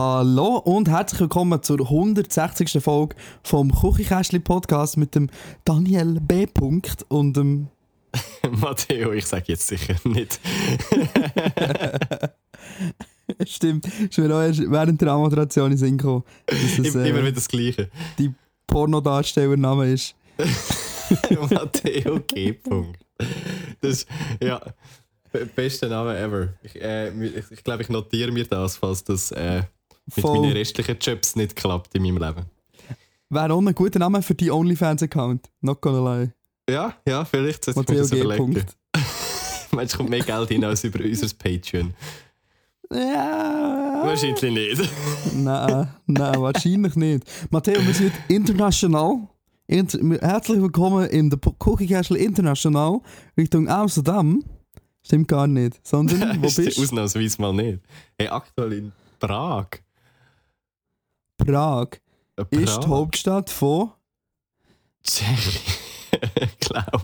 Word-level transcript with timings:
Hallo 0.00 0.58
und 0.58 0.88
herzlich 0.88 1.22
willkommen 1.22 1.60
zur 1.60 1.80
160. 1.80 2.80
Folge 2.80 3.16
vom 3.42 3.72
Küchenkästchen 3.74 4.44
Podcast 4.44 4.96
mit 4.96 5.16
dem 5.16 5.28
Daniel 5.64 6.20
B. 6.20 6.46
Und 7.08 7.36
dem 7.36 7.66
Matteo, 8.48 9.12
ich 9.12 9.26
sage 9.26 9.46
jetzt 9.48 9.66
sicher 9.66 9.96
nicht. 10.04 10.38
Stimmt, 13.44 13.88
ist 13.88 14.16
mir 14.18 14.32
auch 14.36 14.40
erst 14.40 14.60
während 14.70 15.00
der 15.00 15.16
Moderation 15.16 15.72
in 15.72 15.78
Sinn 15.78 15.98
gekommen, 15.98 16.22
es 16.46 16.78
Immer 16.78 17.04
wieder 17.04 17.24
äh, 17.24 17.32
das 17.32 17.48
Gleiche. 17.48 17.90
die 18.20 18.32
Pornodarstellername 18.68 19.90
ist. 19.94 20.14
Matteo 21.50 22.20
G. 22.20 22.54
Das 23.80 23.90
ist, 23.90 24.08
ja, 24.40 24.60
be- 25.32 25.46
bester 25.46 25.88
Name 25.88 26.16
ever. 26.16 26.50
Ich, 26.62 26.80
äh, 26.80 27.08
ich, 27.20 27.50
ich 27.50 27.64
glaube, 27.64 27.82
ich 27.82 27.88
notiere 27.88 28.30
mir 28.30 28.44
das, 28.46 28.76
falls 28.76 29.02
das 29.02 29.32
äh, 29.32 29.64
mit 30.14 30.24
Voll. 30.24 30.40
meinen 30.40 30.52
restlichen 30.52 30.96
Jobs 31.00 31.36
nicht 31.36 31.56
klappt 31.56 31.94
in 31.94 32.02
meinem 32.02 32.18
Leben. 32.18 32.46
Wäre 33.30 33.52
auch 33.52 33.60
ein 33.60 33.74
guter 33.74 33.98
Name 33.98 34.22
für 34.22 34.34
die 34.34 34.50
OnlyFans-Account. 34.50 35.50
Not 35.60 35.80
gonna 35.80 36.16
lie. 36.16 36.32
Ja, 36.68 36.94
ja, 37.06 37.24
vielleicht 37.24 37.64
sollte 37.64 37.80
ich 37.80 37.88
mir 37.88 37.96
das 37.98 38.12
überlegen. 38.12 38.64
Meinst 39.70 39.94
du, 39.94 39.98
kommt 39.98 40.10
mehr 40.10 40.20
Geld 40.20 40.48
hin 40.48 40.64
als 40.64 40.84
über 40.84 41.04
unser 41.04 41.28
Patreon? 41.36 41.94
Ja. 42.90 44.00
Wahrscheinlich 44.02 44.42
nicht. 44.42 44.90
Nein, 45.34 45.88
nein, 46.06 46.40
wahrscheinlich 46.40 46.96
nicht. 46.96 47.24
Matteo, 47.50 47.84
wir 47.86 47.92
sind 47.92 48.12
international. 48.28 49.28
Inter 49.66 49.98
herzlich 50.22 50.62
willkommen 50.62 51.06
in 51.08 51.28
der 51.28 51.38
Cookie 51.58 51.86
Castle 51.86 52.16
International 52.16 53.00
Richtung 53.36 53.68
Amsterdam. 53.68 54.42
Stimmt 55.02 55.28
gar 55.28 55.46
nicht. 55.46 55.86
Sondern, 55.86 56.20
wo 56.42 56.46
Ist 56.46 56.56
bist 56.56 56.78
du? 56.78 56.82
Ausnahmsweise 56.82 57.42
mal 57.42 57.52
nicht. 57.52 57.80
Hey, 58.18 58.28
aktuell 58.28 58.72
in 58.72 58.92
Prag. 59.20 59.66
Prag. 61.38 61.88
Äh, 62.36 62.42
Ist 62.50 62.52
die 62.52 62.64
Prag? 62.80 62.86
Hauptstadt 62.88 63.50
von. 63.50 63.92
Tschechien. 65.02 65.62
glaub. 66.60 67.02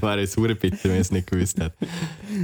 Wäre 0.00 0.20
jetzt 0.20 0.36
hure 0.36 0.54
bitter, 0.54 0.84
wenn 0.88 1.00
es 1.00 1.10
nicht 1.10 1.30
gewusst 1.30 1.58
hätte. 1.58 1.74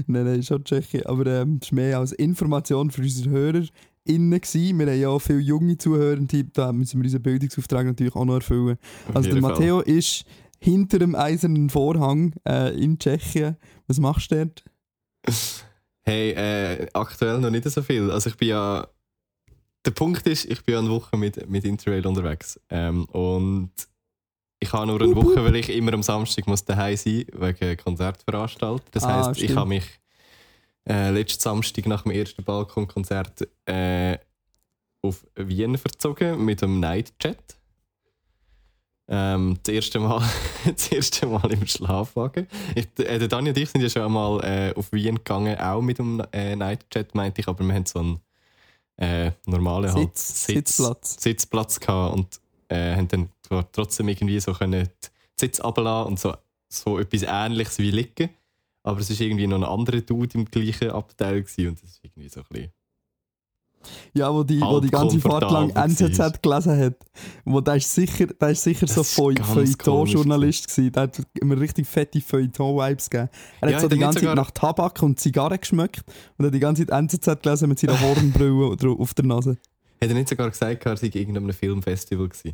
Nein, 0.06 0.24
nein, 0.24 0.42
schon 0.42 0.64
Tschechien. 0.64 1.06
Aber 1.06 1.26
ähm, 1.26 1.58
das 1.60 1.68
ist 1.68 1.72
mehr 1.72 1.98
als 1.98 2.12
Information 2.12 2.90
für 2.90 3.02
unsere 3.02 3.30
HörerInnen. 3.30 3.70
gewesen. 4.06 4.78
Wir 4.78 4.86
haben 4.86 5.00
ja 5.00 5.08
auch 5.08 5.18
viele 5.20 5.38
junge 5.38 5.78
Zuhörer, 5.78 6.20
da 6.52 6.72
müssen 6.72 7.00
wir 7.00 7.04
unseren 7.04 7.22
Bildungsauftrag 7.22 7.86
natürlich 7.86 8.14
auch 8.14 8.24
noch 8.24 8.34
erfüllen. 8.34 8.76
Auf 9.08 9.16
Also 9.16 9.30
der 9.30 9.40
Fall. 9.40 9.50
Matteo 9.52 9.80
ist 9.80 10.24
hinter 10.58 10.98
dem 10.98 11.14
eisernen 11.14 11.70
Vorhang 11.70 12.34
äh, 12.46 12.74
in 12.78 12.98
Tschechien. 12.98 13.56
Was 13.86 13.98
machst 13.98 14.30
du 14.30 14.36
dort? 14.36 14.64
Hey, 16.02 16.32
äh, 16.32 16.86
aktuell 16.92 17.38
noch 17.40 17.50
nicht 17.50 17.64
so 17.70 17.80
viel. 17.82 18.10
Also 18.10 18.28
ich 18.30 18.36
bin 18.36 18.48
ja. 18.48 18.86
Der 19.84 19.90
Punkt 19.90 20.26
ist, 20.26 20.46
ich 20.46 20.64
bin 20.64 20.74
ja 20.74 20.78
eine 20.78 20.90
Woche 20.90 21.16
mit, 21.16 21.48
mit 21.48 21.64
Interrail 21.64 22.06
unterwegs. 22.06 22.58
Ähm, 22.70 23.04
und 23.06 23.70
ich 24.60 24.72
habe 24.72 24.86
nur 24.86 25.00
eine 25.00 25.14
Woche, 25.14 25.44
weil 25.44 25.56
ich 25.56 25.68
immer 25.68 25.92
am 25.92 26.02
Samstag 26.02 26.46
muss 26.46 26.64
daheim 26.64 26.96
sein 26.96 27.26
wegen 27.32 27.76
Konzertveranstaltung. 27.76 28.80
Das 28.92 29.04
Ah, 29.04 29.28
heisst, 29.28 29.42
ich 29.42 29.54
habe 29.54 29.68
mich 29.68 29.84
äh, 30.88 31.10
letzten 31.10 31.42
Samstag 31.42 31.86
nach 31.86 32.02
dem 32.02 32.12
ersten 32.12 32.42
Balkonkonzert 32.44 33.46
äh, 33.66 34.18
auf 35.02 35.26
Wien 35.36 35.76
verzogen 35.76 36.42
mit 36.44 36.62
einem 36.62 36.80
Nightjet. 36.80 37.36
Ähm, 39.06 39.58
das, 39.62 39.74
erste 39.74 40.00
Mal, 40.00 40.22
das 40.64 40.88
erste 40.88 41.26
Mal 41.26 41.52
im 41.52 41.66
Schlafwagen. 41.66 42.48
Ich, 42.74 42.86
äh, 43.04 43.18
der 43.18 43.28
Dani 43.28 43.50
und 43.50 43.58
ich 43.58 43.68
sind 43.68 43.82
ja 43.82 43.90
schon 43.90 44.02
einmal 44.02 44.42
äh, 44.42 44.72
auf 44.74 44.92
Wien 44.92 45.16
gegangen, 45.16 45.58
auch 45.58 45.82
mit 45.82 45.98
dem 45.98 46.22
äh, 46.32 46.56
Nightjet, 46.56 47.14
meinte 47.14 47.42
ich, 47.42 47.48
aber 47.48 47.62
wir 47.64 47.74
haben 47.74 47.84
so 47.84 47.98
einen 47.98 48.20
äh, 48.96 49.32
normalen 49.46 49.92
halt, 49.92 50.16
Sitz, 50.16 50.46
Sitzplatz. 50.46 51.22
Sitzplatz 51.22 51.80
gehabt 51.80 52.14
und 52.14 52.40
äh, 52.68 52.96
haben 52.96 53.08
dann 53.08 53.28
trotzdem 53.72 54.08
irgendwie 54.08 54.40
so 54.40 54.52
können 54.52 54.84
die 54.84 55.08
Sitz 55.38 55.62
runterlassen 55.62 56.08
und 56.08 56.20
so, 56.20 56.34
so 56.68 56.98
etwas 56.98 57.22
ähnliches 57.22 57.78
wie 57.78 57.90
liegen. 57.90 58.30
Aber 58.82 59.00
es 59.00 59.10
war 59.10 59.20
irgendwie 59.20 59.46
noch 59.46 59.56
ein 59.56 59.64
anderer 59.64 60.00
Dude 60.00 60.34
im 60.34 60.44
gleichen 60.44 60.90
Abteil 60.90 61.42
gewesen 61.42 61.68
und 61.68 61.82
das 61.82 61.90
ist 61.90 62.04
irgendwie 62.04 62.28
so 62.28 62.40
ein 62.40 62.46
bisschen. 62.48 62.72
Ja, 64.14 64.32
wo 64.32 64.42
die, 64.44 64.60
wo 64.60 64.80
die 64.80 64.90
ganze 64.90 65.20
Fahrt 65.20 65.50
lang 65.50 65.70
NZZ 65.70 66.18
war. 66.18 66.30
gelesen 66.30 66.78
hat. 66.78 66.94
Wo 67.44 67.60
der 67.60 67.76
ist 67.76 67.92
sicher, 67.94 68.26
der 68.26 68.50
ist 68.50 68.62
sicher 68.62 68.86
so 68.86 69.02
Das 69.02 69.16
ganz 69.16 69.48
Feuilleton-Journalist 69.52 70.68
gewesen. 70.68 70.92
Der 70.92 71.02
hat 71.04 71.22
immer 71.40 71.58
richtig 71.58 71.86
fette 71.86 72.20
Feuilleton-Vibes 72.20 73.10
gegeben. 73.10 73.30
Er 73.60 73.68
Ja, 73.70 73.74
hat 73.76 73.82
so 73.82 73.88
die 73.88 73.98
ganze 73.98 74.20
Zeit 74.20 74.34
nach 74.36 74.50
Tabak 74.50 75.02
und 75.02 75.18
Zigarre 75.20 75.58
geschmeckt 75.58 76.04
und 76.38 76.46
hat 76.46 76.54
die 76.54 76.60
ganze 76.60 76.86
Zeit 76.86 76.98
NZZ 76.98 77.42
gelesen 77.42 77.68
mit 77.68 77.78
seiner 77.78 78.00
Hornbrille 78.00 78.76
auf 78.98 79.14
der 79.14 79.24
Nase. 79.24 79.58
Hat 80.00 80.08
er 80.08 80.14
nicht 80.14 80.28
sogar 80.28 80.50
gesagt, 80.50 80.84
er 80.86 80.96
sei 80.96 81.06
in 81.06 81.12
irgendeinem 81.12 81.52
Filmfestival 81.52 82.28
gewesen? 82.28 82.48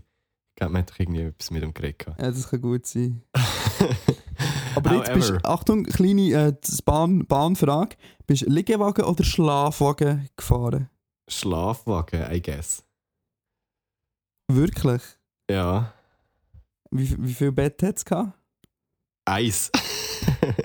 Ich 0.52 0.56
glaube, 0.56 0.72
man 0.72 0.82
hat 0.82 0.91
doch 0.91 0.98
irgendwie 0.98 1.22
etwas 1.22 1.50
mit 1.50 1.62
ihm 1.62 1.72
geredet. 1.72 2.06
Ja, 2.06 2.30
das 2.30 2.48
kann 2.48 2.60
gut 2.60 2.84
sein. 2.86 3.22
Aber 4.74 4.94
jetzt 4.94 5.12
bist 5.14 5.28
However. 5.30 5.41
du, 5.42 5.48
Achtung, 5.48 5.82
kleine 5.84 6.32
äh, 6.32 6.52
Bahn, 6.84 7.26
Bahnfrage. 7.26 7.97
Bist 8.26 8.42
du 8.42 8.50
Liegewagen 8.50 9.04
oder 9.04 9.24
Schlafwagen 9.24 10.28
gefahren? 10.36 10.88
Schlafwagen, 11.30 12.30
I 12.30 12.41
guess. 12.42 12.82
Wirklich? 14.48 15.02
Ja. 15.50 15.92
Wie, 16.91 17.16
wie 17.22 17.34
viel 17.34 17.52
Bett 17.52 17.82
hat 17.82 17.96
es 17.98 18.04
gehabt? 18.04 18.32
Eis. 19.24 19.70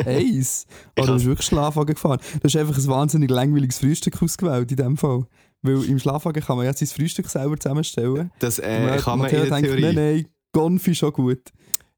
Eins. 0.06 0.66
Ich 0.98 1.04
Oder 1.04 1.08
du 1.08 1.14
bist 1.16 1.26
wirklich 1.26 1.48
Schlafwagen 1.48 1.94
gefahren? 1.96 2.20
Du 2.36 2.44
hast 2.46 2.56
einfach 2.56 2.78
ein 2.78 2.88
wahnsinnig 2.88 3.30
langweiliges 3.30 3.80
Frühstück 3.80 4.22
ausgewählt 4.22 4.72
in 4.72 4.78
dem 4.78 4.98
Fall. 4.98 5.26
Weil 5.62 5.84
im 5.86 6.00
Schlafwagen 6.00 6.42
kann 6.44 6.58
man 6.58 6.66
jetzt 6.66 6.80
sein 6.80 6.88
Frühstück 6.88 7.30
selber 7.30 7.58
zusammenstellen. 7.60 8.32
Das 8.40 8.60
äh, 8.60 8.98
kann 9.02 9.20
man 9.20 9.30
in 9.30 9.36
der 9.36 9.50
denkt, 9.50 9.68
Theorie. 9.68 9.82
nein, 9.82 9.96
nein, 9.96 10.28
Gonfi 10.54 10.92
ist 10.92 10.98
schon 11.00 11.12
gut. 11.14 11.42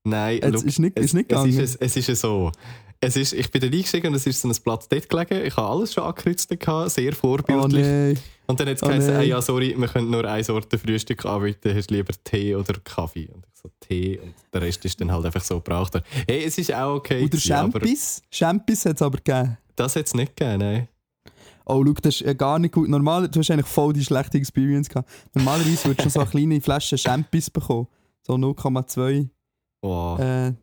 Nein, 0.03 0.39
Es 0.41 0.51
look, 0.53 0.63
ist 0.65 0.79
nicht, 0.79 0.97
es, 0.97 1.05
ist 1.05 1.13
nicht 1.13 1.31
es, 1.31 1.37
gegangen. 1.37 1.59
ist, 1.59 1.75
es 1.81 1.97
ist 1.97 2.07
ja 2.07 2.15
so. 2.15 2.51
Es 2.99 3.15
ist, 3.15 3.33
ich 3.33 3.51
bin 3.51 3.61
da 3.61 3.67
eingestiegen 3.67 4.07
und 4.07 4.15
es 4.15 4.25
ist 4.25 4.41
so 4.41 4.47
ein 4.47 4.55
Platz 4.63 4.87
dort 4.89 5.07
gelegen. 5.07 5.45
Ich 5.45 5.55
habe 5.55 5.67
alles 5.69 5.93
schon 5.93 6.03
angekreuzt, 6.03 6.49
sehr 6.49 7.11
oh 7.11 7.15
vorbildlich. 7.15 7.85
nein. 7.85 8.19
Und 8.47 8.59
dann 8.59 8.69
hat 8.69 8.77
es 8.77 8.83
Oh 8.83 8.87
geheißen, 8.87 9.15
hey, 9.15 9.27
ja, 9.27 9.41
sorry, 9.41 9.75
wir 9.77 9.87
können 9.87 10.09
nur 10.09 10.23
eine 10.25 10.43
Sorte 10.43 10.77
Frühstück 10.79 11.25
anbieten, 11.25 11.75
hast 11.75 11.89
du 11.91 11.95
lieber 11.95 12.13
Tee 12.23 12.55
oder 12.55 12.73
Kaffee? 12.83 13.27
Und 13.33 13.45
ich 13.45 13.61
so, 13.61 13.69
Tee 13.81 14.17
und 14.19 14.33
der 14.53 14.61
Rest 14.61 14.83
ist 14.85 14.99
dann 15.01 15.11
halt 15.11 15.25
einfach 15.25 15.43
so 15.43 15.55
gebraucht. 15.55 16.01
Hey, 16.27 16.45
es 16.45 16.57
ist 16.57 16.73
auch 16.73 16.95
okay. 16.95 17.25
Oder 17.25 17.37
Champis? 17.37 18.21
Champis 18.31 18.85
hat 18.85 18.95
es 18.95 19.01
aber 19.01 19.17
gegeben. 19.17 19.57
das 19.75 19.95
hat 19.95 20.05
es 20.07 20.13
nicht 20.13 20.35
gegeben, 20.35 20.59
nein. 20.59 20.87
Oh, 21.65 21.83
schau, 21.85 21.93
das 22.01 22.15
ist 22.15 22.21
äh, 22.21 22.33
gar 22.33 22.57
nicht 22.59 22.73
gut. 22.73 22.87
Normal, 22.87 23.27
du 23.27 23.39
hast 23.39 23.51
eigentlich 23.51 23.65
voll 23.67 23.91
die 23.91 24.03
schlechte 24.03 24.37
Experience 24.37 24.87
gehabt. 24.87 25.09
Normalerweise 25.33 25.85
würdest 25.89 26.05
du 26.05 26.09
so 26.09 26.21
eine 26.21 26.29
kleine 26.31 26.61
Flasche 26.61 26.97
Champis 26.97 27.49
bekommen. 27.49 27.87
So 28.25 28.33
0,2 28.35 29.27
Wow. 29.81 30.19
äh, 30.19 30.53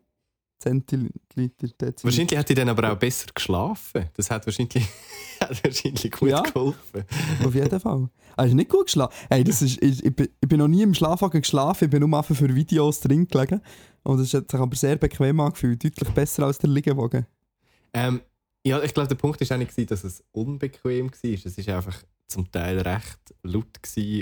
Zentiliter. 0.59 1.13
Deziliter. 1.35 1.93
Wahrscheinlich 2.03 2.37
hat 2.37 2.49
die 2.49 2.55
dann 2.55 2.69
aber 2.69 2.91
auch 2.93 2.97
besser 2.97 3.27
geschlafen. 3.33 4.09
Das 4.15 4.29
hat 4.31 4.45
wahrscheinlich, 4.45 4.87
hat 5.39 5.63
wahrscheinlich 5.63 6.11
gut 6.11 6.29
Ja. 6.29 6.41
geholfen. 6.41 7.03
Auf 7.43 7.53
jeden 7.53 7.79
Fall. 7.79 8.09
Hast 8.37 8.51
du 8.51 8.55
nicht 8.55 8.69
gut 8.69 8.85
geschlafen? 8.85 9.13
Hey, 9.29 9.43
das 9.43 9.61
ist, 9.61 9.81
ich, 9.81 10.03
ich, 10.03 10.15
bin- 10.15 10.29
ich 10.41 10.47
bin 10.49 10.59
noch 10.59 10.67
nie 10.67 10.81
im 10.83 10.93
Schlafwagen 10.93 11.41
geschlafen, 11.41 11.85
ich 11.85 11.89
bin 11.91 12.07
nur 12.09 12.23
für 12.23 12.55
Videos 12.55 12.99
drin 13.01 13.27
gelegen. 13.27 13.61
Und 14.03 14.19
es 14.19 14.33
hat 14.33 14.49
sich 14.51 14.59
aber 14.59 14.75
sehr 14.75 14.95
bequem 14.97 15.39
angefühlt. 15.39 15.83
Deutlich 15.83 16.09
besser 16.09 16.43
als 16.43 16.57
der 16.59 16.69
Liegewagen. 16.69 17.25
Ähm, 17.93 18.21
ja, 18.65 18.81
ich 18.81 18.93
glaube, 18.93 19.07
der 19.09 19.15
Punkt 19.15 19.41
war 19.41 19.51
eigentlich, 19.57 19.87
dass 19.87 20.03
es 20.03 20.23
unbequem 20.31 21.09
war. 21.11 21.29
Es 21.45 21.67
war 21.67 21.75
einfach 21.77 22.03
zum 22.27 22.51
Teil 22.51 22.79
recht 22.79 23.19
laut 23.43 23.67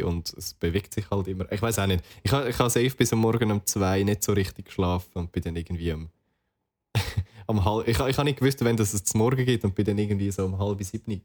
und 0.03 0.33
es 0.33 0.53
bewegt 0.53 0.93
sich 0.93 1.09
halt 1.09 1.27
immer. 1.27 1.49
Ich 1.51 1.61
weiß 1.61 1.79
auch 1.79 1.87
nicht. 1.87 2.03
Ich 2.21 2.31
habe 2.31 2.49
ich 2.49 2.59
ha 2.59 2.69
safe 2.69 2.89
bis 2.91 3.13
am 3.13 3.19
Morgen 3.19 3.49
um 3.51 3.65
zwei 3.65 4.03
nicht 4.03 4.23
so 4.23 4.33
richtig 4.33 4.65
geschlafen 4.65 5.11
und 5.15 5.31
bin 5.31 5.41
dann 5.43 5.55
irgendwie 5.55 5.91
am, 5.93 6.09
am 7.47 7.63
halb. 7.65 7.87
Ich, 7.87 7.99
ich 7.99 8.17
habe 8.17 8.23
nicht 8.25 8.39
gewusst, 8.39 8.63
wenn 8.63 8.77
das 8.77 8.93
es 8.93 9.13
Morgen 9.13 9.45
geht 9.45 9.63
und 9.63 9.75
bin 9.75 9.85
dann 9.85 9.97
irgendwie 9.97 10.31
so 10.31 10.45
um 10.45 10.57
halb 10.57 10.83
sieben 10.83 11.21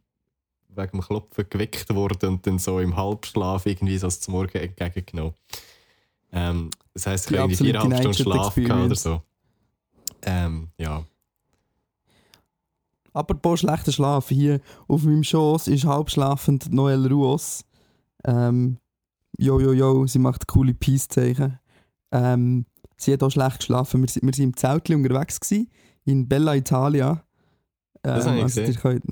wegen 0.68 0.90
dem 0.92 1.00
Klopfen 1.00 1.46
geweckt 1.48 1.92
worden 1.94 2.30
und 2.30 2.46
dann 2.46 2.58
so 2.58 2.78
im 2.78 2.96
Halbschlaf 2.96 3.66
irgendwie 3.66 3.98
so 3.98 4.06
das 4.06 4.20
zum 4.20 4.34
Morgen 4.34 4.58
entgegengenommen. 4.58 5.34
Ähm, 6.32 6.70
das 6.94 7.06
heisst, 7.06 7.30
ich 7.30 7.38
habe 7.38 7.50
irgendwie 7.50 7.72
viereinhalb 7.72 8.14
Stunden 8.14 8.32
Schlaf 8.32 8.54
gehabt 8.54 8.84
oder 8.84 8.94
so. 8.94 9.22
Ähm, 10.22 10.68
ja. 10.76 11.04
Apropos 13.12 13.60
schlechter 13.60 13.92
Schlaf, 13.92 14.28
hier 14.28 14.60
auf 14.86 15.02
meinem 15.02 15.24
Schoß 15.24 15.68
ist 15.68 15.84
halb 15.84 16.10
schlafend 16.10 16.72
Noel 16.72 17.06
Ruos. 17.06 17.64
Ähm, 18.24 18.78
jo, 19.38 19.58
jo, 19.58 19.72
jo, 19.72 20.06
sie 20.06 20.18
macht 20.18 20.46
coole 20.46 20.74
Peace-Zeichen. 20.74 21.58
Ähm, 22.12 22.66
Sie 23.00 23.12
hat 23.12 23.22
auch 23.22 23.30
schlecht 23.30 23.58
geschlafen. 23.58 24.02
Wir, 24.02 24.22
wir 24.22 24.34
sind 24.34 24.44
im 24.44 24.56
Zelt 24.56 24.90
unterwegs 24.90 25.40
gewesen, 25.40 25.70
in 26.08 26.26
Bella 26.28 26.54
Italia. 26.56 27.22
Ähm, 28.02 28.14
Das 28.14 28.26
habe 28.26 28.36
ich 28.38 28.42
also 28.44 28.60
gesehen. 28.60 28.74
ihr 28.74 28.80
könnt 28.80 29.04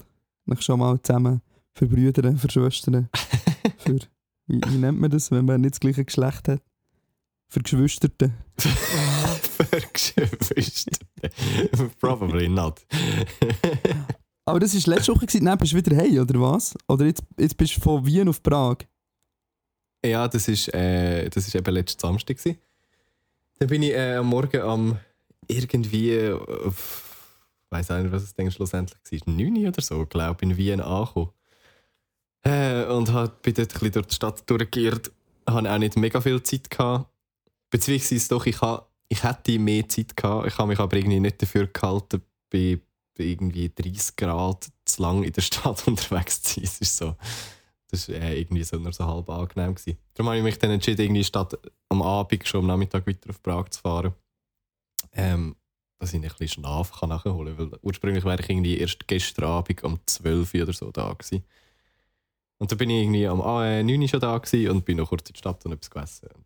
euch 0.50 0.62
schon 0.62 0.78
mal 0.78 1.00
zusammen 1.02 1.42
verbrüdern, 1.74 2.38
verschwestern. 2.38 3.08
für, 3.78 3.98
wie, 4.46 4.60
wie 4.66 4.78
nennt 4.78 4.98
man 5.00 5.10
das, 5.10 5.30
wenn 5.30 5.44
man 5.44 5.60
nicht 5.60 5.74
das 5.74 5.80
gleiche 5.80 6.04
Geschlecht 6.04 6.48
hat? 6.48 6.62
Für 7.48 7.60
Geschwisterte. 7.60 8.32
Vergeschwistert. 9.70 11.00
Probably 12.00 12.48
not. 12.48 12.84
Aber 14.46 14.58
das 14.60 14.74
war 14.74 14.94
letzte 14.94 15.14
Woche, 15.14 15.26
gewesen. 15.26 15.44
dann 15.44 15.58
bist 15.58 15.72
du 15.72 15.76
wieder 15.76 15.96
hey, 15.96 16.18
oder 16.18 16.40
was? 16.40 16.74
Oder 16.88 17.06
jetzt, 17.06 17.22
jetzt 17.38 17.56
bist 17.56 17.76
du 17.76 17.80
von 17.80 18.04
Wien 18.06 18.28
auf 18.28 18.42
Prag. 18.42 18.78
ja, 20.04 20.26
das 20.28 20.48
ist, 20.48 20.72
äh, 20.72 21.28
das 21.28 21.46
ist 21.46 21.54
eben 21.54 21.74
letzten 21.74 22.00
Samstag. 22.00 22.36
Gewesen. 22.38 22.58
Dann 23.58 23.68
bin 23.68 23.82
ich 23.82 23.92
äh, 23.92 24.16
am 24.16 24.26
Morgen 24.26 24.60
am 24.60 24.98
irgendwie, 25.48 26.10
äh, 26.10 26.36
ich 26.36 27.70
weiß 27.70 27.90
auch 27.90 27.98
nicht, 27.98 28.12
was 28.12 28.22
es 28.22 28.34
dann 28.34 28.50
schlussendlich 28.50 29.26
war, 29.26 29.34
9 29.34 29.56
Uhr 29.56 29.68
oder 29.68 29.82
so, 29.82 30.06
glaube 30.06 30.36
ich, 30.40 30.50
in 30.50 30.56
Wien 30.56 30.80
angekommen. 30.80 31.30
Äh, 32.42 32.84
und 32.84 33.12
hab, 33.12 33.42
bin 33.42 33.54
dort 33.54 33.82
ein 33.82 33.92
durch 33.92 34.06
die 34.06 34.14
Stadt 34.14 34.48
durchgeirrt. 34.48 35.10
Hatte 35.48 35.72
auch 35.72 35.78
nicht 35.78 35.96
mega 35.96 36.20
viel 36.20 36.42
Zeit. 36.42 36.70
Gehabt. 36.70 37.10
Beziehungsweise 37.70 38.28
doch, 38.28 38.46
ich, 38.46 38.60
ha, 38.60 38.86
ich 39.08 39.22
hätte 39.24 39.58
mehr 39.58 39.88
Zeit 39.88 40.16
gehabt. 40.16 40.46
Ich 40.46 40.58
habe 40.58 40.68
mich 40.68 40.78
aber 40.78 40.96
irgendwie 40.96 41.20
nicht 41.20 41.42
dafür 41.42 41.66
gehalten, 41.66 42.22
bei, 42.50 42.78
bei 43.16 43.24
irgendwie 43.24 43.68
30 43.74 44.16
Grad 44.16 44.68
zu 44.84 45.02
lang 45.02 45.24
in 45.24 45.32
der 45.32 45.42
Stadt 45.42 45.86
unterwegs 45.86 46.42
zu 46.42 46.54
sein. 46.54 46.64
Es 46.64 46.80
ist 46.80 46.96
so, 46.96 47.16
das 47.90 48.08
war 48.08 48.16
äh, 48.16 48.40
irgendwie 48.40 48.64
so 48.64 48.76
nur 48.78 48.92
so 48.92 49.06
halb 49.06 49.28
angenehm. 49.28 49.74
Gewesen. 49.74 49.98
Darum 50.14 50.28
habe 50.28 50.38
ich 50.38 50.44
mich 50.44 50.58
dann 50.58 50.70
entschieden, 50.70 51.02
irgendwie 51.02 51.24
statt 51.24 51.58
am 51.88 52.02
Abend 52.02 52.46
schon 52.46 52.60
am 52.60 52.66
Nachmittag 52.68 53.06
weiter 53.06 53.30
auf 53.30 53.42
Prag 53.42 53.68
zu 53.70 53.80
fahren. 53.80 54.14
Ähm, 55.16 55.56
dass 55.98 56.12
ich 56.12 56.16
ein 56.16 56.22
bisschen 56.22 56.48
Schlaf 56.48 56.92
kann 56.92 57.08
nachholen 57.08 57.56
kann. 57.56 57.72
Weil 57.72 57.78
ursprünglich 57.82 58.24
wäre 58.24 58.40
ich 58.40 58.50
irgendwie 58.50 58.78
erst 58.78 59.08
gestern 59.08 59.46
Abend 59.46 59.82
um 59.82 59.98
12 60.04 60.54
Uhr 60.54 60.62
oder 60.62 60.72
so 60.72 60.90
da 60.90 61.12
gewesen. 61.12 61.42
Und 62.58 62.70
dann 62.70 62.78
bin 62.78 62.90
ich 62.90 63.02
irgendwie 63.02 63.26
am 63.26 63.40
äh, 63.40 63.82
9 63.82 64.00
Uhr 64.00 64.08
schon 64.08 64.20
da 64.20 64.36
gewesen 64.38 64.70
und 64.70 64.84
bin 64.84 64.98
noch 64.98 65.08
kurz 65.08 65.28
in 65.28 65.34
die 65.34 65.38
Stadt 65.38 65.64
und 65.64 65.72
etwas 65.72 65.90
gegessen. 65.90 66.28
Und 66.34 66.44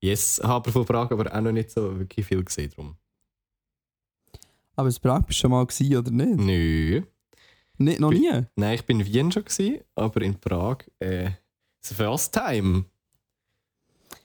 Yes, 0.00 0.40
habe 0.42 0.72
von 0.72 0.84
Prag 0.84 1.12
aber 1.12 1.32
auch 1.32 1.40
noch 1.40 1.52
nicht 1.52 1.70
so 1.70 1.96
wirklich 1.96 2.26
viel 2.26 2.42
gesehen. 2.42 2.70
Drum. 2.70 2.96
Aber 4.74 4.88
in 4.88 4.94
Prag 4.96 5.22
bist 5.22 5.38
du 5.38 5.42
schon 5.42 5.50
mal 5.52 5.64
gewesen, 5.64 5.96
oder 5.96 6.10
nicht? 6.10 6.38
Nö. 6.40 7.02
Nicht, 7.78 8.00
noch 8.00 8.10
Bi- 8.10 8.18
nie? 8.18 8.42
Nein, 8.56 8.74
ich 8.74 8.84
bin 8.84 8.98
in 9.00 9.06
Wien 9.06 9.30
schon, 9.30 9.44
gewesen, 9.44 9.80
aber 9.94 10.22
in 10.22 10.38
Prag. 10.40 10.78
Äh, 10.98 11.30
das 11.80 11.92
First 11.92 12.34
Time. 12.34 12.84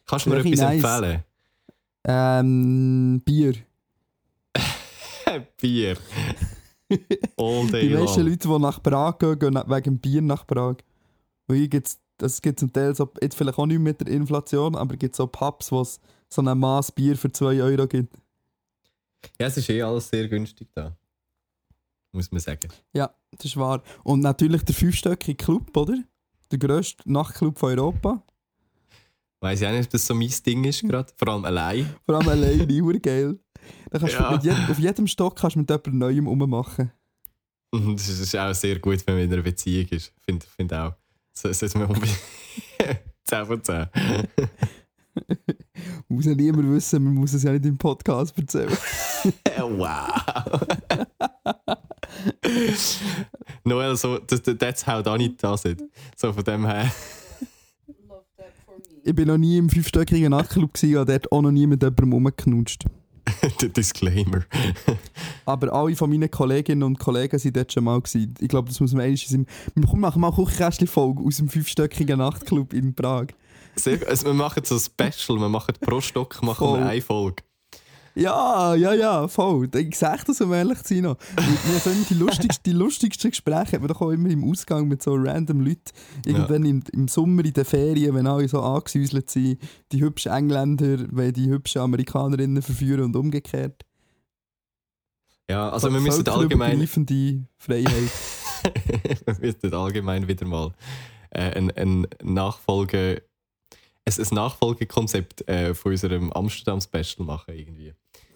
Kannst 0.05 0.25
du 0.25 0.29
mir 0.31 0.37
etwas 0.37 0.59
nice. 0.59 0.83
empfehlen? 0.83 1.23
Ähm, 2.07 3.21
Bier. 3.25 3.53
Bier. 5.61 5.97
All 7.37 7.67
day 7.67 7.89
Die 7.89 7.93
meisten 7.93 8.21
long. 8.21 8.29
Leute, 8.29 8.47
die 8.47 8.59
nach 8.59 8.81
Prag 8.81 9.19
gehen, 9.19 9.37
gehen 9.37 9.63
wegen 9.67 9.99
Bier 9.99 10.21
nach 10.21 10.47
Prag. 10.47 10.77
Und 11.47 11.55
hier 11.55 11.67
gibt's, 11.67 11.99
das 12.17 12.41
gibt 12.41 12.59
zum 12.59 12.71
Teil 12.71 12.95
so, 12.95 13.11
jetzt 13.21 13.35
vielleicht 13.35 13.59
auch 13.59 13.65
nicht 13.65 13.79
mit 13.79 13.99
der 13.99 14.07
Inflation, 14.07 14.75
aber 14.75 14.93
es 14.93 14.99
gibt 14.99 15.15
so 15.15 15.27
Pubs, 15.27 15.71
wo 15.71 15.81
es 15.81 15.99
so 16.29 16.41
ein 16.41 16.57
Maß 16.57 16.93
Bier 16.93 17.17
für 17.17 17.31
2 17.31 17.61
Euro 17.61 17.87
gibt. 17.87 18.15
Ja, 19.39 19.47
es 19.47 19.57
ist 19.57 19.69
eh 19.69 19.81
alles 19.81 20.09
sehr 20.09 20.27
günstig 20.29 20.69
da. 20.73 20.95
Muss 22.13 22.31
man 22.31 22.39
sagen. 22.39 22.69
Ja, 22.93 23.13
das 23.31 23.45
ist 23.45 23.57
wahr. 23.57 23.83
Und 24.03 24.21
natürlich 24.21 24.63
der 24.63 24.75
fünfstöckige 24.75 25.35
Club, 25.35 25.75
oder? 25.75 25.97
Der 26.51 26.57
grösste 26.57 27.03
Nachtclub 27.11 27.59
von 27.59 27.77
Europa. 27.77 28.23
Weiß 29.39 29.61
ich 29.61 29.67
auch 29.67 29.71
nicht, 29.71 29.85
ob 29.85 29.89
das 29.91 30.05
so 30.05 30.15
mein 30.15 30.31
Ding 30.45 30.63
ist 30.63 30.81
gerade. 30.81 31.11
Vor 31.15 31.27
allem 31.27 31.45
allein. 31.45 31.95
Vor 32.05 32.15
allem 32.15 32.27
alleine, 32.29 32.81
urgeil. 32.83 33.37
Da 33.91 33.99
kannst 33.99 34.15
du 34.15 34.19
Ja. 34.19 34.31
mit 34.31 34.43
jedem, 34.43 34.65
auf 34.69 34.79
jedem 34.79 35.07
Stock 35.07 35.35
kannst 35.35 35.55
du 35.55 35.59
mit 35.59 35.69
jemandem 35.69 35.97
Neuem 35.99 36.27
rummachen. 36.27 36.91
Und 37.71 37.95
das 37.99 38.07
ist 38.09 38.35
auch 38.35 38.53
sehr 38.55 38.79
gut, 38.79 39.05
wenn 39.05 39.15
man 39.15 39.23
in 39.25 39.33
einer 39.33 39.41
Beziehung 39.43 39.87
ist. 39.89 40.13
Finde 40.25 40.45
find 40.45 40.73
auch. 40.73 40.93
So 41.33 41.51
sollte 41.53 41.77
man 41.77 41.87
unbedingt 41.89 42.17
10 43.25 43.45
von 43.45 43.63
10. 43.63 43.87
Muss 46.07 46.25
ja 46.25 46.33
niemand 46.35 46.71
wissen, 46.71 47.03
man 47.03 47.13
muss 47.15 47.33
es 47.33 47.43
ja 47.43 47.51
nicht 47.51 47.65
im 47.65 47.77
Podcast 47.77 48.37
erzählen. 48.37 48.69
wow. 49.57 50.67
Noel, 53.63 53.97
so, 53.97 54.19
that's 54.19 54.85
how 54.85 55.01
Dani 55.01 55.35
does 55.35 55.65
it. 55.65 55.81
So 56.15 56.31
von 56.33 56.43
dem 56.43 56.65
her. 56.65 56.91
Ich 59.07 59.15
bin 59.15 59.29
noch 59.29 59.37
nie 59.37 59.57
im 59.57 59.69
fünfstöckigen 59.69 60.31
Nachtclub 60.31 60.73
gewesen, 60.73 60.97
und 60.97 61.07
dort 61.07 61.31
auch 61.31 61.41
noch 61.41 61.51
nie 61.51 61.65
mit 61.65 61.81
jemandem 61.81 62.11
rumgeknutscht. 62.11 62.83
der 63.61 63.69
Disclaimer. 63.69 64.41
Aber 65.45 65.71
alle 65.71 65.95
von 65.95 66.09
meinen 66.09 66.29
Kolleginnen 66.29 66.83
und 66.83 66.99
Kollegen 66.99 67.39
sind 67.39 67.55
dort 67.55 67.71
schon 67.71 67.85
mal 67.85 68.01
gewesen. 68.01 68.33
Ich 68.41 68.49
glaube, 68.49 68.67
das 68.67 68.81
muss 68.81 68.91
man 68.91 69.05
seinem... 69.15 69.45
Wir 69.75 69.97
machen 69.97 70.19
mal 70.19 70.27
eine 70.27 70.35
Küchenkästchen-Folge 70.35 71.23
aus 71.23 71.37
dem 71.37 71.47
fünfstöckigen 71.47 72.17
Nachtclub 72.17 72.73
in 72.73 72.93
Prag. 72.93 73.27
Sehr, 73.77 74.05
also 74.09 74.25
wir 74.25 74.33
machen 74.33 74.63
so 74.65 74.75
ein 74.75 74.81
Special, 74.81 75.39
wir 75.39 75.47
machen 75.47 75.75
pro 75.79 76.01
Stock 76.01 76.43
machen 76.43 76.57
Voll. 76.57 76.79
wir 76.81 76.87
eine 76.87 77.01
Folge. 77.01 77.43
Ja, 78.17 78.73
ja, 78.73 78.93
ja, 78.93 79.27
voll. 79.27 79.69
Ich 79.75 79.95
sage 79.95 80.23
das, 80.25 80.41
um 80.41 80.51
ehrlich 80.51 80.81
zu 80.81 80.95
sein. 80.95 81.03
noch. 81.03 81.17
Wir 81.35 81.79
haben 81.85 82.05
die 82.09 82.15
lustigsten, 82.15 82.63
die 82.65 82.75
lustigsten 82.75 83.29
Gespräche 83.29 83.73
hat 83.73 83.81
man 83.81 83.89
doch 83.89 84.01
auch 84.01 84.09
immer 84.09 84.29
im 84.31 84.43
Ausgang 84.43 84.87
mit 84.87 85.03
so 85.03 85.13
random 85.13 85.61
Leuten. 85.61 85.91
Irgendwann 86.25 86.65
im, 86.65 86.83
im 86.93 87.07
Sommer 87.07 87.45
in 87.45 87.53
den 87.53 87.63
Ferien, 87.63 88.15
wenn 88.15 88.25
alle 88.25 88.47
so 88.47 88.59
angesäuselt 88.59 89.29
sind, 89.29 89.59
die 89.91 90.01
hübschen 90.01 90.31
Engländer, 90.31 91.05
wenn 91.11 91.31
die 91.31 91.47
hübschen 91.47 91.81
Amerikanerinnen 91.81 92.63
verführen 92.63 93.03
und 93.03 93.15
umgekehrt. 93.15 93.85
Ja, 95.47 95.69
also 95.69 95.93
wir 95.93 96.01
müssen 96.01 96.27
allgemein, 96.27 96.87
Freiheit. 96.87 98.11
wir 99.25 99.37
müssen 99.39 99.73
allgemein 99.75 100.27
wieder 100.27 100.47
mal 100.47 100.73
äh, 101.29 101.55
ein, 101.55 101.69
ein 101.71 102.07
Nachfolge, 102.23 103.21
ein, 104.05 104.13
ein 104.17 104.35
Nachfolgekonzept 104.35 105.47
äh, 105.47 105.75
von 105.75 105.91
unserem 105.91 106.33
Amsterdam-Special 106.33 107.25
machen 107.25 107.53
irgendwie. 107.53 107.86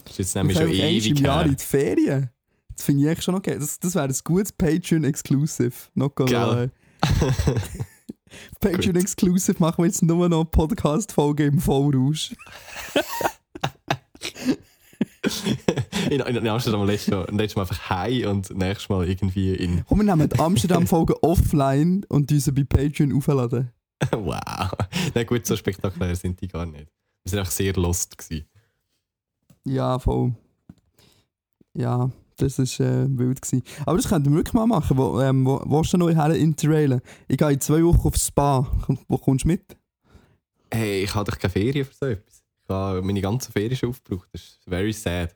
Das 0.04 0.12
ist 0.14 0.18
jetzt 0.18 0.36
nämlich 0.36 0.58
schon 0.58 0.70
ewig 0.70 1.10
im 1.10 1.16
Jahr 1.18 1.46
in 1.46 1.56
die 1.56 1.64
Ferien. 1.64 2.30
Das 2.76 2.86
finde 2.86 3.04
ich 3.04 3.10
echt 3.10 3.24
schon 3.24 3.36
okay. 3.36 3.58
Das, 3.60 3.80
das 3.80 3.96
wäre 3.96 4.06
ein 4.06 4.16
gutes 4.24 4.52
Patreon-Exclusive. 4.54 5.74
Not 5.94 6.16
gonna. 6.16 6.70
Patreon-Exclusive 8.60 9.58
machen 9.60 9.80
wir 9.80 9.86
jetzt 9.86 10.04
nur 10.04 10.30
noch 10.30 10.46
Podcast-Folge 10.46 11.46
im 11.46 11.60
Vollrausch. 11.60 12.34
in, 16.10 16.20
in, 16.20 16.36
in 16.38 16.48
Amsterdam 16.48 16.86
letztes 16.86 17.14
Mal, 17.14 17.28
letztes 17.32 17.56
Mal 17.56 17.62
einfach 17.64 17.90
heim 17.90 18.30
und 18.30 18.58
nächstes 18.58 18.90
Mal 18.90 19.08
irgendwie 19.08 19.54
in. 19.54 19.84
Komm, 19.88 20.00
wir 20.00 20.06
nehmen 20.06 20.30
die 20.30 20.40
Amsterdam-Folge 20.40 21.22
offline 21.24 22.06
und 22.10 22.30
diese 22.30 22.52
bei 22.52 22.64
Patreon 22.64 23.14
aufladen. 23.16 23.72
wow. 24.12 24.72
Na 25.14 25.24
gut, 25.24 25.46
so 25.46 25.56
spektakulär 25.56 26.16
sind 26.16 26.42
die 26.42 26.48
gar 26.48 26.66
nicht. 26.66 26.88
Wir 27.24 27.30
sind 27.30 27.40
einfach 27.40 27.52
sehr 27.52 27.74
lost 27.74 28.18
gewesen. 28.18 28.48
Ja, 29.66 30.00
voll. 30.00 30.34
Ja, 31.74 32.10
das 32.38 32.58
war 32.58 32.86
äh, 32.86 33.08
wild. 33.18 33.42
Gewesen. 33.42 33.64
Aber 33.86 33.98
das 33.98 34.08
könnten 34.08 34.32
wir 34.32 34.38
wirklich 34.38 34.54
mal 34.54 34.66
machen. 34.66 34.98
Wo, 34.98 35.22
ähm, 35.22 35.46
wo, 35.46 35.62
wo 35.66 35.82
du 35.82 35.98
noch 35.98 36.10
her 36.10 36.36
interrailen? 36.36 37.02
Ich 37.28 37.38
gehe 37.38 37.52
in 37.52 37.62
zwei 37.62 37.84
Wochen 37.84 38.08
aufs 38.08 38.28
Spa. 38.28 38.68
Wo 39.08 39.18
kommst 39.18 39.46
du 39.46 39.50
mit? 39.50 39.78
Hey, 40.74 41.04
ich 41.04 41.14
habe 41.14 41.30
doch 41.30 41.38
keine 41.38 41.52
Ferien 41.52 41.86
für 41.86 41.94
so 41.94 42.06
etwas. 42.08 42.44
Ich 42.64 42.70
habe 42.70 43.02
meine 43.02 43.22
ganze 43.22 43.52
Ferien 43.52 43.76
schon 43.76 43.90
aufgebraucht. 43.90 44.30
Das 44.32 44.42
ist 44.42 44.60
very 44.68 44.94
sad. 44.94 45.36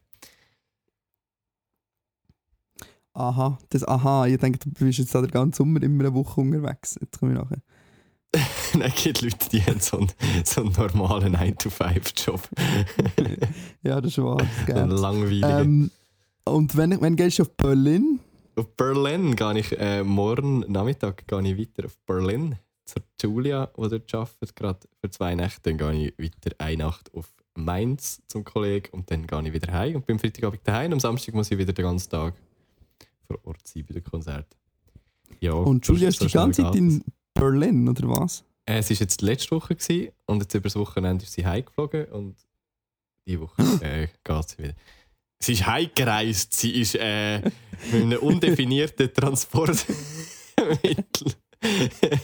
Aha, 3.13 3.57
das 3.69 3.87
Aha. 3.87 4.27
Ich 4.27 4.37
denke, 4.37 4.59
du 4.59 4.85
bist 4.85 4.99
jetzt 4.99 5.15
da 5.15 5.21
den 5.21 5.31
ganzen 5.31 5.53
Sommer 5.53 5.81
immer 5.83 6.05
eine 6.05 6.13
Woche 6.13 6.41
unterwegs. 6.41 6.97
Jetzt 6.99 7.19
komme 7.19 7.33
ich 7.33 7.39
nachher. 7.39 7.61
Nein, 8.73 8.91
es 8.95 9.03
gibt 9.03 9.21
Leute, 9.21 9.49
die 9.51 9.61
haben 9.61 9.79
so 9.79 9.97
einen, 9.97 10.11
so 10.43 10.61
einen 10.61 10.73
normalen 10.73 11.35
9-to-5-Job. 11.35 12.41
Ja, 13.83 14.01
das 14.01 14.13
ist 14.13 14.23
wahr. 14.23 14.37
Gibt's. 14.65 14.99
langweiligen. 14.99 15.43
ähm, 15.43 15.91
und 16.43 16.75
wenn, 16.75 16.99
wenn 17.01 17.15
gehst 17.15 17.37
du 17.37 17.43
auf 17.43 17.55
Berlin? 17.55 18.19
Auf 18.55 18.67
Berlin 18.75 19.35
gehe 19.35 19.59
ich 19.59 19.79
äh, 19.79 20.03
morgen 20.03 20.61
Nachmittag 20.71 21.27
gehe 21.27 21.41
ich 21.43 21.57
weiter 21.59 21.85
auf 21.85 21.95
Berlin 22.07 22.55
zur 22.85 23.03
Julia, 23.21 23.67
die 23.77 23.89
dort 23.89 24.15
arbeitet, 24.15 24.55
gerade 24.55 24.79
für 25.01 25.09
zwei 25.11 25.35
Nächte. 25.35 25.61
Dann 25.63 25.77
gehe 25.77 26.07
ich 26.07 26.17
weiter 26.17 26.55
eine 26.57 26.77
Nacht 26.77 27.13
auf 27.13 27.31
Mainz 27.55 28.21
zum 28.27 28.43
Kollegen 28.43 28.89
und 28.91 29.09
dann 29.11 29.27
gehe 29.27 29.41
ich 29.43 29.53
wieder 29.53 29.71
heim 29.71 29.95
und 29.97 30.05
bin 30.05 30.19
Freitagabend 30.19 30.61
daheim. 30.63 30.93
Am 30.93 30.99
Samstag 30.99 31.35
muss 31.35 31.51
ich 31.51 31.57
wieder 31.57 31.73
den 31.73 31.85
ganzen 31.85 32.09
Tag 32.09 32.33
vor 33.27 33.37
Ort 33.43 33.67
sein 33.67 33.85
bei 33.87 33.93
dem 33.93 34.03
Konzert. 34.03 34.47
Ja, 35.39 35.53
Und 35.53 35.85
Julia 35.87 36.09
ist 36.09 36.21
die 36.21 36.27
ganze 36.27 36.63
Zeit 36.63 36.75
in 36.75 37.03
Berlin, 37.35 37.87
oder 37.87 38.09
was? 38.09 38.43
Äh, 38.65 38.79
es 38.79 38.89
war 38.89 38.97
jetzt 38.97 39.21
letzte 39.21 39.51
Woche 39.51 39.75
gewesen, 39.75 40.11
und 40.25 40.41
jetzt 40.41 40.55
über 40.55 40.63
das 40.63 40.75
Wochenende 40.75 41.23
ist 41.23 41.33
sie 41.33 41.45
heimgeflogen 41.45 42.05
und 42.05 42.35
diese 43.27 43.41
Woche 43.41 43.61
äh, 43.81 44.07
geht 44.23 44.49
sie 44.49 44.57
wieder. 44.57 44.73
Sie 45.39 45.53
ist 45.53 45.67
heimgereist, 45.67 46.53
sie 46.53 46.71
ist 46.71 46.95
äh, 46.95 47.41
mit 47.91 48.01
einem 48.01 48.19
undefinierten 48.21 49.13
Transportmittel. 49.13 49.95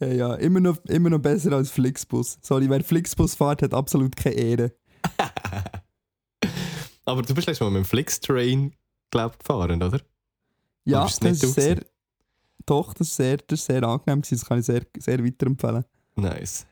Ja, 0.00 0.08
ja 0.08 0.34
immer, 0.36 0.60
noch, 0.60 0.78
immer 0.86 1.10
noch 1.10 1.18
besser 1.18 1.52
als 1.52 1.70
Flixbus. 1.70 2.38
Sorry, 2.40 2.70
wer 2.70 2.82
Flixbus 2.82 3.34
fährt, 3.34 3.62
hat 3.62 3.74
absolut 3.74 4.16
keine 4.16 4.36
Ehre. 4.36 4.72
Aber 7.04 7.22
du 7.22 7.34
bist 7.34 7.46
letztes 7.46 7.60
Mal 7.60 7.70
mit 7.70 7.84
dem 7.84 7.84
Flixtrain, 7.84 8.74
glaube 9.10 9.34
ich, 9.34 9.38
gefahren, 9.38 9.82
oder? 9.82 10.00
Ja, 10.84 11.04
das 11.04 11.18
ist 11.18 11.54
sehr. 11.54 11.84
Doch, 12.68 12.92
das 12.92 13.08
ist 13.08 13.16
sehr, 13.16 13.38
das 13.38 13.60
ist 13.60 13.66
sehr 13.66 13.82
angenehm. 13.82 14.20
gewesen. 14.20 14.38
Das 14.38 14.44
kann 14.46 14.58
ich 14.58 14.66
sehr, 14.66 14.82
sehr 14.98 15.24
weiterempfehlen. 15.24 15.84
Nice. 16.16 16.66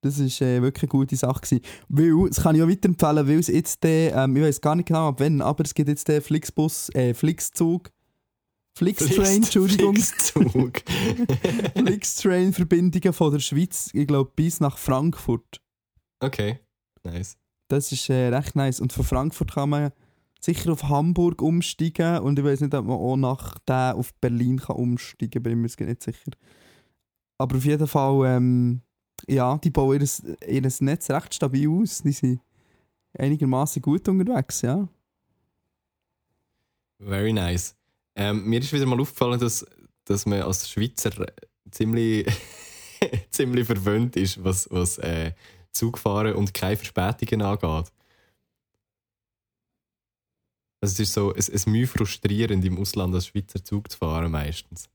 Das 0.00 0.18
war 0.18 0.46
äh, 0.48 0.62
wirklich 0.62 0.84
eine 0.84 0.88
gute 0.88 1.16
Sache. 1.16 1.40
Gewesen. 1.40 1.60
Weil, 1.88 2.28
das 2.28 2.42
kann 2.42 2.56
ich 2.56 2.62
auch 2.62 2.68
weiterempfehlen, 2.68 3.28
weil 3.28 3.38
es 3.38 3.48
jetzt 3.48 3.82
der, 3.82 4.14
ähm, 4.16 4.36
ich 4.36 4.42
weiß 4.42 4.60
gar 4.62 4.76
nicht 4.76 4.88
genau 4.88 5.08
ab 5.08 5.16
wann, 5.18 5.42
aber 5.42 5.64
es 5.64 5.74
gibt 5.74 5.90
jetzt 5.90 6.08
den 6.08 6.22
Flixbus, 6.22 6.88
äh, 6.94 7.12
Flixzug, 7.12 7.90
Flixtrain, 8.76 9.36
Entschuldigung, 9.36 9.94
Flixzug. 9.94 10.82
Flixtrain-Verbindungen 11.76 13.12
von 13.12 13.32
der 13.32 13.40
Schweiz, 13.40 13.90
ich 13.92 14.06
glaube, 14.06 14.32
bis 14.34 14.58
nach 14.60 14.78
Frankfurt. 14.78 15.60
okay, 16.20 16.60
nice. 17.02 17.36
Das 17.68 17.92
ist 17.92 18.08
äh, 18.08 18.28
recht 18.28 18.56
nice. 18.56 18.80
Und 18.80 18.92
von 18.92 19.04
Frankfurt 19.04 19.52
kann 19.52 19.70
man 19.70 19.92
sicher 20.44 20.72
auf 20.72 20.84
Hamburg 20.84 21.40
umsteigen 21.40 22.18
und 22.18 22.38
ich 22.38 22.44
weiß 22.44 22.60
nicht, 22.60 22.74
ob 22.74 22.86
man 22.86 22.96
auch 22.96 23.16
nach 23.16 23.58
der 23.60 23.94
auf 23.96 24.12
Berlin 24.14 24.58
kann 24.58 24.76
umsteigen 24.76 25.30
kann, 25.30 25.42
bin 25.42 25.64
ich 25.66 25.78
mir 25.78 25.86
nicht 25.86 26.02
sicher. 26.02 26.32
Aber 27.38 27.56
auf 27.56 27.64
jeden 27.64 27.86
Fall, 27.86 28.36
ähm, 28.36 28.82
ja, 29.26 29.56
die 29.58 29.70
bauen 29.70 30.06
ihr, 30.46 30.72
Netz 30.80 31.10
recht 31.10 31.34
stabil 31.34 31.68
aus. 31.68 32.02
Die 32.02 32.12
sind 32.12 32.40
einigermaßen 33.18 33.80
gut 33.80 34.06
unterwegs, 34.06 34.62
ja. 34.62 34.86
Very 36.98 37.32
nice. 37.32 37.74
Ähm, 38.14 38.44
mir 38.44 38.60
ist 38.60 38.72
wieder 38.72 38.86
mal 38.86 39.00
aufgefallen, 39.00 39.40
dass, 39.40 39.66
dass 40.04 40.26
man 40.26 40.42
als 40.42 40.68
Schweizer 40.68 41.10
ziemlich, 41.70 42.26
ziemlich 43.30 43.66
verwöhnt 43.66 44.16
ist, 44.16 44.44
was, 44.44 44.68
was 44.70 44.98
äh, 44.98 45.32
Zugfahren 45.72 46.34
und 46.34 46.54
keine 46.54 46.76
Verspätungen 46.76 47.42
angeht. 47.42 47.90
Also 50.84 50.92
es 51.02 51.08
ist 51.08 51.14
so 51.14 51.34
es, 51.34 51.48
es 51.48 51.64
Mühe 51.66 51.86
frustrierend, 51.86 52.62
im 52.62 52.76
Ausland 52.78 53.14
als 53.14 53.28
Schweizer 53.28 53.64
Zug 53.64 53.90
zu 53.90 53.96
fahren, 53.96 54.30
meistens. 54.30 54.90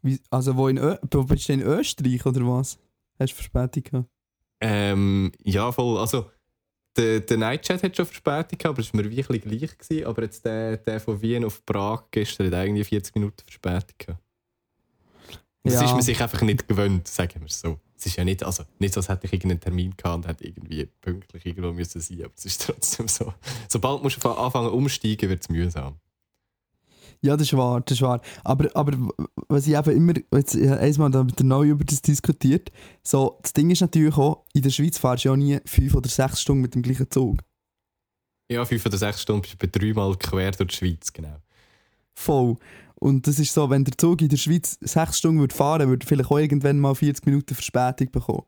Wie, 0.00 0.18
also 0.30 0.56
wo 0.56 0.68
in, 0.68 0.78
Ö 0.78 0.96
wo 1.10 1.24
bist 1.24 1.50
du 1.50 1.52
in 1.52 1.60
Österreich 1.60 2.24
oder 2.24 2.40
was? 2.40 2.78
Hast 3.18 3.32
du 3.32 3.36
Verspätung 3.36 3.82
gehabt? 3.82 4.08
Ähm, 4.62 5.30
ja, 5.44 5.70
voll. 5.72 5.98
Also, 5.98 6.30
der, 6.96 7.20
der 7.20 7.36
Nightchat 7.36 7.82
hat 7.82 7.94
schon 7.94 8.06
Verspätung 8.06 8.56
gehabt, 8.56 8.64
aber 8.64 8.80
es 8.80 8.94
war 8.94 9.02
mir 9.02 9.10
wirklich 9.14 9.42
gleich. 9.42 9.76
Gewesen. 9.76 10.06
Aber 10.06 10.22
jetzt 10.22 10.42
der, 10.46 10.78
der 10.78 11.00
von 11.00 11.20
Wien 11.20 11.44
auf 11.44 11.62
Prag 11.66 12.04
gestern 12.10 12.46
hat 12.46 12.54
eigentlich 12.54 12.88
40 12.88 13.14
Minuten 13.14 13.42
Verspätung 13.44 13.94
gehabt. 13.98 14.22
Das 15.64 15.74
Ja. 15.74 15.84
ist 15.84 15.92
man 15.92 16.00
sich 16.00 16.22
einfach 16.22 16.40
nicht 16.40 16.66
gewöhnt, 16.66 17.06
sagen 17.08 17.40
wir 17.40 17.46
es 17.48 17.60
so. 17.60 17.78
Es 17.98 18.06
ist 18.06 18.16
ja 18.16 18.24
nicht, 18.24 18.42
also 18.44 18.64
nicht 18.78 18.92
so, 18.92 19.00
als 19.00 19.08
hätte 19.08 19.26
ich 19.26 19.32
irgendeinen 19.32 19.60
Termin 19.60 19.94
gehabt 19.96 20.16
und 20.16 20.28
hätte 20.28 20.44
irgendwie 20.44 20.86
pünktlich 21.00 21.46
irgendwo 21.46 21.72
müssen 21.72 22.00
sein, 22.00 22.24
aber 22.24 22.32
es 22.36 22.44
ist 22.44 22.62
trotzdem 22.62 23.08
so. 23.08 23.32
Sobald 23.68 24.02
musst 24.02 24.22
du 24.22 24.30
anfangen 24.30 24.70
umsteigen, 24.70 25.30
wird 25.30 25.42
es 25.42 25.48
mühsam. 25.48 25.98
Ja, 27.22 27.36
das 27.36 27.48
ist 27.48 27.56
wahr, 27.56 27.80
das 27.80 27.96
ist 27.96 28.02
wahr. 28.02 28.20
Aber, 28.44 28.68
aber 28.74 28.92
was 29.48 29.66
ich 29.66 29.74
eben 29.74 29.96
immer, 29.96 30.12
jetzt, 30.32 30.54
ich 30.54 30.68
habe 30.68 30.80
einmal 30.80 31.10
da 31.10 31.24
mit 31.24 31.38
der 31.38 31.46
Neu 31.46 31.70
über 31.70 31.84
das 31.84 32.02
diskutiert, 32.02 32.70
so, 33.02 33.38
das 33.42 33.52
Ding 33.52 33.70
ist 33.70 33.80
natürlich 33.80 34.16
auch, 34.16 34.44
in 34.52 34.62
der 34.62 34.70
Schweiz 34.70 34.98
fahrst 34.98 35.24
du 35.24 35.30
ja 35.30 35.36
nie 35.36 35.58
fünf 35.64 35.94
oder 35.94 36.08
sechs 36.08 36.42
Stunden 36.42 36.62
mit 36.62 36.74
dem 36.74 36.82
gleichen 36.82 37.10
Zug. 37.10 37.38
Ja, 38.50 38.64
fünf 38.64 38.84
oder 38.86 38.98
sechs 38.98 39.22
Stunden 39.22 39.42
bist 39.42 39.54
du 39.54 39.58
bei 39.58 39.66
dreimal 39.66 40.14
quer 40.16 40.52
durch 40.52 40.68
die 40.70 40.76
Schweiz, 40.76 41.12
genau. 41.12 41.36
Voll. 42.14 42.56
Und 42.98 43.26
das 43.26 43.38
ist 43.38 43.52
so, 43.52 43.68
wenn 43.68 43.84
der 43.84 43.96
Zug 43.96 44.22
in 44.22 44.28
der 44.28 44.36
Schweiz 44.38 44.78
sechs 44.80 45.18
Stunden 45.18 45.40
würde 45.40 45.54
fahren 45.54 45.88
würde, 45.88 46.06
vielleicht 46.06 46.30
auch 46.30 46.38
irgendwann 46.38 46.80
mal 46.80 46.94
40 46.94 47.26
Minuten 47.26 47.54
Verspätung 47.54 48.10
bekommen. 48.10 48.44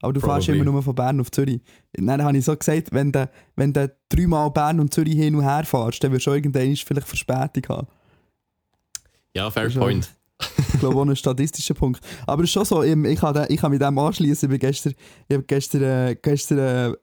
Aber 0.00 0.12
du 0.12 0.20
fährst 0.20 0.46
Probably. 0.46 0.60
immer 0.62 0.70
nur 0.70 0.82
von 0.82 0.94
Bern 0.94 1.20
auf 1.20 1.30
Zürich. 1.32 1.60
Dann 1.92 2.22
habe 2.22 2.38
ich 2.38 2.44
so 2.44 2.56
gesagt, 2.56 2.92
wenn 2.92 3.10
du, 3.10 3.28
wenn 3.56 3.72
du 3.72 3.92
dreimal 4.08 4.50
Bern 4.50 4.78
und 4.78 4.94
Zürich 4.94 5.14
hin 5.14 5.34
und 5.34 5.42
her 5.42 5.64
fährst, 5.64 6.02
dann 6.04 6.12
wirst 6.12 6.26
du 6.26 6.30
auch 6.30 6.34
irgendwann 6.34 6.76
vielleicht 6.76 7.08
Verspätung 7.08 7.76
haben. 7.76 7.88
Ja, 9.34 9.50
fair 9.50 9.64
ist 9.64 9.76
point. 9.76 10.08
Ich 10.56 10.78
glaube, 10.78 10.96
auch 10.96 11.04
ein 11.04 11.16
statistischer 11.16 11.74
Punkt. 11.74 12.00
Aber 12.24 12.44
es 12.44 12.50
ist 12.50 12.52
schon 12.52 12.64
so, 12.64 12.84
ich, 12.84 12.96
ich, 12.96 13.18
kann, 13.18 13.46
ich 13.48 13.60
kann 13.60 13.72
mit 13.72 13.82
dem 13.82 13.98
anschließen. 13.98 14.48
Ich, 14.48 14.50
bin 14.50 14.60
gestern, 14.60 14.94
ich 15.28 15.34
habe 15.34 15.44
gestern, 15.44 15.82
äh, 15.82 16.16
gestern 16.20 16.58
äh, 16.58 16.94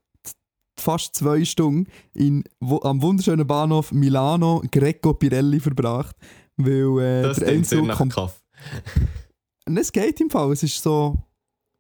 fast 0.78 1.16
zwei 1.16 1.46
Stunden 1.46 1.88
in, 2.14 2.44
wo, 2.60 2.82
am 2.82 3.02
wunderschönen 3.02 3.48
Bahnhof 3.48 3.92
Milano 3.92 4.62
Greco 4.72 5.14
Pirelli 5.14 5.60
verbracht. 5.60 6.16
Weil 6.58 7.00
äh, 7.00 7.22
Das 7.24 7.38
der 7.38 7.82
nach 7.84 7.98
kommt. 7.98 8.18
Und 8.18 9.78
Es 9.78 9.92
geht 9.92 10.22
im 10.22 10.30
Fall. 10.30 10.52
Es 10.52 10.64
ist 10.64 10.82
so 10.82 11.18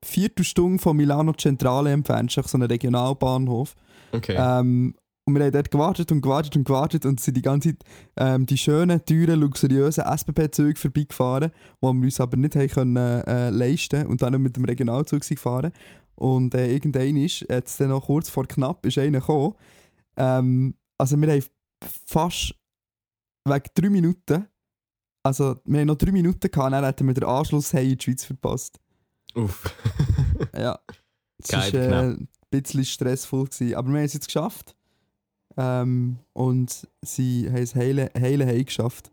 Viertelstunde 0.03 0.79
von 0.79 0.97
Milano 0.97 1.33
Centrale 1.33 1.91
entfernt. 1.91 2.31
So 2.31 2.57
ein 2.57 2.63
Regionalbahnhof. 2.63 3.75
Okay. 4.11 4.35
Ähm, 4.37 4.95
und 5.27 5.33
wir 5.35 5.43
haben 5.43 5.51
dort 5.53 5.71
gewartet 5.71 6.11
und 6.11 6.21
gewartet 6.21 6.55
und 6.55 6.65
gewartet 6.65 7.03
und 7.05 7.19
sind 7.19 7.35
die 7.35 7.41
ganze 7.41 7.69
Zeit 7.69 7.83
ähm, 8.15 8.45
die 8.45 8.59
schönen, 8.59 9.03
teuren, 9.05 9.39
luxuriösen 9.39 10.03
SBB-Züge 10.03 10.79
vorbeigefahren, 10.79 11.51
die 11.81 11.87
wir 11.87 11.89
uns 11.89 12.19
aber 12.19 12.37
nicht 12.37 12.55
haben 12.55 12.67
können, 12.69 12.95
äh, 12.95 13.49
leisten 13.49 14.05
und 14.05 14.21
dann 14.21 14.39
mit 14.39 14.55
dem 14.55 14.65
Regionalzug 14.65 15.23
sind 15.23 15.37
gefahren. 15.37 15.71
Und 16.15 16.55
äh, 16.55 16.71
irgendein 16.71 17.17
ist, 17.17 17.45
jetzt 17.49 17.79
dann 17.79 17.89
noch 17.89 18.05
kurz 18.05 18.29
vor 18.29 18.47
knapp, 18.47 18.85
ist 18.85 18.97
einer 18.97 19.19
gekommen. 19.19 19.55
Ähm, 20.17 20.75
also 20.97 21.19
wir 21.19 21.31
haben 21.31 21.43
fast 22.05 22.55
wegen 23.43 23.69
drei 23.73 23.89
Minuten, 23.89 24.47
also 25.23 25.59
wir 25.65 25.81
haben 25.81 25.87
noch 25.87 25.97
drei 25.97 26.11
Minuten 26.11 26.49
gehabt, 26.49 26.73
dann 26.73 26.85
hätten 26.85 27.07
wir 27.07 27.13
den 27.13 27.25
Anschluss 27.25 27.73
hey 27.73 27.91
in 27.91 27.97
die 27.97 28.03
Schweiz 28.03 28.23
verpasst. 28.23 28.79
Uff. 29.35 29.73
Ja. 30.57 30.79
Es 31.37 31.49
Geil, 31.49 31.73
war 31.73 32.03
äh, 32.03 32.07
ein 32.11 32.27
bisschen 32.49 32.85
stressvoll. 32.85 33.45
Gewesen. 33.45 33.75
Aber 33.75 33.89
wir 33.89 33.97
haben 33.97 34.05
es 34.05 34.13
jetzt 34.13 34.27
geschafft. 34.27 34.75
Ähm, 35.57 36.19
und 36.33 36.87
sie 37.01 37.47
haben 37.47 37.63
es 37.63 37.75
heile, 37.75 38.11
heile 38.17 38.45
heim 38.45 38.65
geschafft. 38.65 39.11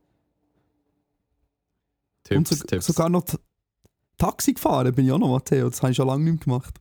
und 2.30 2.44
Tipps, 2.48 2.60
so, 2.60 2.64
Tipps. 2.64 2.86
sogar 2.86 3.08
noch 3.08 3.24
Taxi 4.18 4.54
gefahren 4.54 4.94
bin 4.94 5.06
ich 5.06 5.12
auch 5.12 5.18
noch, 5.18 5.28
Matteo. 5.28 5.68
Das 5.68 5.82
habe 5.82 5.90
ich 5.90 5.96
schon 5.96 6.06
lange 6.06 6.24
nicht 6.24 6.46
mehr 6.46 6.58
gemacht. 6.58 6.80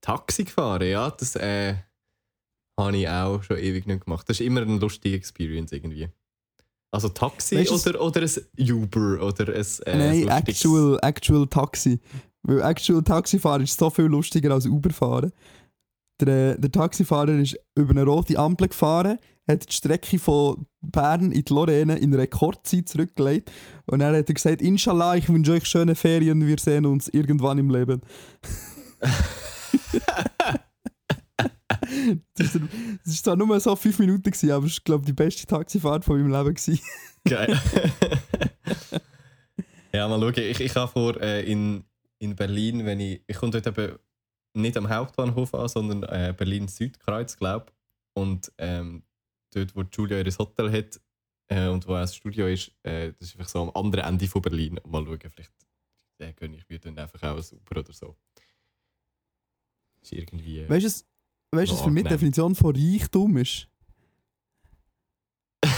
Taxi 0.00 0.44
gefahren, 0.44 0.88
ja, 0.88 1.10
das 1.10 1.36
äh, 1.36 1.74
habe 2.78 2.96
ich 2.96 3.08
auch 3.08 3.42
schon 3.42 3.58
ewig 3.58 3.86
nicht 3.86 4.04
gemacht. 4.04 4.28
Das 4.28 4.40
ist 4.40 4.46
immer 4.46 4.62
eine 4.62 4.78
lustige 4.78 5.16
Experience 5.16 5.72
irgendwie. 5.72 6.08
Also 6.92 7.08
Taxi 7.08 7.56
Weißt 7.56 7.86
oder, 7.86 8.00
oder 8.00 8.22
ein 8.22 8.72
Uber 8.72 9.22
oder 9.22 9.54
ein 9.54 9.66
äh, 9.86 10.24
Nein, 10.24 10.28
actual, 10.28 10.98
actual 11.02 11.46
Taxi. 11.46 12.00
Weil 12.42 12.62
actual 12.62 13.02
Taxifahren 13.02 13.62
ist 13.62 13.78
so 13.78 13.90
viel 13.90 14.06
lustiger 14.06 14.52
als 14.52 14.66
Uber 14.66 14.90
fahren. 14.90 15.32
Der, 16.20 16.58
der 16.58 16.72
Taxifahrer 16.72 17.38
ist 17.38 17.58
über 17.74 17.90
eine 17.90 18.04
rote 18.04 18.38
Ampel 18.38 18.68
gefahren, 18.68 19.18
hat 19.48 19.68
die 19.68 19.72
Strecke 19.72 20.18
von 20.18 20.66
Bern 20.82 21.32
in 21.32 21.44
die 21.44 21.52
Lorraine 21.52 21.96
in 21.96 22.12
Rekordzeit 22.12 22.88
zurückgelegt 22.88 23.50
und 23.86 24.00
dann 24.00 24.14
hat 24.14 24.28
er 24.28 24.34
gesagt, 24.34 24.60
Inshallah, 24.60 25.16
ich 25.16 25.28
wünsche 25.28 25.52
euch 25.52 25.64
schöne 25.64 25.94
Ferien, 25.94 26.46
wir 26.46 26.58
sehen 26.58 26.84
uns 26.84 27.08
irgendwann 27.08 27.58
im 27.58 27.70
Leben. 27.70 28.02
das, 32.34 32.60
war, 32.60 32.68
zwar 33.04 33.36
nur 33.36 33.60
so 33.60 33.76
fünf 33.76 33.98
Minuten, 33.98 34.30
gewesen, 34.30 34.50
aber 34.50 34.66
es 34.66 34.82
glaube 34.82 35.04
die 35.04 35.12
beste 35.12 35.46
Taxifahrt 35.46 36.04
von 36.04 36.20
meinem 36.20 36.32
Leben. 36.32 36.54
Gewesen. 36.54 36.80
Geil. 37.24 37.52
ja, 39.92 40.08
mal 40.08 40.20
schauen. 40.20 40.34
Ich, 40.36 40.60
ich 40.60 40.74
habe 40.74 40.90
vor 40.90 41.20
äh, 41.20 41.42
in, 41.50 41.84
in 42.18 42.36
Berlin, 42.36 42.84
wenn 42.84 43.00
ich. 43.00 43.22
Ich 43.26 43.36
komme 43.36 43.52
dort 43.52 43.66
eben 43.66 43.98
nicht 44.54 44.76
am 44.76 44.88
Hauptbahnhof 44.88 45.54
an, 45.54 45.68
sondern 45.68 46.02
äh, 46.04 46.34
Berlin 46.36 46.68
Südkreuz, 46.68 47.36
glaube 47.36 47.66
ich. 47.68 47.74
Und 48.14 48.52
ähm, 48.58 49.02
dort, 49.52 49.74
wo 49.76 49.82
Julia 49.82 50.18
ihr 50.18 50.38
Hotel 50.38 50.72
hat 50.72 51.00
äh, 51.48 51.68
und 51.68 51.86
wo 51.86 51.94
auch 51.94 52.00
das 52.00 52.16
Studio 52.16 52.46
ist, 52.46 52.72
äh, 52.82 53.12
das 53.18 53.28
ist 53.28 53.36
einfach 53.36 53.48
so 53.48 53.62
am 53.62 53.70
anderen 53.74 54.06
Ende 54.06 54.26
von 54.26 54.42
Berlin. 54.42 54.80
Mal 54.86 55.04
schauen, 55.04 55.30
vielleicht 55.30 55.52
äh, 56.18 56.32
gönne 56.32 56.56
ich 56.56 56.68
mir 56.68 56.78
dann 56.78 56.98
einfach 56.98 57.22
auch 57.22 57.36
ein 57.36 57.58
Uber 57.58 57.80
oder 57.80 57.92
so. 57.92 58.16
Ist 60.02 60.12
irgendwie. 60.12 60.60
Äh, 60.60 60.68
Weißt 60.70 60.82
du, 60.82 60.86
was- 60.86 61.04
weißt 61.52 61.72
was 61.72 61.80
für 61.82 61.90
mich 61.90 62.04
die. 62.04 62.08
Definition 62.10 62.54
von 62.54 62.74
Reichtum 62.76 63.36
ist? 63.36 63.68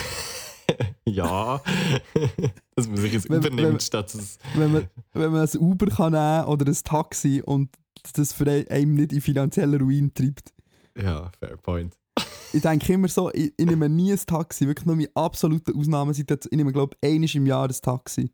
ja, 1.07 1.61
dass 2.75 2.87
man 2.89 2.97
sich 2.97 3.15
ein 3.15 3.25
Wenn- 3.29 3.39
Uber 3.39 3.49
wenn- 3.57 3.57
nimmt, 3.57 3.83
statt 3.83 4.15
es. 4.15 4.39
wenn 4.55 4.73
man, 4.73 4.89
wenn 5.13 5.33
man 5.33 5.49
ein 5.49 5.59
Uber 5.59 5.87
kann 5.87 6.13
nehmen 6.13 6.45
oder 6.47 6.67
ein 6.67 6.77
Taxi 6.85 7.43
und 7.45 7.71
das 8.15 8.33
für 8.33 8.49
ein- 8.51 8.69
einem 8.69 8.95
nicht 8.95 9.13
in 9.13 9.21
finanziellen 9.21 9.81
Ruin 9.81 10.13
treibt. 10.15 10.53
Ja, 10.97 11.31
fair 11.39 11.57
point. 11.57 11.97
Ich 12.53 12.61
denke 12.61 12.93
immer 12.93 13.09
so, 13.09 13.31
ich, 13.33 13.53
ich 13.57 13.67
nehme 13.67 13.89
nie 13.89 14.13
ein 14.13 14.19
Taxi, 14.27 14.67
wirklich 14.67 14.85
nur 14.87 14.99
in 14.99 15.09
absoluten 15.15 15.75
Ausnahmesituationen. 15.79 16.53
Ich 16.53 16.57
nehme, 16.59 16.73
glaube 16.73 16.97
ich, 17.01 17.09
einmal 17.11 17.29
im 17.35 17.47
Jahr 17.47 17.67
ein 17.69 17.75
Taxi. 17.81 18.31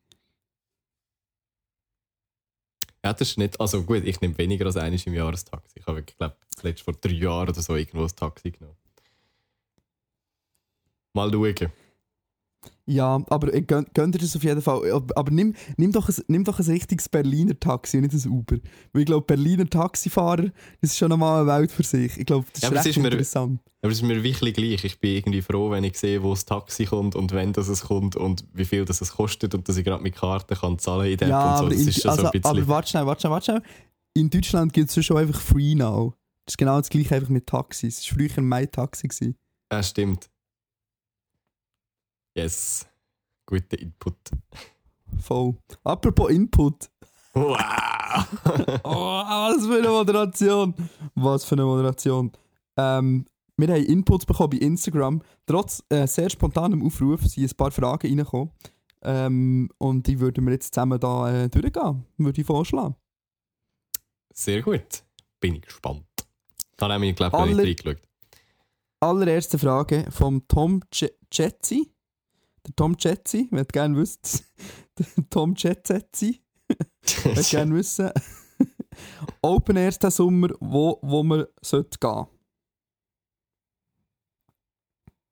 Ja, 3.05 3.13
das 3.13 3.31
ist 3.31 3.39
nicht. 3.39 3.61
Also 3.61 3.83
gut, 3.85 4.05
ich 4.05 4.21
nehme 4.21 4.37
weniger 4.39 4.67
als 4.67 4.77
eines 4.77 5.07
im 5.07 5.15
Jahr 5.15 5.29
ein 5.29 5.37
Taxi. 5.37 5.79
Ich 5.79 5.87
habe, 5.87 5.99
wirklich, 5.99 6.17
glaube 6.17 6.37
zuletzt 6.49 6.83
vor 6.83 6.95
drei 6.95 7.13
Jahren 7.13 7.49
oder 7.49 7.63
so 7.63 7.77
irgendwo 7.77 8.03
ein 8.03 8.17
Taxi 8.17 8.51
genommen. 8.51 8.77
Mal 11.15 11.31
schauen. 11.33 11.73
Ja, 12.91 13.23
aber 13.29 13.53
äh, 13.53 13.61
gönn, 13.61 13.85
gönnt 13.93 14.15
ihr 14.15 14.21
das 14.21 14.35
auf 14.35 14.43
jeden 14.43 14.63
Fall. 14.63 14.91
Aber, 14.91 15.15
aber 15.17 15.31
nimm, 15.31 15.55
nimm, 15.77 15.93
doch 15.93 16.09
ein, 16.09 16.15
nimm 16.29 16.43
doch 16.45 16.59
ein 16.59 16.65
richtiges 16.65 17.07
Berliner 17.09 17.59
Taxi 17.61 17.99
und 17.99 18.05
nicht 18.11 18.25
ein 18.25 18.31
Uber. 18.31 18.57
Weil 18.93 19.03
ich 19.03 19.07
glaube, 19.07 19.27
Berliner 19.27 19.67
Taxifahrer, 19.69 20.45
das 20.81 20.93
ist 20.93 20.97
schon 20.99 21.13
einmal 21.13 21.43
eine 21.43 21.47
Welt 21.61 21.71
für 21.71 21.83
sich. 21.83 22.17
Ich 22.19 22.25
glaube, 22.25 22.47
das 22.53 22.63
Ja, 22.63 22.69
ist 22.69 22.73
aber 22.73 22.81
es 22.81 22.87
recht 22.87 22.97
ist 22.97 23.03
mir- 23.03 23.11
interessant. 23.13 23.61
Aber 23.83 23.93
es 23.93 23.99
ist 23.99 24.05
mir 24.05 24.23
wirklich 24.25 24.55
gleich. 24.55 24.85
Ich 24.85 24.99
bin 25.01 25.17
irgendwie 25.17 25.43
froh, 25.43 25.71
wenn 25.71 25.85
ich 25.85 25.99
sehe, 25.99 26.23
wo 26.23 26.31
das 26.31 26.47
Taxi 26.47 26.87
kommt 26.87 27.15
und 27.15 27.31
wenn 27.33 27.53
das 27.53 27.69
es 27.69 27.83
kommt 27.83 28.17
und 28.17 28.45
wie 28.55 28.65
viel 28.65 28.85
das 28.87 29.01
es 29.03 29.13
kostet 29.13 29.55
und 29.55 29.69
dass 29.69 29.77
ich 29.77 29.85
gerade 29.85 30.03
mit 30.03 30.17
Karte 30.17 30.57
kann 30.57 30.79
zahlen 30.79 31.13
in 31.13 31.17
der 31.19 31.29
Ja, 31.29 31.51
und 31.51 31.57
so. 31.59 31.63
aber, 31.65 31.71
Das 31.75 31.83
in, 31.83 31.89
ist 31.89 32.01
schon 32.03 32.11
also, 32.11 32.23
so 32.23 32.29
ein 32.29 32.33
bisschen... 32.33 32.57
aber 32.59 32.69
warte 32.69 32.89
schnell, 32.91 33.07
warte 33.07 33.21
schnell, 33.21 33.31
warte 33.33 33.45
schnell. 33.45 33.63
In 34.17 34.31
Deutschland 34.31 34.73
gibt 34.73 34.97
es 34.97 35.05
schon 35.05 35.17
einfach 35.19 35.41
Free 35.41 35.75
Now. 35.75 36.15
Das 36.47 36.55
ist 36.55 36.59
genau 36.59 36.79
das 36.79 36.89
gleiche 36.89 37.15
einfach 37.15 37.29
mit 37.29 37.47
Taxis. 37.47 37.99
Es 37.99 38.11
war 38.11 38.19
früher 38.19 38.43
mein 38.43 38.71
Taxi. 38.73 39.07
Gewesen. 39.07 39.37
Ja, 39.71 39.83
stimmt. 39.83 40.29
Yes. 42.39 42.87
Guter 43.47 43.79
Input. 43.81 44.17
Voll. 45.21 45.57
Apropos 45.85 46.31
Input. 46.31 46.89
Wow! 47.35 47.57
Oh, 48.85 49.23
was 49.23 49.67
für 49.67 49.79
eine 49.79 49.89
Moderation. 49.89 50.75
Was 51.15 51.45
für 51.45 51.55
eine 51.57 51.65
Moderation. 51.65 52.33
Ähm, 52.77 53.27
wir 53.57 53.69
haben 53.69 53.85
Inputs 53.85 54.25
bekommen 54.25 54.51
bei 54.51 54.57
Instagram. 54.59 55.21
Trotz 55.47 55.83
äh, 55.91 56.07
sehr 56.07 56.31
spontanem 56.31 56.83
Aufruf 56.87 57.23
sind 57.27 57.51
ein 57.53 57.57
paar 57.57 57.71
Fragen 57.71 58.07
reingekommen. 58.09 58.51
Ähm, 59.03 59.69
und 59.79 60.07
die 60.07 60.19
würden 60.21 60.45
wir 60.47 60.53
jetzt 60.55 60.73
zusammen 60.75 60.99
da 60.99 61.31
äh, 61.45 61.49
durchgehen. 61.49 62.05
Würde 62.17 62.41
ich 62.41 62.47
vorschlagen. 62.47 62.97
Sehr 64.33 64.63
gut. 64.63 65.03
Bin 65.41 65.57
ich 65.57 65.63
gespannt. 65.63 66.07
Ich 66.77 66.83
habe 66.83 66.95
nämlich, 66.95 67.15
glaube 67.17 67.37
ich, 67.37 67.41
noch 67.41 67.47
Alle- 67.49 67.63
nicht 67.65 67.85
reingeschaut. 67.87 68.09
Allererste 69.01 69.59
Frage 69.59 70.07
vom 70.11 70.47
Tom 70.49 70.83
Ch- 70.93 71.13
Chetzi. 71.31 71.93
Der 72.67 72.75
Tom 72.77 72.97
Chetzi, 72.97 73.49
wenn 73.51 73.61
ihr 73.61 73.65
gerne 73.65 73.97
wisst. 73.97 74.45
Der 74.99 75.07
Tom 75.31 75.55
Chetzi. 75.55 76.43
Wenn 77.23 77.37
ihr 77.37 77.43
gerne 77.43 77.75
wissen. 77.75 78.11
Open 79.43 79.77
Airs 79.77 79.99
diesen 79.99 80.11
Sommer, 80.11 80.49
wo, 80.61 80.99
wo 81.03 81.23
man 81.23 81.47
sollte 81.63 81.99
gehen. 81.99 82.27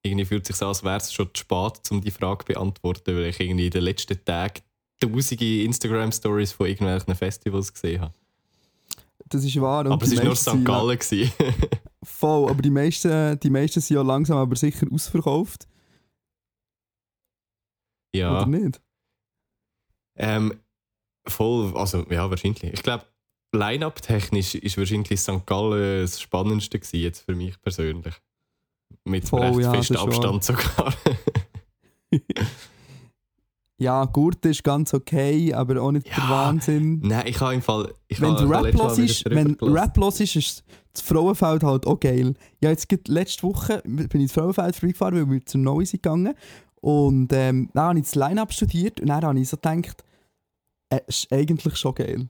irgendwie 0.06 0.24
fühlt 0.24 0.42
es 0.42 0.48
sich 0.48 0.56
so, 0.56 0.68
als 0.68 0.82
wäre 0.82 0.96
es 0.96 1.12
schon 1.12 1.28
zu 1.34 1.40
spät, 1.40 1.90
um 1.90 2.00
die 2.00 2.10
Frage 2.10 2.44
zu 2.44 2.52
beantworten, 2.52 3.14
weil 3.14 3.26
ich 3.26 3.40
irgendwie 3.40 3.66
in 3.66 3.70
den 3.70 3.82
letzten 3.82 4.24
Tagen 4.24 4.62
tausende 5.00 5.62
Instagram-Stories 5.62 6.52
von 6.52 6.66
irgendwelchen 6.66 7.14
Festivals 7.14 7.72
gesehen 7.72 8.00
habe. 8.00 8.14
Das 9.28 9.44
ist 9.44 9.60
wahr. 9.60 9.86
aber 9.86 10.04
es 10.04 10.16
war 10.16 10.24
nur 10.24 10.36
St. 10.36 10.64
Gallen. 10.64 10.98
Voll, 12.02 12.50
aber 12.50 12.62
die 12.62 12.70
meisten, 12.70 13.38
die 13.40 13.50
meisten 13.50 13.80
sind 13.80 13.96
ja 13.96 14.02
langsam 14.02 14.38
aber 14.38 14.54
sicher 14.54 14.86
ausverkauft. 14.90 15.66
Ja. 18.16 18.42
Oder 18.42 18.46
nicht? 18.46 18.80
Ähm, 20.16 20.54
voll, 21.26 21.76
also 21.76 22.04
ja, 22.10 22.28
wahrscheinlich. 22.30 22.64
Ich 22.64 22.82
glaube, 22.82 23.04
Line-Up-technisch 23.52 24.54
ist 24.54 24.78
wahrscheinlich 24.78 25.20
St. 25.20 25.46
Gallen 25.46 26.02
das 26.02 26.20
Spannendste 26.20 26.78
gewesen, 26.78 27.02
jetzt 27.02 27.24
für 27.24 27.34
mich 27.34 27.60
persönlich. 27.60 28.14
Mit 29.04 29.28
Voll, 29.28 29.42
recht 29.42 29.60
ja, 29.60 29.72
festem 29.72 29.96
Abstand 29.96 30.44
sogar. 30.44 30.94
Ja, 33.78 34.06
Gurt 34.06 34.44
ist 34.46 34.64
ganz 34.64 34.94
okay, 34.94 35.52
aber 35.52 35.82
auch 35.82 35.92
nicht 35.92 36.06
der 36.06 36.16
Ja, 36.16 36.30
Wahnsinn. 36.30 37.00
Nein, 37.02 37.26
ich 37.26 37.38
habe 37.40 37.54
im 37.54 37.60
Fall. 37.60 37.92
Ich 38.08 38.20
wenn 38.22 38.34
Rap 38.34 38.72
los 38.72 38.98
ist, 38.98 39.28
wenn. 39.28 39.54
Rap 39.60 39.96
los 39.98 40.18
ist, 40.20 40.34
ist 40.34 40.64
das 40.94 41.02
Frauenfeld 41.02 41.62
halt 41.62 41.86
auch 41.86 42.00
geil. 42.00 42.32
Ja, 42.62 42.70
jetzt 42.70 42.88
geht 42.88 43.06
letzte 43.08 43.42
Woche 43.42 43.82
bin 43.84 44.08
ich 44.08 44.14
ins 44.14 44.32
Frauenfeld 44.32 44.76
vorbeigefahren, 44.76 45.16
weil 45.16 45.30
wir 45.30 45.44
zur 45.44 45.60
Noise 45.60 45.98
gegangen 45.98 46.34
und 46.86 47.32
ähm, 47.32 47.68
dann 47.74 47.84
habe 47.84 47.98
ich 47.98 48.04
das 48.04 48.14
Line-Up 48.14 48.52
studiert 48.52 49.00
und 49.00 49.08
dann 49.08 49.24
habe 49.24 49.40
ich 49.40 49.48
so 49.48 49.56
gedacht, 49.56 50.04
äh, 50.92 51.00
ist 51.08 51.32
eigentlich 51.32 51.76
schon 51.76 51.96
geil. 51.96 52.28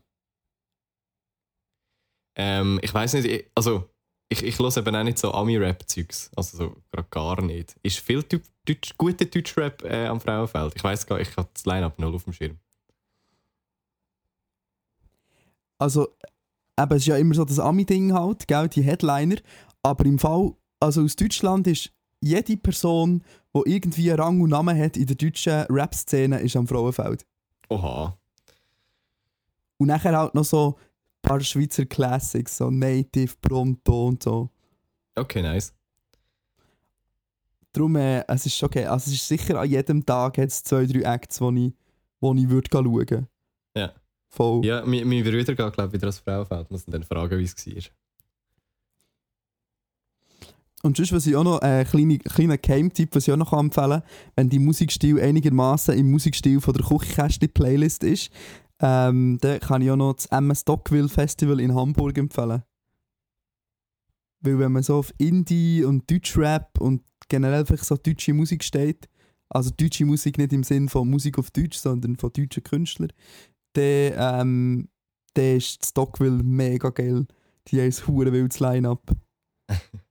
Ähm, 2.35 2.79
ich 2.81 2.91
weiß 2.91 3.13
nicht, 3.13 3.25
ich- 3.25 3.51
also 3.53 3.87
ich, 4.29 4.41
ich 4.41 4.57
höre 4.57 4.75
eben 4.75 4.95
auch 4.95 5.03
nicht 5.03 5.19
so 5.19 5.31
Ami-Rap-Zeugs. 5.31 6.31
Also 6.35 6.57
so 6.57 6.75
gerade 6.91 7.07
gar 7.09 7.41
nicht. 7.43 7.75
Ist 7.83 7.99
viel 7.99 8.23
Typ, 8.23 8.43
Deutsch, 8.65 8.95
guter 8.97 9.25
Deutsch-Rap 9.25 9.83
äh, 9.83 10.07
am 10.07 10.19
Frauenfeld? 10.19 10.73
Ich 10.75 10.83
weiß 10.83 11.05
gar 11.05 11.19
nicht, 11.19 11.29
ich 11.29 11.37
habe 11.37 11.49
das 11.53 11.65
Line-Up 11.65 11.99
null 11.99 12.15
auf 12.15 12.23
dem 12.23 12.33
Schirm. 12.33 12.57
Also, 15.79 16.07
eben, 16.79 16.91
es 16.93 16.97
ist 17.03 17.07
ja 17.07 17.17
immer 17.17 17.35
so 17.35 17.45
das 17.45 17.59
Ami-Ding 17.59 18.11
halt, 18.13 18.47
gell, 18.47 18.67
die 18.69 18.81
Headliner. 18.81 19.37
Aber 19.83 20.03
im 20.05 20.17
Fall, 20.17 20.55
also 20.79 21.03
aus 21.03 21.15
Deutschland 21.15 21.67
ist 21.67 21.93
jede 22.21 22.57
Person, 22.57 23.23
die 23.65 23.71
irgendwie 23.71 24.11
einen 24.11 24.19
Rang 24.19 24.41
und 24.41 24.49
Namen 24.49 24.77
hat 24.77 24.97
in 24.97 25.05
der 25.05 25.15
deutschen 25.15 25.61
Rap-Szene, 25.69 26.39
ist 26.39 26.55
am 26.55 26.67
Frauenfeld. 26.67 27.25
Oha. 27.69 28.17
Und 29.77 29.87
nachher 29.87 30.17
halt 30.17 30.33
noch 30.33 30.45
so 30.45 30.77
ein 30.77 31.29
paar 31.29 31.39
Schweizer 31.39 31.85
Classics, 31.85 32.57
so 32.57 32.69
Native, 32.69 33.33
Pronto 33.41 34.07
und 34.07 34.23
so. 34.23 34.49
Okay, 35.15 35.41
nice. 35.41 35.73
Darum, 37.73 37.95
äh, 37.95 38.23
es 38.27 38.45
ist 38.45 38.63
okay. 38.63 38.85
Also 38.85 39.11
es 39.11 39.17
ist 39.17 39.27
sicher 39.27 39.59
an 39.59 39.69
jedem 39.69 40.05
Tag 40.05 40.37
hat 40.37 40.49
es 40.49 40.63
zwei, 40.63 40.85
drei 40.85 41.01
Acts, 41.01 41.39
wo 41.41 41.51
ich, 41.51 41.73
wo 42.19 42.33
ich 42.33 42.49
würde 42.49 42.69
schauen 42.71 42.91
würde. 42.91 43.27
Ja. 43.75 43.93
Voll. 44.29 44.65
Ja, 44.65 44.83
mein, 44.85 45.07
mein 45.07 45.23
Brüder 45.23 45.55
geht, 45.55 45.73
glaube 45.73 45.87
ich, 45.87 45.93
wieder 45.93 46.03
ans 46.03 46.19
Frauenfeld. 46.19 46.71
Muss 46.71 46.85
dann 46.85 47.03
fragen, 47.03 47.37
wie 47.39 47.43
es 47.43 47.67
war. 47.67 47.83
Und 50.83 50.95
sonst, 50.95 51.11
was 51.11 51.25
ich 51.25 51.35
auch 51.35 51.43
noch, 51.43 51.61
äh, 51.61 51.85
kleine, 51.85 52.57
Game-Tipp, 52.57 53.15
was 53.15 53.27
ich 53.27 53.33
auch 53.33 53.37
noch 53.37 53.53
empfehlen 53.53 53.89
kann, 53.89 54.03
wenn 54.35 54.49
die 54.49 54.59
Musikstil 54.59 55.19
einigermaßen 55.19 55.97
im 55.97 56.11
Musikstil 56.11 56.61
von 56.61 56.73
der 56.73 56.85
Küchenkästchen-Playlist 56.85 58.03
ist, 58.03 58.31
ähm, 58.79 59.39
dann 59.41 59.59
kann 59.59 59.81
ich 59.81 59.89
auch 59.89 59.95
noch 59.95 60.13
das 60.13 60.27
MS 60.27 60.61
Stockville 60.61 61.09
Festival 61.09 61.59
in 61.59 61.73
Hamburg 61.73 62.17
empfehlen. 62.17 62.63
Weil 64.41 64.59
wenn 64.59 64.71
man 64.71 64.83
so 64.83 64.97
auf 64.97 65.11
Indie 65.17 65.83
und 65.83 66.09
Deutschrap 66.11 66.79
und 66.79 67.01
generell 67.27 67.61
einfach 67.61 67.83
so 67.83 67.97
deutsche 67.97 68.33
Musik 68.33 68.63
steht, 68.63 69.09
also 69.49 69.71
deutsche 69.75 70.05
Musik 70.05 70.37
nicht 70.37 70.53
im 70.53 70.63
Sinn 70.63 70.89
von 70.89 71.09
Musik 71.09 71.39
auf 71.39 71.49
Deutsch, 71.49 71.77
sondern 71.77 72.17
von 72.17 72.31
deutschen 72.31 72.63
Künstlern, 72.63 73.11
dann, 73.73 74.13
ähm, 74.15 74.89
ist 75.35 75.81
das 75.81 75.89
Stockville 75.89 76.43
mega 76.43 76.89
geil. 76.89 77.25
Die 77.67 77.81
haben 77.81 78.19
ein 78.21 78.31
wildes 78.31 78.59
Line-Up. 78.59 79.11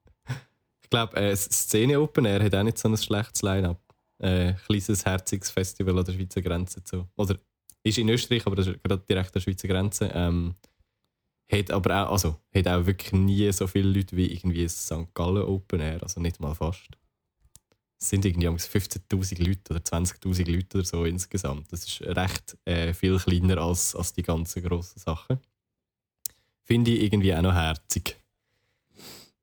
Ich 0.86 0.90
glaube, 0.90 1.16
äh, 1.16 1.34
Szene 1.34 2.00
Open 2.00 2.26
Air 2.26 2.44
hat 2.44 2.54
auch 2.54 2.62
nicht 2.62 2.78
so 2.78 2.88
ein 2.88 2.96
schlechtes 2.96 3.42
Line-Up. 3.42 3.82
Äh, 4.18 4.52
kleines, 4.52 5.04
herziges 5.04 5.50
Festival 5.50 5.98
an 5.98 6.04
der 6.04 6.12
Schweizer 6.12 6.40
Grenze. 6.40 6.80
So. 6.84 7.08
Oder 7.16 7.36
ist 7.82 7.98
in 7.98 8.08
Österreich, 8.08 8.46
aber 8.46 8.54
das 8.54 8.68
ist 8.68 8.80
gerade 8.84 9.02
direkt 9.02 9.30
an 9.30 9.32
der 9.34 9.40
Schweizer 9.40 9.66
Grenze. 9.66 10.08
Ähm, 10.14 10.54
hat 11.50 11.72
aber 11.72 12.06
auch, 12.06 12.12
also, 12.12 12.36
hat 12.54 12.68
auch 12.68 12.86
wirklich 12.86 13.12
nie 13.12 13.50
so 13.50 13.66
viele 13.66 13.88
Leute 13.88 14.16
wie 14.16 14.32
irgendwie 14.32 14.62
das 14.62 14.86
St. 14.86 15.12
Gallen 15.12 15.42
Open 15.42 15.80
Air, 15.80 16.04
also 16.04 16.20
nicht 16.20 16.38
mal 16.38 16.54
fast. 16.54 16.88
Es 17.98 18.10
sind 18.10 18.24
irgendwie 18.24 18.46
15.000 18.46 19.44
Leute 19.44 19.74
oder 19.74 19.80
20.000 19.80 20.48
Leute 20.48 20.78
oder 20.78 20.86
so 20.86 21.04
insgesamt. 21.04 21.72
Das 21.72 21.84
ist 21.84 22.00
recht 22.02 22.56
äh, 22.64 22.94
viel 22.94 23.18
kleiner 23.18 23.58
als, 23.58 23.96
als 23.96 24.12
die 24.12 24.22
ganzen 24.22 24.62
grossen 24.62 25.00
Sachen. 25.00 25.40
Finde 26.62 26.92
ich 26.92 27.02
irgendwie 27.02 27.34
auch 27.34 27.42
noch 27.42 27.54
herzig. 27.54 28.20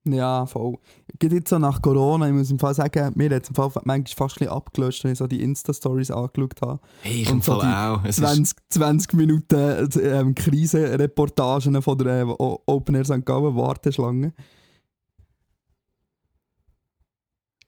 Ja, 0.06 0.46
voll. 0.46 0.78
Geht 1.24 1.32
jetzt 1.32 1.50
so 1.52 1.58
nach 1.58 1.82
Corona, 1.82 2.28
ich 2.28 2.34
muss 2.34 2.52
im 2.52 2.60
Fall 2.60 2.74
sagen, 2.74 3.14
mir 3.16 3.34
hat 3.34 3.44
es 3.44 3.50
im 3.50 3.56
Fall 3.56 3.72
manchmal 3.86 4.28
fast 4.28 4.42
ein 4.42 4.50
abgelöscht, 4.50 5.06
wenn 5.06 5.14
ich 5.14 5.18
so 5.18 5.26
die 5.26 5.42
Insta-Stories 5.42 6.12
angeschaut 6.12 6.62
habe. 6.62 6.80
Hey, 7.02 7.22
ich 7.22 7.32
Und 7.32 7.42
so 7.46 7.62
Fall 7.62 7.62
die 7.62 7.74
auch. 7.74 8.04
Es 8.04 8.18
ist, 8.18 8.26
20, 8.26 8.58
20 8.68 9.14
Minuten 9.14 9.90
ähm, 10.02 10.36
Krisenreportagen 10.36 11.82
von 11.82 11.98
der 11.98 12.24
äh, 12.24 12.36
Open 12.66 12.96
Air 12.96 13.06
St. 13.06 13.26
Gallen 13.26 13.56
Warteschlange. 13.56 14.34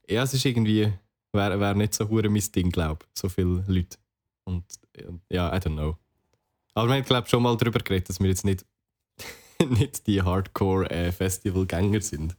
ja, 0.09 0.23
es 0.23 0.33
ist 0.33 0.43
irgendwie, 0.43 0.91
wäre 1.31 1.57
wär 1.57 1.75
nicht 1.75 1.93
so 1.93 2.09
hure 2.09 2.29
mein 2.29 2.43
Ding, 2.53 2.71
glaube 2.71 3.05
ich. 3.05 3.21
So 3.21 3.29
viele 3.29 3.63
Leute. 3.67 3.97
Und 4.43 4.65
äh, 4.97 5.13
ja, 5.29 5.55
I 5.55 5.59
don't 5.59 5.75
know. 5.75 5.95
Aber 6.73 6.89
wir 6.89 6.95
haben, 6.95 7.05
glaube 7.05 7.29
schon 7.29 7.41
mal 7.41 7.55
darüber 7.55 7.79
geredet, 7.79 8.09
dass 8.09 8.19
wir 8.19 8.27
jetzt 8.27 8.43
nicht, 8.43 8.65
nicht 9.69 10.07
die 10.07 10.21
Hardcore-Festival-Gänger 10.21 12.01
sind. 12.01 12.35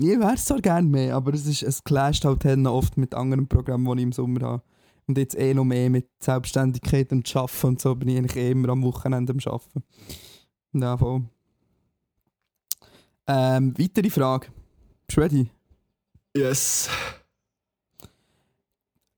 Ich 0.00 0.06
wäre 0.16 0.34
es 0.34 0.44
zwar 0.44 0.60
gerne 0.60 0.86
mehr, 0.86 1.16
aber 1.16 1.34
es, 1.34 1.44
ist, 1.44 1.64
es 1.64 1.82
clasht 1.82 2.24
halt 2.24 2.44
dann 2.44 2.68
oft 2.68 2.96
mit 2.96 3.14
anderen 3.14 3.48
Programmen, 3.48 3.84
die 3.96 4.02
ich 4.02 4.02
im 4.04 4.12
Sommer 4.12 4.46
habe. 4.46 4.62
Und 5.08 5.18
jetzt 5.18 5.36
eh 5.36 5.52
noch 5.52 5.64
mehr 5.64 5.90
mit 5.90 6.06
Selbstständigkeit 6.20 7.10
und 7.10 7.34
Arbeiten 7.34 7.66
und 7.66 7.80
so 7.80 7.96
bin 7.96 8.08
ich 8.10 8.16
eigentlich 8.16 8.36
eh 8.36 8.52
immer 8.52 8.68
am 8.68 8.84
Wochenende 8.84 9.32
am 9.32 9.40
Arbeiten. 9.52 9.82
Ja, 10.72 10.96
voll. 10.96 11.22
Ähm, 13.26 13.74
weitere 13.76 14.08
Frage. 14.08 14.46
Bist 15.08 15.16
du 15.16 15.20
ready? 15.20 15.50
Yes. 16.36 16.88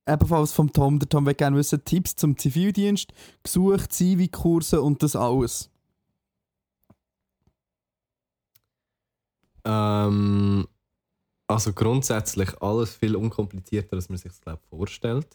Ebenfalls 0.07 0.51
vom 0.51 0.73
Tom. 0.73 0.97
Der 0.97 1.07
Tom 1.07 1.27
will 1.27 1.35
gerne 1.35 1.57
wissen, 1.57 1.85
Tipps 1.85 2.15
zum 2.15 2.35
Zivildienst, 2.35 3.13
gesucht, 3.43 3.93
Zivi-Kurse 3.93 4.81
und 4.81 5.03
das 5.03 5.15
alles. 5.15 5.70
Ähm, 9.65 10.67
Also 11.47 11.73
grundsätzlich 11.73 12.61
alles 12.61 12.95
viel 12.95 13.15
unkomplizierter, 13.15 13.97
als 13.97 14.07
man 14.07 14.17
sich 14.17 14.31
das 14.31 14.39
glaube 14.41 14.61
vorstellt. 14.69 15.27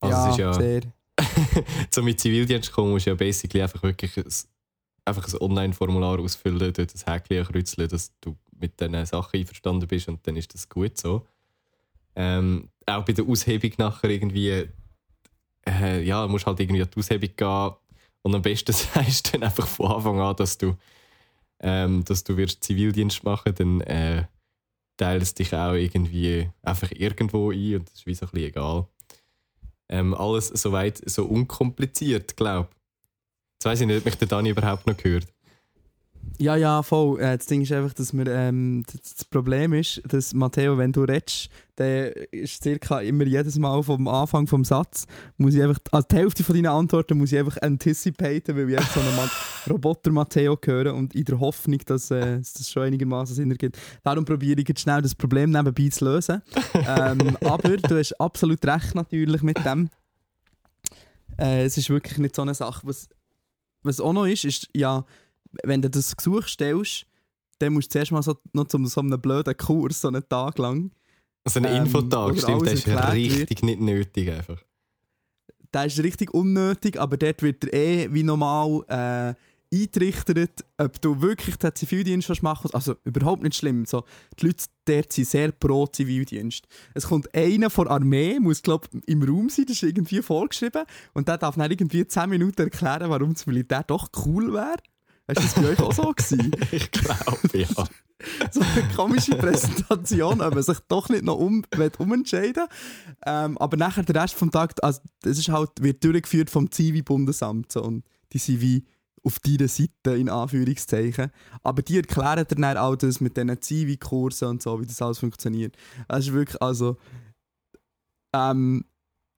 Also 0.00 0.16
ja, 0.16 0.26
es 0.26 0.32
ist 0.32 0.38
ja, 0.38 0.52
sehr. 0.54 0.82
zum 1.90 2.04
mit 2.06 2.18
Zivildienst 2.18 2.72
kommen, 2.72 2.92
musst 2.92 3.06
du 3.06 3.10
ja 3.10 3.16
basically 3.16 3.62
einfach 3.62 3.82
wirklich 3.82 4.16
ein, 4.16 4.24
einfach 5.04 5.28
ein 5.28 5.40
Online-Formular 5.40 6.18
ausfüllen, 6.20 6.72
dort 6.72 6.94
das 6.94 7.06
Häkchen 7.06 7.44
kreuzeln, 7.44 7.88
dass 7.88 8.12
du 8.20 8.36
mit 8.58 8.80
diesen 8.80 9.04
Sachen 9.04 9.40
einverstanden 9.40 9.86
bist 9.86 10.08
und 10.08 10.26
dann 10.26 10.36
ist 10.36 10.54
das 10.54 10.68
gut 10.68 10.96
so. 10.96 11.26
Ähm, 12.16 12.70
auch 12.86 13.04
bei 13.04 13.12
der 13.12 13.26
Aushebung 13.26 13.72
nachher 13.76 14.10
irgendwie, 14.10 14.68
äh, 15.66 16.02
ja, 16.02 16.26
musst 16.26 16.46
halt 16.46 16.58
irgendwie 16.60 16.82
an 16.82 16.88
die 16.90 16.98
Aushebung 16.98 17.30
gehen 17.36 17.70
und 18.22 18.34
am 18.34 18.42
besten 18.42 18.72
sagst 18.94 19.28
du 19.28 19.32
dann 19.32 19.42
einfach 19.44 19.66
von 19.66 19.92
Anfang 19.92 20.20
an, 20.20 20.36
dass 20.36 20.56
du, 20.56 20.74
ähm, 21.60 22.04
dass 22.04 22.24
du 22.24 22.36
wirst 22.36 22.64
Zivildienst 22.64 23.24
machen, 23.24 23.54
dann 23.54 23.80
äh, 23.82 24.24
teilst 24.96 25.38
dich 25.38 25.54
auch 25.54 25.74
irgendwie 25.74 26.50
einfach 26.62 26.90
irgendwo 26.92 27.50
ein 27.50 27.76
und 27.76 27.88
das 27.88 27.94
ist 27.94 28.06
wie 28.06 28.14
so 28.14 28.26
ein 28.26 28.32
bisschen 28.32 28.48
egal. 28.48 28.86
Ähm, 29.88 30.14
alles 30.14 30.48
soweit 30.48 31.00
so 31.08 31.24
unkompliziert, 31.24 32.36
glaube 32.36 32.68
ich. 32.70 32.76
Jetzt 33.56 33.64
weiss 33.64 33.80
ich 33.80 33.86
nicht, 33.86 33.98
ob 33.98 34.04
mich 34.04 34.16
der 34.16 34.28
Dani 34.28 34.50
überhaupt 34.50 34.86
noch 34.86 34.96
gehört. 34.96 35.26
Ja, 36.40 36.56
ja, 36.56 36.82
voll. 36.82 37.20
Äh, 37.20 37.36
das 37.36 37.46
Ding 37.46 37.60
ist 37.60 37.70
einfach, 37.70 37.92
dass 37.92 38.14
wir, 38.14 38.26
ähm, 38.26 38.82
das, 38.90 39.14
das 39.14 39.24
Problem 39.26 39.74
ist, 39.74 40.00
dass 40.08 40.32
Matteo, 40.32 40.78
wenn 40.78 40.90
du 40.90 41.02
redest, 41.02 41.50
dann 41.76 42.12
ist 42.30 42.62
circa 42.62 43.00
immer 43.00 43.24
jedes 43.24 43.58
Mal 43.58 43.82
vom 43.82 44.08
Anfang 44.08 44.46
vom 44.46 44.64
Satz, 44.64 45.06
muss 45.36 45.54
ich 45.54 45.62
einfach, 45.62 45.80
also 45.92 46.06
die 46.10 46.16
Hälfte 46.16 46.42
von 46.42 46.54
deinen 46.54 46.68
Antworten 46.68 47.18
muss 47.18 47.32
ich 47.32 47.38
einfach 47.38 47.60
anticipaten, 47.60 48.56
weil 48.56 48.70
ich 48.70 48.78
einfach 48.78 48.94
so 48.94 49.00
einen 49.00 49.30
Roboter 49.68 50.12
Matteo 50.12 50.58
höre 50.64 50.94
und 50.94 51.14
in 51.14 51.24
der 51.24 51.40
Hoffnung, 51.40 51.80
dass 51.84 52.10
äh, 52.10 52.38
dass 52.38 52.54
das 52.54 52.70
schon 52.70 52.84
einigermaßen 52.84 53.36
Sinn 53.36 53.50
ergibt. 53.50 53.78
Darum 54.02 54.24
probiere 54.24 54.62
ich 54.62 54.68
jetzt 54.68 54.80
schnell 54.80 55.02
das 55.02 55.14
Problem 55.14 55.50
nebenbei 55.50 55.90
zu 55.90 56.06
lösen. 56.06 56.40
ähm, 56.74 57.36
aber 57.44 57.76
du 57.76 57.98
hast 57.98 58.18
absolut 58.18 58.64
recht 58.64 58.94
natürlich 58.94 59.42
mit 59.42 59.62
dem. 59.62 59.90
Äh, 61.38 61.64
es 61.64 61.76
ist 61.76 61.90
wirklich 61.90 62.16
nicht 62.16 62.34
so 62.34 62.40
eine 62.40 62.54
Sache. 62.54 62.80
Was, 62.86 63.10
was 63.82 64.00
auch 64.00 64.14
noch 64.14 64.24
ist, 64.24 64.46
ist 64.46 64.70
ja, 64.74 65.04
wenn 65.62 65.82
du 65.82 65.90
das 65.90 66.16
Gesuch 66.16 66.46
stellst, 66.46 67.06
dann 67.58 67.72
musst 67.72 67.88
du 67.88 67.92
zuerst 67.92 68.12
mal 68.12 68.22
so, 68.22 68.36
noch 68.52 68.66
zu 68.66 68.84
so 68.86 69.00
einem 69.00 69.20
blöden 69.20 69.56
Kurs, 69.56 70.00
so 70.00 70.08
einen 70.08 70.26
Tag 70.28 70.58
lang. 70.58 70.90
Also 71.44 71.60
ein 71.60 71.66
Ähm, 71.66 71.84
Infotag, 71.84 72.38
stimmt, 72.38 72.66
das 72.66 72.72
ist 72.74 72.88
richtig 72.88 73.62
nicht 73.62 73.80
nötig 73.80 74.30
einfach. 74.30 74.62
Der 75.72 75.86
ist 75.86 75.98
richtig 76.02 76.34
unnötig, 76.34 76.98
aber 77.00 77.16
dort 77.16 77.42
wird 77.42 77.64
er 77.64 77.72
eh 77.72 78.12
wie 78.12 78.22
normal 78.22 78.82
äh, 78.88 79.34
eintrichtert, 79.72 80.64
ob 80.78 81.00
du 81.00 81.22
wirklich 81.22 81.56
den 81.56 81.74
Zivildienst 81.74 82.42
machen 82.42 82.64
willst. 82.64 82.74
Also 82.74 82.96
überhaupt 83.04 83.42
nicht 83.42 83.54
schlimm. 83.54 83.86
So, 83.86 84.04
die 84.38 84.46
Leute 84.46 84.64
dort 84.84 85.12
sind 85.12 85.28
sehr 85.28 85.52
pro 85.52 85.86
Zivildienst. 85.86 86.66
Es 86.94 87.06
kommt 87.06 87.32
einer 87.34 87.70
von 87.70 87.84
der 87.86 87.94
Armee, 87.94 88.40
muss 88.40 88.62
glaube 88.62 88.88
im 89.06 89.22
Raum 89.22 89.48
sein, 89.48 89.66
das 89.66 89.76
ist 89.76 89.82
irgendwie 89.84 90.22
vorgeschrieben. 90.22 90.84
Und 91.14 91.28
der 91.28 91.38
darf 91.38 91.54
dann 91.54 91.70
irgendwie 91.70 92.06
10 92.06 92.28
Minuten 92.28 92.62
erklären, 92.62 93.10
warum 93.10 93.32
das 93.32 93.46
Militär 93.46 93.84
doch 93.84 94.10
cool 94.26 94.52
wäre. 94.52 94.78
Hast 95.28 95.38
du 95.38 95.42
das 95.42 95.54
bei 95.54 95.68
euch 95.70 95.80
auch 95.80 95.92
so 95.92 96.12
gewesen? 96.12 96.50
Ich 96.72 96.90
glaube, 96.90 97.58
ja. 97.58 97.68
so 98.50 98.60
eine 98.60 98.88
komische 98.94 99.34
Präsentation, 99.36 100.40
ob 100.40 100.54
man 100.54 100.62
sich 100.62 100.78
doch 100.88 101.08
nicht 101.08 101.24
noch 101.24 101.38
um, 101.38 101.64
will 101.74 101.90
umentscheiden 101.98 102.66
ähm, 103.24 103.56
Aber 103.58 103.76
nachher 103.76 104.02
der 104.02 104.22
Rest 104.22 104.34
vom 104.34 104.50
Tag, 104.50 104.74
also 104.82 105.00
das 105.22 105.38
ist 105.38 105.48
halt, 105.48 105.70
wird 105.80 106.04
durchgeführt 106.04 106.50
vom 106.50 106.70
Zivi-Bundesamt 106.70 107.72
so, 107.72 107.82
und 107.82 108.04
die 108.32 108.38
sind 108.38 108.60
wie 108.60 108.84
auf 109.22 109.38
deiner 109.40 109.68
Seite, 109.68 110.16
in 110.16 110.28
Anführungszeichen. 110.28 111.30
Aber 111.62 111.82
die 111.82 111.98
erklären 111.98 112.46
dir 112.46 112.56
dann 112.56 112.76
auch 112.76 112.96
das 112.96 113.20
mit 113.20 113.36
diesen 113.36 113.60
Zivi-Kursen 113.60 114.48
und 114.48 114.62
so, 114.62 114.80
wie 114.80 114.86
das 114.86 115.02
alles 115.02 115.18
funktioniert. 115.18 115.76
Es 116.08 116.26
ist 116.26 116.32
wirklich, 116.32 116.60
also 116.62 116.96
ähm, 118.32 118.84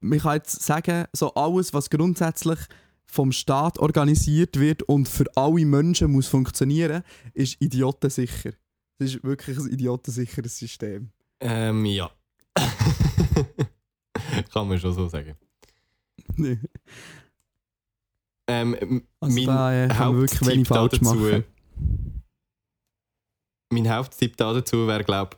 man 0.01 0.18
kann 0.18 0.35
jetzt 0.35 0.62
sagen, 0.62 1.07
so 1.12 1.35
alles, 1.35 1.73
was 1.75 1.90
grundsätzlich 1.90 2.59
vom 3.12 3.31
Staat 3.31 3.79
organisiert 3.79 4.59
wird 4.59 4.83
und 4.85 5.07
für 5.07 5.27
alle 5.37 5.66
Menschen 5.66 6.11
muss 6.12 6.29
funktionieren, 6.29 7.03
ist 7.35 7.61
idiotensicher. 7.61 8.53
Das 8.98 9.12
ist 9.14 9.22
wirklich 9.22 9.59
ein 9.59 9.68
idiotensicheres 9.68 10.57
System. 10.57 11.11
Ähm, 11.40 11.85
ja. 11.85 12.11
Kann 14.51 14.66
man 14.66 14.81
schon 14.81 14.94
so 14.94 15.09
sagen. 15.09 15.37
Ähm, 18.46 19.03
Also 19.20 19.37
mein 19.37 19.46
da 19.46 19.85
äh, 19.85 19.88
kann 19.88 20.14
wirklich 20.14 20.40
Haupttipp 20.40 20.48
wenig 20.48 20.68
da 20.68 20.75
falsch 20.75 20.92
dazu, 20.92 21.05
machen. 21.05 21.44
Mein 23.70 23.90
Haupttipp 23.94 24.37
da 24.38 24.55
dazu 24.55 24.87
wäre, 24.87 25.05
glaube 25.05 25.37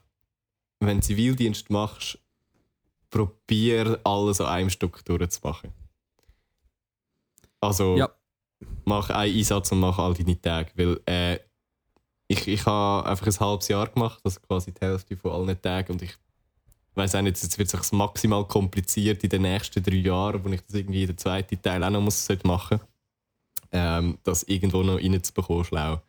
wenn 0.79 1.01
du 1.01 1.07
Zivildienst 1.07 1.71
machst, 1.71 2.19
probier 3.11 3.99
alles 4.05 4.41
an 4.41 4.47
einem 4.47 4.71
Stück 4.71 5.05
durchzumachen. 5.05 5.73
Also 7.65 7.97
Ja. 7.97 8.09
mach 8.85 9.11
einen 9.11 9.37
Einsatz 9.37 9.73
und 9.73 9.81
mach 9.81 9.99
all 9.99 10.15
deine 10.15 10.41
Tage. 10.41 10.71
Weil 10.77 11.01
äh, 11.07 11.39
ich, 12.29 12.47
ich 12.49 12.67
habe 12.67 13.09
einfach 13.09 13.27
ein 13.27 13.41
halbes 13.41 13.69
Jahr 13.69 13.89
gemacht, 13.89 14.21
also 14.25 14.41
quasi 14.41 14.73
die 14.73 14.81
Hälfte 14.81 15.17
von 15.17 15.33
allen 15.33 15.61
Tagen 15.61 15.93
und 15.93 16.03
ich 16.03 16.17
weiß 16.95 17.17
auch 17.17 17.23
nicht, 17.23 17.43
jetzt 17.43 17.59
wird 17.59 17.75
es 17.75 17.93
maximal 17.93 18.47
kompliziert 18.47 19.23
in 19.25 19.31
den 19.31 19.43
nächsten 19.43 19.83
drei 19.83 19.97
Jahren, 19.97 20.45
wo 20.45 20.49
ich 20.49 20.63
das 20.63 20.75
irgendwie 20.75 21.07
den 21.07 21.19
zweiten 21.19 21.61
Teil 21.61 21.83
auch 21.83 21.91
noch 21.91 22.01
muss, 22.01 22.29
machen 22.45 22.81
ähm, 23.75 24.19
das 24.23 24.45
irgendwo 24.45 24.83
noch 24.83 24.97
reinzubekommen, 24.99 25.65
schlau. 25.65 26.01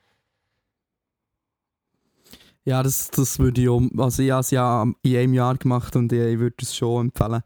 Ja, 2.63 2.81
das, 2.81 3.09
das 3.11 3.37
würde 3.39 3.61
ich 3.61 3.69
auch, 3.69 3.81
also 3.97 4.23
ich 4.23 4.31
habe 4.31 4.41
es 4.41 4.51
ja 4.51 4.83
in 5.01 5.15
einem 5.17 5.33
Jahr 5.33 5.55
gemacht 5.57 5.95
und 5.95 6.11
ich 6.11 6.39
würde 6.39 6.55
es 6.61 6.75
schon 6.75 7.07
empfehlen. 7.07 7.41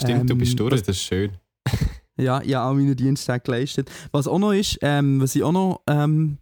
Stimmt, 0.00 0.28
du 0.28 0.34
Ähm, 0.34 0.38
bist 0.38 0.58
durch, 0.58 0.70
das- 0.70 0.82
das 0.82 0.96
ist 0.96 1.02
schön. 1.02 1.32
Ja, 2.16 2.40
ich 2.42 2.54
habe 2.54 2.70
auch 2.70 2.74
meine 2.74 2.94
Dienstag 2.94 3.42
geleistet. 3.44 3.90
Was 4.12 4.28
auch 4.28 4.38
noch 4.38 4.52
ist, 4.52 4.78
ähm, 4.82 5.20
was 5.20 5.34
ich 5.34 5.42
auch 5.42 5.50
noch, 5.50 5.80
ähm, 5.88 6.38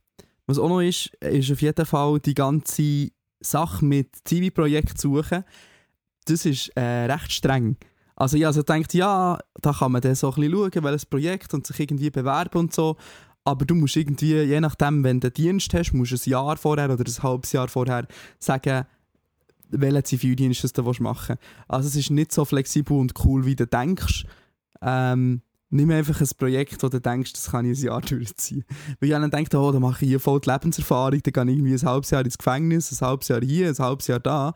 was 0.47 0.59
auch 0.59 0.69
noch 0.69 0.81
ist, 0.83 1.07
ist 1.21 1.51
auf 1.51 1.62
jeden 1.62 1.87
Fall 1.87 2.19
die 2.21 2.35
ganze 2.35 3.09
Sache 3.41 3.83
mit 3.83 4.11
Zivi-Projekt 4.25 5.01
suchen. 5.01 5.45
Das 6.27 6.45
ist 6.45 6.69
äh, 6.77 7.07
recht 7.11 7.33
streng. 7.33 7.79
Also 8.17 8.37
ich 8.37 8.45
also 8.47 8.62
denkt, 8.62 8.93
ja, 8.93 9.38
da 9.62 9.73
kann 9.73 9.93
man 9.93 10.03
dann 10.03 10.15
so 10.15 10.29
ein 10.29 10.35
bisschen 10.35 10.53
schauen, 10.53 10.85
welches 10.85 11.07
Projekt 11.07 11.55
und 11.55 11.67
sich 11.67 11.81
irgendwie 11.81 12.11
bewerben 12.11 12.59
und 12.59 12.75
so. 12.75 12.97
Aber 13.45 13.65
du 13.65 13.75
musst 13.75 13.97
irgendwie, 13.97 14.43
je 14.43 14.61
nachdem, 14.61 15.03
wenn 15.05 15.21
du 15.21 15.31
Dienst 15.31 15.73
hast, 15.73 15.95
musst 15.95 16.12
du 16.12 16.17
ein 16.17 16.31
Jahr 16.31 16.59
vorher 16.59 16.91
oder 16.91 17.03
ein 17.03 17.23
halbes 17.23 17.51
Jahr 17.53 17.69
vorher 17.69 18.07
sagen, 18.38 18.85
welchen 19.73 20.05
Zivildienst 20.05 20.65
das 20.65 20.73
du 20.73 20.83
machen 20.83 21.37
willst. 21.39 21.43
Also 21.69 21.89
es 21.89 21.97
ist 21.97 22.11
nicht 22.11 22.33
so 22.33 22.45
flexibel 22.45 22.97
und 22.97 23.13
cool, 23.25 23.45
wie 23.47 23.57
du 23.57 23.67
denkst. 23.67 24.25
Ähm, 24.81 25.43
nimm 25.71 25.91
einfach 25.91 26.21
ein 26.21 26.29
Projekt, 26.39 26.83
wo 26.83 26.89
du 26.89 27.01
denkst, 27.01 27.33
das 27.33 27.51
kann 27.51 27.65
ich 27.65 27.79
ein 27.79 27.85
Jahr 27.87 28.01
durchziehen. 28.03 28.65
Weil 29.01 29.09
ich 29.09 29.15
dann 29.15 29.31
denke, 29.31 29.59
oh, 29.59 29.73
dann 29.73 29.83
mache 29.83 30.05
ich 30.05 30.11
hier 30.11 30.21
voll 30.21 30.41
die 30.41 30.51
Lebenserfahrung, 30.51 31.21
dann 31.23 31.33
gehe 31.33 31.55
ich 31.55 31.59
irgendwie 31.59 31.75
ein 31.75 31.89
halbes 31.89 32.11
Jahr 32.11 32.25
ins 32.25 32.39
Gefängnis, 32.39 32.93
ein 32.93 33.07
halbes 33.07 33.29
Jahr 33.29 33.41
hier, 33.41 33.69
ein 33.69 33.79
halbes 33.79 34.07
Jahr 34.07 34.21
da. 34.21 34.55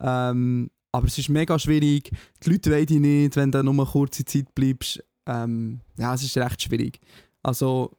Ähm, 0.00 0.70
aber 0.92 1.06
es 1.06 1.18
ist 1.18 1.28
mega 1.28 1.58
schwierig, 1.58 2.10
die 2.42 2.50
Leute 2.50 2.70
wollen 2.70 2.86
dich 2.86 3.00
nicht, 3.00 3.36
wenn 3.36 3.52
du 3.52 3.62
nur 3.62 3.74
eine 3.74 3.84
kurze 3.84 4.24
Zeit 4.24 4.54
bleibst. 4.54 5.02
Ähm, 5.26 5.80
ja, 5.98 6.14
es 6.14 6.22
ist 6.22 6.36
recht 6.36 6.62
schwierig. 6.62 7.00
Also, 7.42 7.96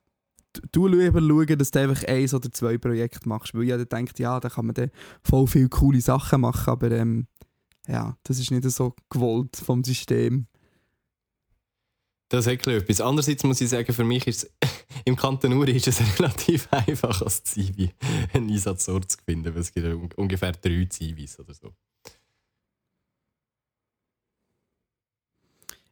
du 0.71 0.87
lieber 0.87 1.19
schauen, 1.19 1.57
dass 1.57 1.71
du 1.71 1.79
einfach 1.79 2.03
eins 2.05 2.33
oder 2.33 2.51
zwei 2.51 2.77
Projekte 2.77 3.27
machst, 3.27 3.53
weil 3.53 3.63
jeder 3.63 3.85
denkt, 3.85 4.19
ja, 4.19 4.39
da 4.39 4.49
kann 4.49 4.65
man 4.65 4.75
dann 4.75 4.91
voll 5.23 5.47
viele 5.47 5.69
coole 5.69 6.01
Sachen 6.01 6.41
machen, 6.41 6.69
aber 6.69 6.91
ähm, 6.91 7.27
ja, 7.87 8.17
das 8.23 8.39
ist 8.39 8.51
nicht 8.51 8.69
so 8.69 8.95
gewollt 9.09 9.55
vom 9.55 9.83
System. 9.83 10.47
Das 12.29 12.45
hat 12.45 12.67
etwas. 12.67 12.99
Andererseits 12.99 13.43
muss 13.45 13.61
ich 13.61 13.69
sagen, 13.69 13.93
für 13.93 14.03
mich 14.03 14.27
ist 14.27 14.43
es, 14.43 14.51
im 15.05 15.15
Kanton 15.15 15.53
Uri 15.53 15.71
ist 15.71 15.87
es 15.87 15.99
relativ 16.19 16.67
einfach 16.71 17.21
als 17.21 17.43
Zivi 17.43 17.93
einen 18.33 18.49
Einsatzort 18.49 19.09
zu 19.09 19.17
finden, 19.23 19.53
weil 19.53 19.61
es 19.61 19.71
gibt 19.71 20.17
ungefähr 20.17 20.51
drei 20.51 20.85
Zivis 20.89 21.39
oder 21.39 21.53
so. 21.53 21.73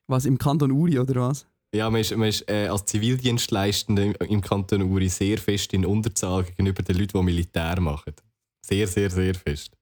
Was, 0.08 0.26
im 0.26 0.38
Kanton 0.38 0.72
Uri 0.72 1.00
oder 1.00 1.16
was? 1.22 1.48
Ja, 1.76 1.90
man 1.90 2.02
ist, 2.02 2.16
man 2.16 2.30
ist 2.30 2.50
äh, 2.50 2.68
als 2.68 2.86
Zivildienstleistender 2.86 4.04
im, 4.04 4.14
im 4.30 4.42
Kanton 4.42 4.82
Uri 4.82 5.10
sehr 5.10 5.38
fest 5.38 5.74
in 5.74 5.86
Unterzahl 5.86 6.44
gegenüber 6.44 6.82
den 6.84 6.98
Leuten, 6.98 7.18
die 7.18 7.24
Militär 7.24 7.80
machen. 7.82 8.14
Sehr, 8.62 8.88
sehr, 8.88 9.10
sehr 9.10 9.36
fest. 9.36 9.76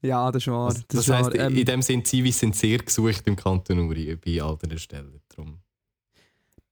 Ja, 0.00 0.32
das 0.32 0.42
ist 0.42 0.48
wahr. 0.48 0.68
Das, 0.68 0.78
Das, 0.78 0.86
das 0.88 1.00
ist 1.00 1.08
wahr. 1.10 1.18
heisst, 1.24 1.34
Ähm, 1.36 1.56
in 1.56 1.64
dem 1.64 1.82
Sinn, 1.82 2.04
Zivis 2.04 2.38
sind 2.38 2.56
sehr 2.56 2.78
gesucht 2.78 3.22
im 3.26 3.36
Kanton 3.36 3.78
Uri 3.80 4.16
bei 4.16 4.42
all 4.42 4.56
diesen 4.56 4.78
Stellen. 4.78 5.20
Drum. 5.28 5.58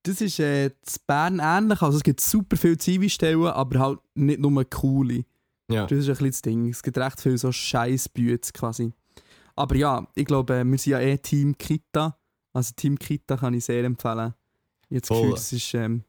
das 0.02 0.20
ist 0.20 0.40
äh, 0.40 0.66
in 0.66 0.72
Bern 1.06 1.40
ähnlich. 1.40 1.82
Also 1.82 1.98
es 1.98 2.02
gibt 2.02 2.20
super 2.20 2.56
viele 2.56 2.78
Zivi-Stellen, 2.78 3.46
aber 3.46 3.78
halt 3.78 3.98
nicht 4.14 4.40
nur 4.40 4.64
coole. 4.64 5.24
Ja. 5.70 5.86
Das 5.86 5.98
ist 5.98 6.08
ein 6.08 6.12
bisschen 6.14 6.30
das 6.30 6.42
Ding. 6.42 6.68
Es 6.70 6.82
gibt 6.82 6.98
recht 6.98 7.20
viele 7.20 7.38
so 7.38 7.52
Scheißbüts 7.52 8.52
quasi. 8.52 8.92
Aber 9.54 9.76
ja, 9.76 10.06
ich 10.14 10.24
glaube, 10.24 10.54
äh, 10.54 10.64
wir 10.64 10.78
sind 10.78 10.92
ja 10.92 11.00
eh 11.00 11.18
Team 11.18 11.56
Kita. 11.56 12.16
Also 12.52 12.72
Team 12.76 12.98
Kita 12.98 13.36
kann 13.36 13.54
ich 13.54 13.64
sehr 13.64 13.84
empfehlen. 13.84 14.34
Jetzt. 14.88 15.08
Gefühl, 15.08 15.30
das 15.30 15.52
ist 15.52 15.72
ähm, 15.74 16.02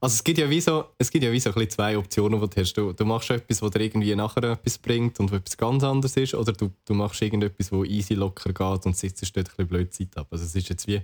Also 0.00 0.14
es 0.14 0.24
gibt 0.24 0.38
ja 0.38 0.48
wie 0.48 0.60
so, 0.60 0.84
es 0.96 1.10
gibt 1.10 1.24
ja 1.24 1.32
wie 1.32 1.40
so 1.40 1.50
ein 1.50 1.54
bisschen 1.54 1.70
zwei 1.70 1.98
Optionen, 1.98 2.40
die 2.40 2.48
du 2.48 2.60
hast. 2.60 2.72
Du, 2.74 2.92
du 2.92 3.04
machst 3.04 3.30
etwas, 3.30 3.60
was 3.62 3.70
dir 3.72 3.80
irgendwie 3.80 4.14
nachher 4.14 4.44
etwas 4.44 4.78
bringt 4.78 5.18
und 5.18 5.32
etwas 5.32 5.56
ganz 5.56 5.82
anderes 5.82 6.16
ist, 6.16 6.34
oder 6.34 6.52
du, 6.52 6.72
du 6.84 6.94
machst 6.94 7.20
irgendetwas, 7.20 7.72
wo 7.72 7.84
easy 7.84 8.14
locker 8.14 8.52
geht 8.52 8.86
und 8.86 8.96
sitzt 8.96 9.22
dort 9.22 9.36
ein 9.36 9.44
bisschen 9.44 9.68
blöd 9.68 9.92
Zeit 9.92 10.16
ab. 10.16 10.28
Also 10.30 10.44
es 10.44 10.54
ist 10.54 10.68
jetzt 10.68 10.86
wie... 10.86 11.02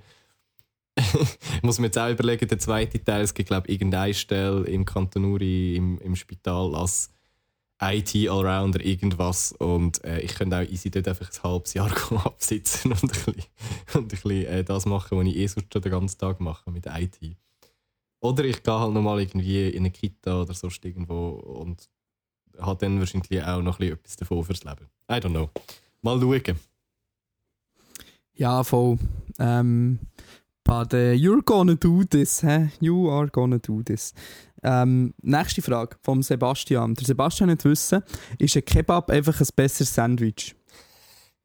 ich 0.97 1.63
muss 1.63 1.81
mir 1.81 1.87
jetzt 1.87 1.99
auch 1.99 2.11
überlegen, 2.11 2.47
der 2.47 2.59
zweite 2.61 3.03
Teil, 3.03 3.23
es 3.23 3.35
gibt 3.35 3.49
glaube 3.49 3.67
ich 3.67 3.75
irgendeine 3.75 4.15
Stelle 4.15 4.65
im 4.67 4.85
Kanton 4.85 5.25
Uri 5.25 5.75
im, 5.75 5.99
im 5.99 6.15
Spital 6.15 6.77
als 6.77 7.14
IT-Allrounder 7.81 8.85
irgendwas 8.85 9.53
und 9.53 10.03
äh, 10.05 10.21
ich 10.21 10.35
könnte 10.35 10.57
auch 10.57 10.63
easy 10.63 10.91
dort 10.91 11.09
einfach 11.09 11.31
ein 11.31 11.43
halbes 11.43 11.75
Jahr 11.75 11.91
absitzen 12.25 12.93
und 12.93 13.03
ein 13.03 13.09
bisschen, 13.09 13.35
und 13.95 14.03
ein 14.03 14.09
bisschen 14.09 14.47
äh, 14.47 14.65
das 14.65 14.87
machen, 14.87 15.19
was 15.19 15.27
ich 15.27 15.37
eh 15.37 15.47
sonst 15.47 15.73
schon 15.73 15.83
den 15.83 15.93
ganzen 15.93 16.19
Tag 16.19 16.41
mache 16.41 16.71
mit 16.71 16.87
IT. 16.87 17.37
Oder 18.21 18.45
ich 18.45 18.63
gehe 18.63 18.79
halt 18.79 18.95
nochmal 18.95 19.21
irgendwie 19.21 19.69
in 19.69 19.81
eine 19.81 19.91
Kita 19.91 20.41
oder 20.41 20.55
sonst 20.55 20.85
irgendwo 20.85 21.31
und 21.31 21.91
habe 22.59 22.81
dann 22.81 22.99
wahrscheinlich 22.99 23.43
auch 23.43 23.61
noch 23.61 23.79
ein 23.79 23.79
bisschen 23.79 23.99
etwas 23.99 24.17
davon 24.17 24.45
fürs 24.45 24.65
Leben. 24.65 24.87
I 25.11 25.15
don't 25.15 25.31
know. 25.31 25.51
Mal 26.01 26.21
schauen. 26.21 26.59
Ja, 28.35 28.65
voll. 28.65 28.99
Ähm, 29.39 29.99
but 30.65 30.93
uh, 30.93 31.13
you're 31.13 31.43
gonna 31.43 31.75
do 31.75 32.03
this, 32.05 32.43
hä? 32.43 32.71
You 32.81 33.11
are 33.11 33.29
gonna 33.29 33.59
do 33.59 33.83
this. 33.83 34.15
Ähm, 34.65 35.15
nächste 35.21 35.63
Frage 35.63 35.97
vom 36.03 36.23
Sebastian. 36.23 36.95
Der 36.95 37.07
Sebastian 37.07 37.51
nicht 37.51 37.65
wissen, 37.65 38.03
ist 38.39 38.57
ein 38.57 38.65
Kebab 38.65 39.11
einfach 39.11 39.39
ein 39.39 39.47
besseres 39.55 39.95
Sandwich? 39.95 40.57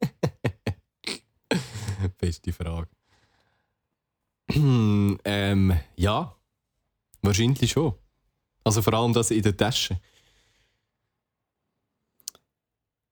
Beste 2.18 2.52
Frage. 2.52 2.88
ähm, 4.54 5.78
ja, 5.96 6.34
wahrscheinlich 7.22 7.70
schon. 7.70 7.94
Also 8.64 8.82
vor 8.82 8.94
allem 8.94 9.12
das 9.12 9.30
in 9.30 9.42
der 9.42 9.56
Tasche. 9.56 10.00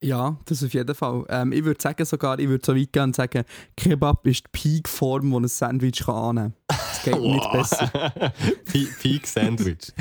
Ja, 0.00 0.38
das 0.44 0.62
auf 0.62 0.72
jeden 0.74 0.94
Fall. 0.94 1.24
Ähm, 1.28 1.50
ich 1.52 1.64
würde 1.64 1.80
sagen 1.82 2.04
sogar, 2.04 2.38
ich 2.38 2.48
würde 2.48 2.64
so 2.64 2.76
weit 2.76 2.92
gehen 2.92 3.02
und 3.02 3.16
sagen, 3.16 3.42
Kebab 3.76 4.24
ist 4.28 4.44
die 4.46 4.50
Peak-Form, 4.52 5.28
die 5.30 5.36
ein 5.36 5.48
Sandwich 5.48 6.04
kann 6.04 6.14
annehmen 6.38 6.54
kann. 6.68 6.78
Es 6.92 7.02
geht 7.02 7.20
nicht 7.20 7.52
besser. 7.52 7.88
Pe- 8.64 8.88
Peak 9.02 9.26
Sandwich. 9.26 9.92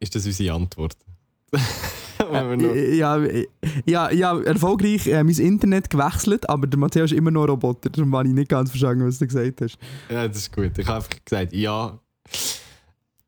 Ist 0.00 0.14
das 0.14 0.26
unsere 0.26 0.54
Antwort? 0.54 0.96
Äh, 2.32 2.94
ja, 2.96 3.18
ja, 3.84 4.10
ja, 4.12 4.40
erfolgreich 4.42 5.08
äh, 5.08 5.24
mein 5.24 5.34
Internet 5.36 5.90
gewechselt, 5.90 6.48
aber 6.48 6.68
der 6.68 6.78
Matthias 6.78 7.10
ist 7.10 7.18
immer 7.18 7.32
noch 7.32 7.46
Roboter. 7.48 7.90
Darum 7.90 8.14
habe 8.16 8.28
ich 8.28 8.32
nicht 8.32 8.48
ganz 8.48 8.70
verstanden, 8.70 9.04
was 9.06 9.18
du 9.18 9.26
gesagt 9.26 9.60
hast. 9.60 9.76
ja, 10.08 10.28
das 10.28 10.36
ist 10.38 10.52
gut. 10.54 10.78
Ich 10.78 10.86
habe 10.86 10.98
einfach 10.98 11.10
gesagt, 11.24 11.52
ja, 11.52 11.98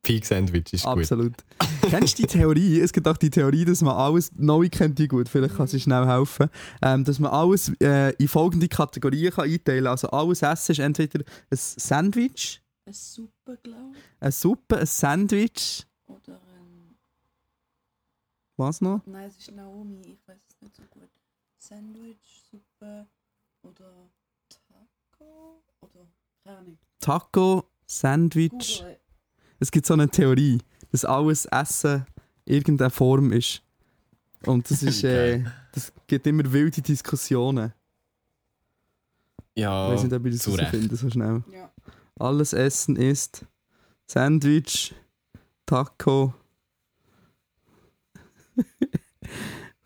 Peak 0.05 0.25
Sandwich 0.25 0.71
ist 0.71 0.83
gut. 0.85 0.99
Absolut. 0.99 1.33
Kennst 1.81 2.17
du 2.17 2.21
die 2.23 2.27
Theorie? 2.27 2.79
Es 2.79 2.93
gibt 2.93 3.07
auch 3.07 3.17
die 3.17 3.29
Theorie, 3.29 3.65
dass 3.65 3.81
man 3.81 3.95
alles, 3.95 4.31
Neu 4.35 4.69
kennt 4.69 4.97
die 4.99 5.07
gut, 5.07 5.27
vielleicht 5.27 5.55
kann 5.55 5.67
sie 5.67 5.79
schnell 5.79 6.05
helfen, 6.05 6.47
ähm, 6.81 7.03
dass 7.03 7.19
man 7.19 7.31
alles 7.31 7.71
äh, 7.81 8.13
in 8.15 8.27
folgende 8.27 8.67
Kategorien 8.67 9.31
kann 9.31 9.49
einteilen 9.49 9.83
kann. 9.85 9.91
Also 9.91 10.09
alles 10.09 10.41
Essen 10.41 10.71
ist 10.73 10.79
entweder 10.79 11.19
ein 11.49 11.57
Sandwich, 11.57 12.61
Eine 12.85 12.93
Suppe, 12.93 13.57
glaube 13.63 13.91
ich. 13.93 14.03
eine 14.21 14.31
Suppe, 14.31 14.77
ein 14.79 14.85
Sandwich, 14.85 15.85
Oder 16.07 16.33
ein. 16.55 16.95
was 18.57 18.81
noch? 18.81 19.01
Nein, 19.05 19.27
es 19.29 19.37
ist 19.37 19.51
Naomi, 19.55 20.01
ich 20.01 20.27
weiß 20.27 20.37
es 20.49 20.61
nicht 20.61 20.75
so 20.75 20.83
gut. 20.91 21.09
Sandwich, 21.57 22.43
Suppe 22.51 23.07
oder 23.63 23.91
Taco? 24.49 25.63
Oder. 25.81 26.07
Keine 26.43 26.57
Ahnung. 26.59 26.77
Taco, 26.99 27.69
Sandwich. 27.87 28.79
Google. 28.81 28.97
Es 29.59 29.71
gibt 29.71 29.85
so 29.85 29.93
eine 29.93 30.09
Theorie, 30.09 30.59
dass 30.91 31.05
alles 31.05 31.45
Essen 31.45 32.05
irgendeine 32.45 32.89
Form 32.89 33.31
ist. 33.31 33.61
Und 34.45 34.69
das 34.69 34.83
ist, 34.83 35.03
äh, 35.03 35.43
das 35.71 35.91
gibt 36.07 36.27
immer 36.27 36.51
wilde 36.51 36.81
Diskussionen. 36.81 37.73
Ich 39.55 39.61
Ja, 39.63 39.89
weiß 39.89 40.03
nicht, 40.03 40.13
ob 40.13 40.25
ich 40.25 40.37
das 40.41 40.69
finde, 40.69 40.95
so 40.95 41.09
schnell. 41.09 41.43
Ja. 41.51 41.71
Alles 42.19 42.53
Essen 42.53 42.95
ist 42.95 43.45
Sandwich, 44.07 44.93
Taco. 45.65 46.33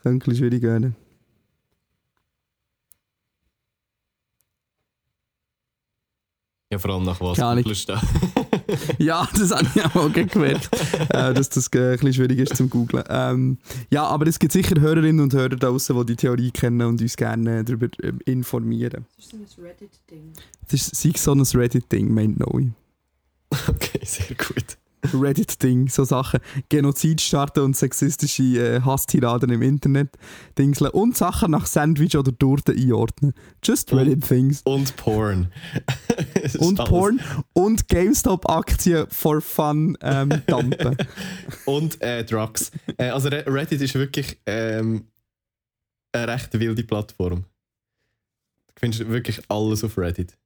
Könnte 0.02 0.10
ein 0.10 0.20
bisschen 0.20 0.36
schwierig 0.36 0.62
werden. 0.64 0.96
ja, 6.72 6.78
vor 6.78 6.92
allem 6.92 7.04
nach 7.04 7.20
was 7.20 7.38
Keine 7.38 7.50
Ahnung. 7.50 7.64
Ja, 8.98 9.28
das 9.38 9.52
habe 9.52 9.68
ich 9.74 9.84
auch 9.84 10.12
gemerkt, 10.12 10.70
äh, 11.10 11.34
dass 11.34 11.50
das 11.50 11.68
äh, 11.74 11.80
ein 11.80 11.92
bisschen 11.92 12.14
schwierig 12.14 12.40
ist 12.40 12.56
zum 12.56 12.70
googlen. 12.70 13.04
Ähm, 13.10 13.58
ja, 13.90 14.04
aber 14.04 14.28
es 14.28 14.40
gibt 14.40 14.52
sicher 14.52 14.80
Hörerinnen 14.80 15.22
und 15.22 15.34
Hörer 15.34 15.50
draußen, 15.50 15.96
die 15.98 16.06
die 16.06 16.16
Theorie 16.16 16.52
kennen 16.52 16.82
und 16.82 17.02
uns 17.02 17.16
gerne 17.16 17.64
darüber 17.64 17.88
ähm, 18.04 18.20
informieren. 18.26 19.06
Das 19.16 19.26
ist 19.26 19.32
so 19.32 19.62
ein 19.62 19.66
Reddit-Ding. 19.66 20.34
Das 20.70 21.04
ist 21.04 21.18
so 21.18 21.32
ein 21.32 21.42
Reddit-Ding, 21.42 22.14
meint 22.14 22.40
Noe. 22.40 22.72
Okay, 23.68 24.02
sehr 24.04 24.36
gut. 24.36 24.78
Reddit-Ding, 25.14 25.88
so 25.88 26.04
Sachen. 26.04 26.40
Genozid 26.70 27.22
starten 27.22 27.62
und 27.62 27.76
sexistische 27.76 28.44
äh, 28.44 28.82
Hasstiraden 28.82 29.50
im 29.50 29.62
Internet 29.62 30.10
dingseln 30.58 30.92
und 30.92 31.16
Sachen 31.18 31.52
nach 31.52 31.66
Sandwich 31.66 32.18
oder 32.18 32.38
Torte 32.38 32.74
einordnen. 32.74 33.34
Just 33.64 33.92
Und- 33.92 34.00
Reddit-Things. 34.00 34.62
Und 34.64 34.96
Porn. 34.98 35.52
Und 36.60 36.80
alles- 36.80 36.90
Porn 36.90 37.20
und 37.54 37.88
GameStop-Aktien 37.88 39.08
for 39.10 39.42
fun 39.42 39.98
ähm, 40.02 40.30
dumpen. 40.48 40.98
Und 41.66 42.02
äh, 42.02 42.24
Drugs. 42.26 42.72
Äh, 42.98 43.10
also 43.10 43.30
Re- 43.30 43.46
Reddit 43.48 43.82
ist 43.82 43.96
wirklich 43.96 44.40
ähm, 44.46 45.06
eine 46.12 46.28
recht 46.28 46.58
wilde 46.60 46.84
Plattform. 46.84 47.46
Du 48.68 48.74
findest 48.80 49.08
wirklich 49.10 49.40
alles 49.50 49.84
auf 49.84 49.98
Reddit. 49.98 50.38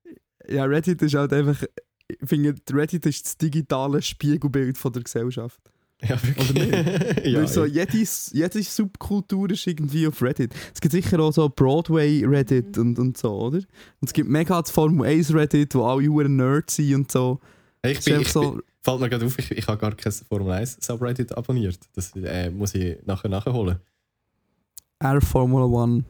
ja, 0.47 0.65
Reddit 0.65 1.01
ist 1.01 1.13
halt 1.15 1.33
einfach. 1.33 1.63
Ich 2.07 2.17
finde, 2.27 2.55
Reddit 2.71 3.05
ist 3.05 3.25
das 3.25 3.37
digitale 3.37 4.01
Spiegelbild 4.01 4.77
von 4.77 4.93
der 4.93 5.03
Gesellschaft. 5.03 5.59
Ja, 6.01 6.21
wirklich. 6.21 6.49
Oder 6.51 7.27
ja, 7.27 7.39
Weil 7.39 7.47
so 7.47 7.65
jede, 7.65 8.05
jede 8.31 8.63
Subkultur 8.63 9.51
ist 9.51 9.65
irgendwie 9.65 10.07
auf 10.07 10.21
Reddit. 10.21 10.53
Es 10.73 10.81
gibt 10.81 10.91
sicher 10.91 11.19
auch 11.19 11.31
so 11.31 11.47
Broadway-Reddit 11.49 12.77
und, 12.77 12.99
und 12.99 13.17
so, 13.17 13.31
oder? 13.33 13.57
Und 13.57 14.07
es 14.07 14.13
gibt 14.13 14.29
mega 14.29 14.61
das 14.61 14.71
Formel 14.71 15.07
1 15.07 15.33
Reddit, 15.33 15.75
wo 15.75 15.85
alle 15.85 16.07
Huren 16.07 16.35
Nerds 16.35 16.75
sind 16.75 16.95
und 16.95 17.11
so. 17.11 17.39
ich 17.85 17.99
Es 17.99 18.05
bin, 18.05 18.15
ich 18.15 18.19
einfach 18.19 18.41
bin, 18.41 18.51
so 18.51 18.61
fällt 18.81 18.99
mir 18.99 19.09
gerade 19.09 19.25
auf, 19.25 19.39
ich, 19.39 19.51
ich 19.51 19.67
habe 19.67 19.77
gar 19.77 19.95
kein 19.95 20.11
Formel 20.11 20.51
1 20.51 20.77
Subreddit 20.81 21.35
abonniert. 21.37 21.79
Das 21.95 22.11
äh, 22.15 22.49
muss 22.49 22.75
ich 22.75 22.97
nachher 23.05 23.29
nachholen. 23.29 23.79
Air 24.99 25.21
Formula 25.21 25.65
One. 25.65 26.03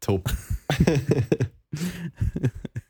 Top. 0.00 0.30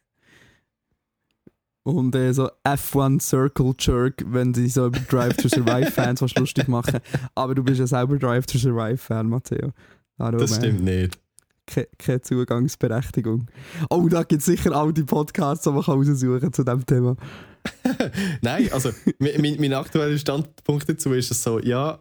Und 1.83 2.15
äh, 2.15 2.33
so 2.35 2.51
F1 2.65 3.21
Circle 3.23 3.73
Jerk, 3.79 4.23
wenn 4.27 4.53
sie 4.53 4.69
so 4.69 4.87
über 4.87 4.99
Drive 5.01 5.37
to 5.39 5.49
Survive 5.49 5.91
Fans 5.91 6.21
was 6.21 6.35
lustig 6.35 6.69
machen. 6.69 7.01
Aber 7.35 7.55
du 7.55 7.63
bist 7.65 7.81
ja 7.81 7.87
selber 7.87 8.19
Drive 8.19 8.47
to 8.47 8.59
Survive 8.59 8.99
Fan, 8.99 9.29
Matteo. 9.29 9.73
Darum, 10.19 10.39
Das 10.39 10.53
äh, 10.53 10.57
stimmt 10.57 10.83
nicht. 10.85 11.19
ke- 11.67 11.89
keine 11.99 12.21
Zugangsberechtigung. 12.21 13.47
Oh, 13.89 14.07
da 14.09 14.23
gibt 14.25 14.41
es 14.41 14.47
sicher 14.47 14.73
all 14.73 14.93
die 14.93 15.05
Podcasts, 15.05 15.65
die 15.65 15.71
man 15.71 15.81
raussuchen 15.81 16.41
kann 16.41 16.53
zu 16.53 16.65
diesem 16.65 16.85
Thema. 16.85 17.17
Nein, 18.43 18.71
also 18.73 18.91
mein, 19.19 19.41
mein, 19.41 19.57
mein 19.59 19.73
aktueller 19.75 20.19
Standpunkt 20.19 20.89
dazu 20.89 21.13
ist 21.13 21.31
es 21.31 21.43
so, 21.43 21.59
ja, 21.61 21.99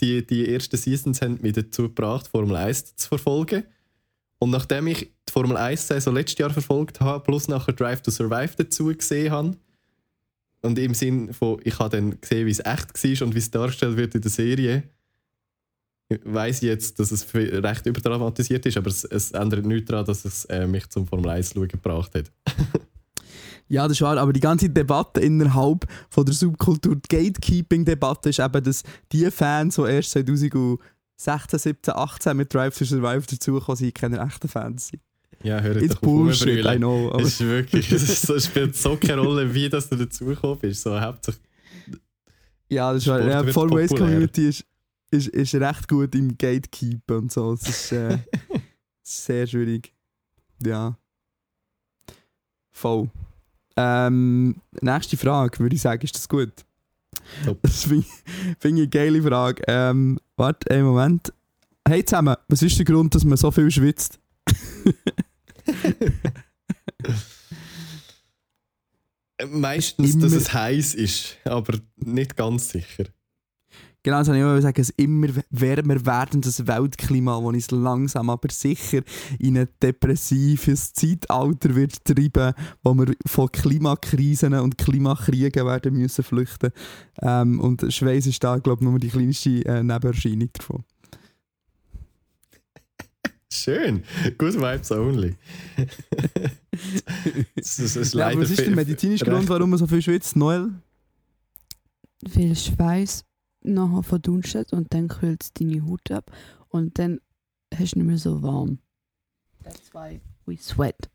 die, 0.00 0.26
die 0.26 0.52
ersten 0.52 0.76
Seasons 0.76 1.20
haben 1.22 1.38
mich 1.42 1.52
dazu 1.52 1.82
gebracht, 1.84 2.26
Formel 2.28 2.56
1 2.56 2.96
zu 2.96 3.08
verfolgen. 3.08 3.64
Und 4.38 4.50
nachdem 4.50 4.88
ich 4.88 5.12
die 5.32 5.38
Formel 5.38 5.56
1 5.56 5.88
Saison 5.88 6.14
letztes 6.14 6.38
Jahr 6.38 6.50
verfolgt 6.50 7.00
habe, 7.00 7.24
plus 7.24 7.48
nachher 7.48 7.72
Drive 7.72 8.02
to 8.02 8.10
Survive 8.10 8.52
dazu 8.56 8.86
gesehen 8.86 9.32
habe, 9.32 9.56
und 10.62 10.78
im 10.78 10.94
Sinn 10.94 11.32
von, 11.34 11.60
ich 11.64 11.78
habe 11.78 11.96
dann 11.96 12.20
gesehen, 12.20 12.46
wie 12.46 12.50
es 12.50 12.60
echt 12.60 12.94
war 12.94 13.26
und 13.26 13.34
wie 13.34 13.38
es 13.38 13.50
dargestellt 13.50 13.96
wird 13.96 14.14
in 14.14 14.20
der 14.20 14.30
Serie, 14.30 14.84
weiß 16.24 16.56
ich 16.58 16.68
jetzt, 16.68 16.98
dass 17.00 17.10
es 17.10 17.26
recht 17.34 17.86
überdramatisiert 17.86 18.64
ist, 18.66 18.76
aber 18.76 18.88
es, 18.88 19.04
es 19.04 19.32
ändert 19.32 19.66
nichts 19.66 19.90
daran, 19.90 20.04
dass 20.04 20.24
es 20.24 20.44
äh, 20.44 20.66
mich 20.66 20.88
zum 20.88 21.06
Formel 21.06 21.30
1 21.30 21.54
schauen 21.54 21.68
gebracht 21.68 22.14
hat. 22.14 22.30
Ja, 23.68 23.84
das 23.84 23.92
ist 23.92 24.02
wahr, 24.02 24.18
aber 24.18 24.34
die 24.34 24.40
ganze 24.40 24.68
Debatte 24.68 25.20
innerhalb 25.20 25.86
von 26.10 26.26
der 26.26 26.34
Subkultur, 26.34 26.96
die 26.96 27.08
Gatekeeping-Debatte 27.08 28.28
ist 28.28 28.38
eben, 28.38 28.62
dass 28.62 28.82
die 29.12 29.30
Fans, 29.30 29.76
die 29.76 29.82
erst 29.82 30.10
2016, 30.10 30.78
17, 31.58 31.94
18 31.94 32.36
mit 32.36 32.52
Drive 32.52 32.76
to 32.76 32.84
Survive 32.84 33.24
dazugekommen 33.26 33.76
sind, 33.76 33.94
keine 33.94 34.20
echten 34.20 34.48
Fans 34.48 34.88
sind. 34.88 35.00
Ja, 35.42 35.60
hört 35.60 35.82
It's 35.82 35.96
Bullshit, 35.96 36.64
I 36.64 36.76
know. 36.76 37.10
Aber 37.12 37.22
Es 37.22 37.40
ist 37.40 37.40
wirklich, 37.40 37.90
es 37.90 38.22
so, 38.22 38.38
spielt 38.38 38.76
so 38.76 38.96
keine 38.96 39.20
Rolle, 39.22 39.52
wie 39.52 39.68
das 39.68 39.88
du 39.88 39.96
dazugekommen 39.96 40.58
bist. 40.58 40.82
So, 40.82 41.00
hauptsächlich, 41.00 41.42
ja, 42.68 42.92
das. 42.92 43.04
Sport 43.04 43.24
Ja, 43.24 43.40
1 43.40 43.54
populär. 43.54 43.88
Community 43.88 44.48
ist, 44.48 44.64
ist, 45.10 45.28
ist 45.28 45.54
recht 45.54 45.88
gut 45.88 46.14
im 46.14 46.38
Gatekeepen 46.38 47.16
und 47.16 47.32
so. 47.32 47.52
Es 47.52 47.68
ist, 47.68 47.92
äh, 47.92 48.18
sehr 49.02 49.46
schwierig. 49.46 49.92
Ja. 50.64 50.96
Voll. 52.70 53.10
Ähm, 53.76 54.56
nächste 54.80 55.16
Frage, 55.16 55.58
würde 55.58 55.74
ich 55.76 55.82
sagen, 55.82 56.02
ist 56.02 56.14
das 56.14 56.28
gut? 56.28 56.52
Top. 57.44 57.58
Das 57.62 57.84
finde 57.84 58.06
ich, 58.06 58.56
find 58.58 58.78
ich 58.78 58.82
eine 58.82 58.88
geile 58.88 59.22
Frage. 59.22 59.62
Ähm, 59.66 60.18
warte, 60.36 60.70
einen 60.70 60.84
Moment. 60.84 61.32
Hey 61.86 62.04
zusammen, 62.04 62.36
was 62.48 62.62
ist 62.62 62.78
der 62.78 62.84
Grund, 62.84 63.14
dass 63.14 63.24
man 63.24 63.36
so 63.36 63.50
viel 63.50 63.70
schwitzt? 63.70 64.18
Meistens, 69.48 70.14
Immer- 70.14 70.22
dass 70.22 70.32
es 70.32 70.52
heiß 70.54 70.94
ist, 70.94 71.38
aber 71.44 71.78
nicht 71.96 72.36
ganz 72.36 72.68
sicher. 72.68 73.04
Genau, 74.04 74.18
das 74.18 74.26
wollte 74.28 74.40
ich 74.40 74.44
auch 74.46 74.60
sagen, 74.60 74.80
es 74.80 74.90
immer 74.90 75.28
wärmer 75.50 76.04
werdendes 76.04 76.66
Weltklima, 76.66 77.36
das 77.36 77.44
uns 77.44 77.70
langsam 77.70 78.30
aber 78.30 78.48
sicher 78.50 79.02
in 79.38 79.56
ein 79.58 79.68
depressives 79.80 80.92
Zeitalter 80.92 81.76
wird 81.76 82.04
treiben, 82.04 82.52
wo 82.82 82.94
wir 82.94 83.14
von 83.26 83.52
Klimakrisen 83.52 84.54
und 84.54 84.76
Klimakriegen 84.76 85.66
werden 85.66 85.94
müssen 85.94 86.24
flüchten. 86.24 86.72
Ähm, 87.20 87.60
und 87.60 87.92
Schweiß 87.92 88.26
ist 88.26 88.42
da, 88.42 88.58
glaube 88.58 88.82
ich, 88.82 88.90
nur 88.90 88.98
die 88.98 89.08
kleinste 89.08 89.64
äh, 89.66 89.84
Nebenerscheinung 89.84 90.50
davon. 90.52 90.84
Schön. 93.62 94.02
Good 94.38 94.54
vibes 94.54 94.90
only. 94.90 95.36
das 97.54 97.78
ist, 97.78 97.78
das 97.78 97.96
ist 97.96 98.14
Ja, 98.14 98.36
was 98.36 98.50
ist 98.50 98.60
der 98.60 98.74
medizinische 98.74 99.24
Grund, 99.24 99.48
warum 99.48 99.70
man 99.70 99.78
so 99.78 99.86
viel 99.86 100.02
schwitzt? 100.02 100.34
Noel? 100.34 100.72
Weil 102.22 102.56
Schweiß 102.56 103.24
nachher 103.62 104.02
verdunstet 104.02 104.72
und 104.72 104.92
dann 104.92 105.06
kühlt 105.06 105.44
es 105.44 105.52
deine 105.52 105.86
Haut 105.86 106.10
ab 106.10 106.32
und 106.70 106.98
dann 106.98 107.20
hast 107.72 107.94
du 107.94 108.00
nicht 108.00 108.08
mehr 108.08 108.18
so 108.18 108.42
warm. 108.42 108.78
That's 109.62 109.94
why 109.94 110.20
we 110.44 110.56
sweat. 110.56 111.08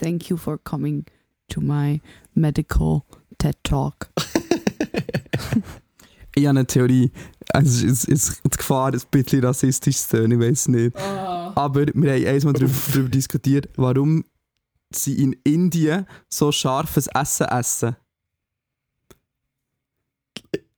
Thank 0.00 0.28
you 0.30 0.36
for 0.36 0.58
coming 0.58 1.04
to 1.48 1.60
my 1.60 2.00
medical 2.34 3.02
TED 3.38 3.56
Talk. 3.62 4.10
Ich 6.38 6.46
habe 6.46 6.58
eine 6.58 6.66
Theorie. 6.66 7.10
Also, 7.52 7.86
es 7.86 8.04
ist, 8.04 8.08
es 8.08 8.28
ist 8.28 8.42
die 8.44 8.56
Gefahr, 8.56 8.92
ein 8.92 9.00
bisschen 9.10 9.44
rassistisch 9.44 9.96
zu 9.96 10.18
tönen, 10.18 10.40
ich 10.40 10.48
weiß 10.48 10.68
nicht. 10.68 10.96
Aber 11.58 11.86
wir 11.86 12.12
haben 12.12 12.24
einmal 12.24 12.52
darüber, 12.52 12.74
darüber 12.92 13.08
diskutiert, 13.08 13.68
warum 13.74 14.24
sie 14.94 15.20
in 15.20 15.32
Indien 15.42 16.06
so 16.28 16.52
scharfes 16.52 17.08
Essen 17.08 17.46
essen. 17.48 17.96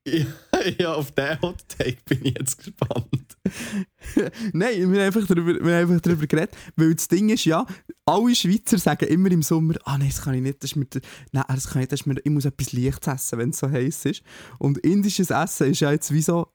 ja, 0.07 0.25
ja, 0.79 0.95
auf 0.95 1.13
den 1.13 1.39
Hot 1.43 1.69
Take 1.69 1.99
bin 2.07 2.25
ich 2.25 2.35
jetzt 2.39 2.57
gespannt. 2.57 3.37
Nein, 4.55 4.91
wir 4.91 5.01
haben 5.01 5.15
einfach 5.15 5.27
darüber, 5.27 5.53
wir 5.63 5.77
haben 5.77 5.91
einfach 5.91 6.01
darüber 6.01 6.27
geredet, 6.27 6.57
weil 6.77 6.95
das 6.95 7.09
Ding 7.09 7.29
ist 7.29 7.45
ja, 7.45 7.67
alle 8.07 8.35
Schweizer 8.35 8.79
sagen 8.79 9.07
immer 9.09 9.31
im 9.31 9.43
Sommer, 9.43 9.75
ah 9.85 9.99
nein, 9.99 10.09
das 10.09 10.23
kann 10.23 10.33
ich 10.33 10.41
nicht, 10.41 10.63
das 10.63 10.71
ist 10.71 10.77
mir, 10.77 10.87
nein, 11.33 11.45
das 11.47 11.69
kann 11.69 11.83
ich, 11.83 11.91
nicht, 11.91 11.93
das 11.93 12.01
ist 12.01 12.07
mir, 12.07 12.17
ich 12.25 12.31
muss 12.31 12.47
etwas 12.47 12.73
Leichtes 12.73 13.07
essen, 13.07 13.39
wenn 13.39 13.51
es 13.51 13.59
so 13.59 13.71
heiß 13.71 14.07
ist. 14.07 14.23
Und 14.59 14.79
indisches 14.79 15.29
Essen 15.29 15.73
ist 15.73 15.81
ja 15.81 15.93
jetzt 15.93 16.11
wie 16.11 16.23
so, 16.23 16.49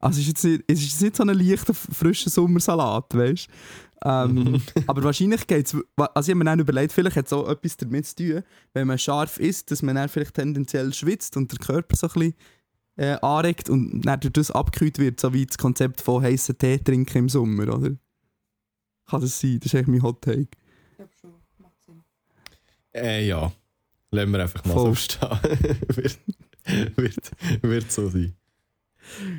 also 0.00 0.18
es 0.18 0.26
ist 0.26 0.28
jetzt 0.28 0.44
nicht, 0.44 0.62
ist 0.70 0.82
jetzt 0.82 1.02
nicht 1.02 1.16
so 1.16 1.22
ein 1.22 1.28
leichter, 1.28 1.74
frischer 1.74 2.30
Sommersalat, 2.30 3.14
weißt 3.14 3.48
du? 3.48 4.08
Ähm, 4.08 4.62
aber 4.86 5.04
wahrscheinlich 5.04 5.46
geht 5.46 5.66
es, 5.66 5.76
also 5.96 6.30
ich 6.30 6.30
habe 6.30 6.36
mir 6.36 6.44
dann 6.44 6.58
überlegt, 6.58 6.92
vielleicht 6.92 7.16
hat 7.16 7.26
es 7.26 7.32
auch 7.32 7.48
etwas 7.48 7.76
damit 7.76 8.06
zu 8.06 8.16
tun, 8.16 8.42
wenn 8.72 8.86
man 8.86 8.98
scharf 8.98 9.38
isst, 9.38 9.70
dass 9.70 9.82
man 9.82 9.96
dann 9.96 10.08
vielleicht 10.08 10.34
tendenziell 10.34 10.92
schwitzt 10.94 11.36
und 11.36 11.52
der 11.52 11.58
Körper 11.58 11.96
so 11.96 12.06
ein 12.06 12.12
bisschen 12.14 12.34
äh, 12.96 13.18
anregt 13.20 13.68
und 13.68 14.00
dann 14.02 14.20
durch 14.20 14.32
das 14.32 14.50
abgekühlt 14.50 14.98
wird, 14.98 15.20
so 15.20 15.34
wie 15.34 15.44
das 15.44 15.58
Konzept 15.58 16.00
von 16.00 16.22
heißen 16.22 16.56
Tee 16.56 16.78
trinken 16.78 17.18
im 17.18 17.28
Sommer, 17.28 17.74
oder? 17.74 17.96
Kann 19.06 19.20
das 19.20 19.38
sein? 19.38 19.58
Das 19.60 19.66
ist 19.66 19.74
eigentlich 19.74 19.88
mein 19.88 20.02
Hot 20.02 20.22
Take. 20.22 20.48
Äh, 22.94 23.26
ja. 23.26 23.52
Lassen 24.10 24.32
wir 24.32 24.40
einfach 24.40 24.64
mal 24.64 24.72
Voll. 24.72 24.86
so 24.86 24.94
stehen. 24.94 25.28
wird, 25.88 26.18
wird, 26.96 27.62
wird 27.62 27.92
so 27.92 28.08
sein. 28.08 28.34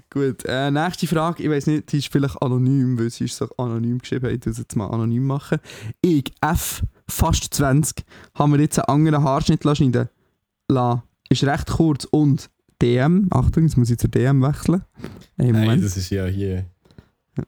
Gut, 0.09 0.43
äh, 0.45 0.71
nächste 0.71 1.07
Frage. 1.07 1.43
Ich 1.43 1.49
weiß 1.49 1.67
nicht, 1.67 1.91
die 1.91 1.97
ist 1.97 2.11
vielleicht 2.11 2.41
anonym, 2.41 2.99
weil 2.99 3.09
sie 3.09 3.25
ist 3.25 3.37
so 3.37 3.49
anonym 3.57 3.99
geschrieben. 3.99 4.33
Ich 4.33 4.45
es 4.45 4.57
jetzt 4.57 4.75
mal 4.75 4.87
anonym 4.87 5.25
machen. 5.25 5.59
Ich, 6.01 6.31
F, 6.41 6.83
fast 7.07 7.53
20, 7.53 8.05
haben 8.35 8.53
wir 8.53 8.59
jetzt 8.59 8.79
einen 8.79 9.07
anderen 9.07 9.23
Haarschnitt 9.23 9.63
schneiden 9.63 10.09
lassen. 10.67 11.03
Ist 11.29 11.43
recht 11.43 11.67
kurz 11.67 12.05
und 12.05 12.49
DM, 12.81 13.27
Achtung, 13.29 13.63
jetzt 13.63 13.77
muss 13.77 13.89
ich 13.89 13.97
zur 13.97 14.09
DM 14.09 14.41
wechseln. 14.41 14.83
Hey, 15.37 15.51
Nein, 15.51 15.81
das 15.81 15.97
ist 15.97 16.09
ja 16.09 16.25
hier. 16.25 16.65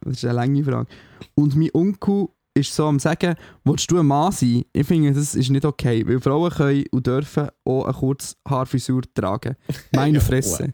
Das 0.01 0.17
ist 0.17 0.25
eine 0.25 0.33
lange 0.33 0.63
Frage. 0.63 0.87
Und 1.35 1.55
mein 1.55 1.69
Onkel 1.73 2.27
ist 2.53 2.75
so 2.75 2.85
am 2.85 2.99
sagen, 2.99 3.35
willst 3.63 3.89
du 3.89 3.99
ein 3.99 4.05
Mann 4.05 4.31
sein? 4.31 4.63
Ich 4.71 4.85
finde, 4.85 5.11
das 5.11 5.35
ist 5.35 5.49
nicht 5.49 5.65
okay, 5.65 6.07
weil 6.07 6.19
Frauen 6.19 6.51
können 6.51 6.85
und 6.91 7.07
dürfen 7.07 7.49
auch 7.65 7.85
eine 7.85 7.93
kurze 7.93 8.35
Haarfrisur 8.47 9.01
tragen. 9.13 9.55
Meine 9.95 10.21
Fresse. 10.21 10.73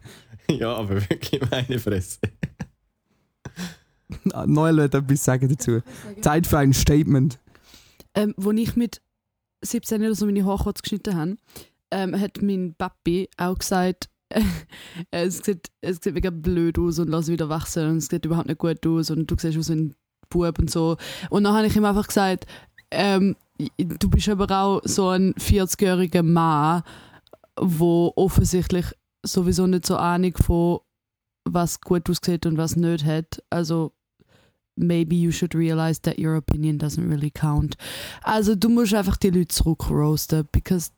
Ja, 0.58 0.74
aber 0.74 0.96
wirklich 1.08 1.40
meine 1.50 1.78
Fresse. 1.78 2.18
Noel 4.46 4.76
wird 4.76 4.94
etwas 4.94 5.24
sagen 5.24 5.48
dazu. 5.48 5.80
Zeit 6.20 6.46
für 6.46 6.58
ein 6.58 6.72
Statement. 6.72 7.38
Ähm, 8.14 8.34
wo 8.36 8.50
ich 8.50 8.76
mit 8.76 9.00
17 9.62 10.02
oder 10.02 10.14
so 10.14 10.26
meine 10.26 10.44
Haare 10.44 10.64
kurz 10.64 10.82
geschnitten 10.82 11.16
habe, 11.16 11.36
ähm, 11.90 12.18
hat 12.18 12.42
mein 12.42 12.74
Papi 12.76 13.28
auch 13.36 13.58
gesagt, 13.58 14.08
es, 15.10 15.38
sieht, 15.38 15.68
es 15.80 15.98
sieht 16.02 16.14
mega 16.14 16.30
blöd 16.30 16.78
aus 16.78 16.98
und 16.98 17.08
lass 17.08 17.28
wieder 17.28 17.48
wachsen 17.48 17.88
und 17.88 17.96
es 17.98 18.06
sieht 18.06 18.24
überhaupt 18.24 18.48
nicht 18.48 18.58
gut 18.58 18.86
aus 18.86 19.10
und 19.10 19.30
du 19.30 19.36
siehst 19.38 19.58
aus 19.58 19.68
wie 19.68 19.74
ein 19.74 19.94
Bub 20.28 20.58
und 20.58 20.70
so. 20.70 20.96
Und 21.30 21.44
dann 21.44 21.54
habe 21.54 21.66
ich 21.66 21.76
ihm 21.76 21.84
einfach 21.84 22.06
gesagt, 22.06 22.46
ähm, 22.90 23.36
du 23.76 24.08
bist 24.08 24.28
aber 24.28 24.50
auch 24.50 24.80
so 24.84 25.08
ein 25.08 25.34
40-jähriger 25.34 26.22
Mann, 26.22 26.82
wo 27.56 28.12
offensichtlich 28.16 28.86
sowieso 29.22 29.66
nicht 29.66 29.86
so 29.86 29.96
Ahnung 29.96 30.34
von 30.36 30.80
was 31.44 31.80
gut 31.80 32.08
aussieht 32.08 32.46
und 32.46 32.56
was 32.56 32.76
nicht 32.76 33.04
hat. 33.04 33.42
Also 33.50 33.92
maybe 34.76 35.14
you 35.14 35.30
should 35.32 35.54
realize 35.54 36.00
that 36.02 36.18
your 36.18 36.36
opinion 36.36 36.78
doesn't 36.78 37.08
really 37.08 37.30
count. 37.30 37.76
Also 38.22 38.54
du 38.54 38.68
musst 38.68 38.94
einfach 38.94 39.16
die 39.16 39.30
Leute 39.30 39.48
zurückroasten, 39.48 40.48
because 40.52 40.90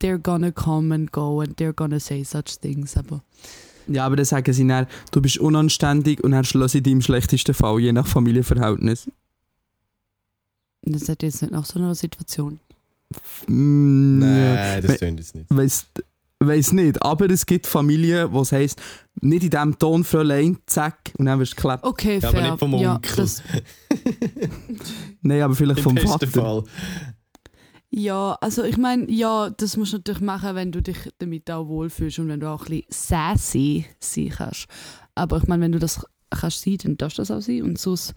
they're 0.00 0.18
gonna 0.18 0.50
come 0.50 0.94
and 0.94 1.12
go 1.12 1.40
and 1.40 1.56
they're 1.58 1.72
gonna 1.72 2.00
say 2.00 2.24
such 2.24 2.58
things. 2.60 2.96
Aber 2.96 3.22
Ja, 3.88 4.06
aber 4.06 4.16
dann 4.16 4.24
sagen 4.24 4.52
sie 4.52 4.66
dann, 4.66 4.86
du 5.10 5.20
bist 5.20 5.38
unanständig 5.38 6.22
und 6.22 6.32
dann 6.32 6.44
schlossen 6.44 6.78
sie 6.78 6.82
dich 6.82 6.92
im 6.92 7.02
schlechtesten 7.02 7.54
Fall, 7.54 7.80
je 7.80 7.92
nach 7.92 8.06
Familienverhältnis. 8.06 9.10
das 10.82 11.08
hat 11.08 11.22
jetzt 11.22 11.42
nicht 11.42 11.52
nach 11.52 11.64
so 11.64 11.78
einer 11.78 11.94
Situation. 11.94 12.60
Mm, 13.46 14.18
Nein, 14.18 14.82
das 14.82 14.98
tönt 14.98 15.20
jetzt 15.20 15.34
nicht. 15.34 15.46
Weiss, 15.50 15.86
weiss 16.46 16.72
nicht, 16.72 17.02
aber 17.02 17.28
es 17.30 17.46
gibt 17.46 17.66
Familien, 17.66 18.32
wo 18.32 18.40
es 18.42 18.52
heisst, 18.52 18.80
nicht 19.20 19.44
in 19.44 19.50
diesem 19.50 19.78
Ton, 19.78 20.04
Fräulein, 20.04 20.58
zack, 20.66 21.12
und 21.18 21.26
dann 21.26 21.38
wirst 21.38 21.52
du 21.52 21.56
geklappt. 21.56 21.84
Okay, 21.84 22.18
Ja, 22.20 22.30
fair. 22.30 22.40
aber 22.40 22.50
nicht 22.50 22.58
vom 22.58 22.74
ja, 22.76 22.94
Onkel. 22.96 23.16
das, 23.16 23.42
Nein, 25.22 25.42
aber 25.42 25.54
vielleicht 25.54 25.78
Im 25.78 25.84
vom 25.84 25.96
Vater. 25.96 26.26
Fall. 26.26 26.64
ja, 27.90 28.36
also 28.40 28.64
ich 28.64 28.76
meine, 28.78 29.10
ja, 29.10 29.50
das 29.50 29.76
musst 29.76 29.92
du 29.92 29.98
natürlich 29.98 30.20
machen, 30.20 30.54
wenn 30.54 30.72
du 30.72 30.82
dich 30.82 30.96
damit 31.18 31.50
auch 31.50 31.66
wohlfühlst 31.68 32.18
und 32.18 32.28
wenn 32.28 32.40
du 32.40 32.48
auch 32.48 32.62
ein 32.66 32.70
bisschen 32.70 32.86
sassy 32.90 33.86
sein 34.00 34.30
kannst. 34.30 34.66
Aber 35.14 35.36
ich 35.38 35.46
meine, 35.46 35.62
wenn 35.64 35.72
du 35.72 35.78
das 35.78 36.04
kannst 36.30 36.62
sein, 36.62 36.78
dann 36.82 36.96
darfst 36.96 37.18
du 37.18 37.22
das 37.22 37.30
auch 37.30 37.40
sein 37.42 37.62
und 37.62 37.78
sonst 37.78 38.14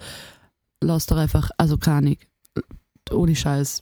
lass 0.82 1.06
doch 1.08 1.18
einfach, 1.18 1.52
also 1.58 1.78
keine 1.78 1.98
Ahnung, 1.98 2.18
ohne 3.12 3.36
Scheiß, 3.36 3.82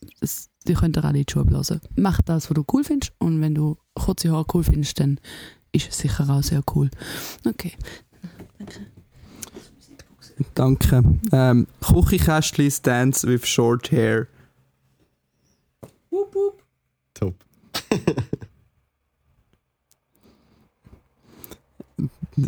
die 0.68 0.74
könnt 0.74 0.98
ihr 0.98 1.04
alle 1.06 1.20
in 1.20 1.26
die 1.26 1.32
Schuhe 1.32 1.46
blasen. 1.46 1.80
Mach 1.96 2.22
das, 2.22 2.50
was 2.50 2.56
du 2.56 2.64
cool 2.74 2.84
findest 2.84 3.14
und 3.20 3.40
wenn 3.42 3.54
du 3.56 3.78
kurze 3.96 4.32
Haare 4.32 4.46
cool 4.54 4.64
findest, 4.64 5.00
dann 5.00 5.20
ist 5.72 5.90
es 5.90 5.98
sicher 5.98 6.30
auch 6.30 6.44
sehr 6.44 6.64
cool. 6.76 6.90
Okay. 7.46 7.74
Danke. 10.56 11.04
Ähm, 11.32 11.68
Küchenkästchen 11.82 12.72
stands 12.72 13.26
with 13.26 13.46
short 13.46 13.92
hair. 13.92 14.28
Top. 17.14 17.36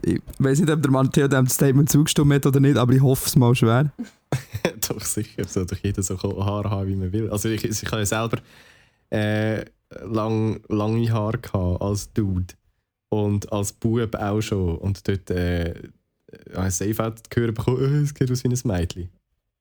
Ich 0.02 0.20
weiß 0.40 0.60
nicht, 0.62 0.72
ob 0.72 0.82
der 0.82 0.92
Matteo 0.92 1.28
dem 1.28 1.48
Statement 1.48 1.92
zugestimmt 1.92 2.34
hat 2.34 2.46
oder 2.48 2.60
nicht, 2.60 2.78
aber 2.78 2.94
ich 2.94 3.02
hoffe 3.02 3.28
es 3.28 3.36
mal 3.36 3.54
schwer. 3.54 3.92
doch 4.90 5.02
sicher, 5.02 5.44
soll 5.48 5.68
doch 5.68 5.78
jeder 5.78 6.02
so 6.02 6.18
Haare 6.18 6.70
haben, 6.70 6.88
wie 6.88 6.96
man 6.96 7.12
will. 7.12 7.30
Also 7.30 7.50
ich, 7.50 7.64
ich 7.64 7.86
habe 7.86 8.00
ja 8.00 8.06
selber 8.06 8.40
äh, 9.12 9.66
lang, 9.90 10.62
lange 10.70 11.12
Haare 11.12 11.38
gehabt 11.38 11.82
als 11.82 12.12
Dude 12.14 12.54
und 13.10 13.52
als 13.52 13.74
Bub 13.74 14.16
auch 14.16 14.42
schon. 14.42 14.78
Und 14.78 15.08
dort 15.08 15.30
äh, 15.32 15.74
habe 16.54 16.68
ich 16.68 16.74
safe 16.74 17.06
auch 17.06 17.14
hören 17.34 17.54
bekommen, 17.54 17.82
äh, 17.82 18.04
es 18.04 18.14
geht 18.14 18.32
aus 18.32 18.44
wie 18.44 18.50
ein 18.50 18.60
Mädchen. 18.64 19.10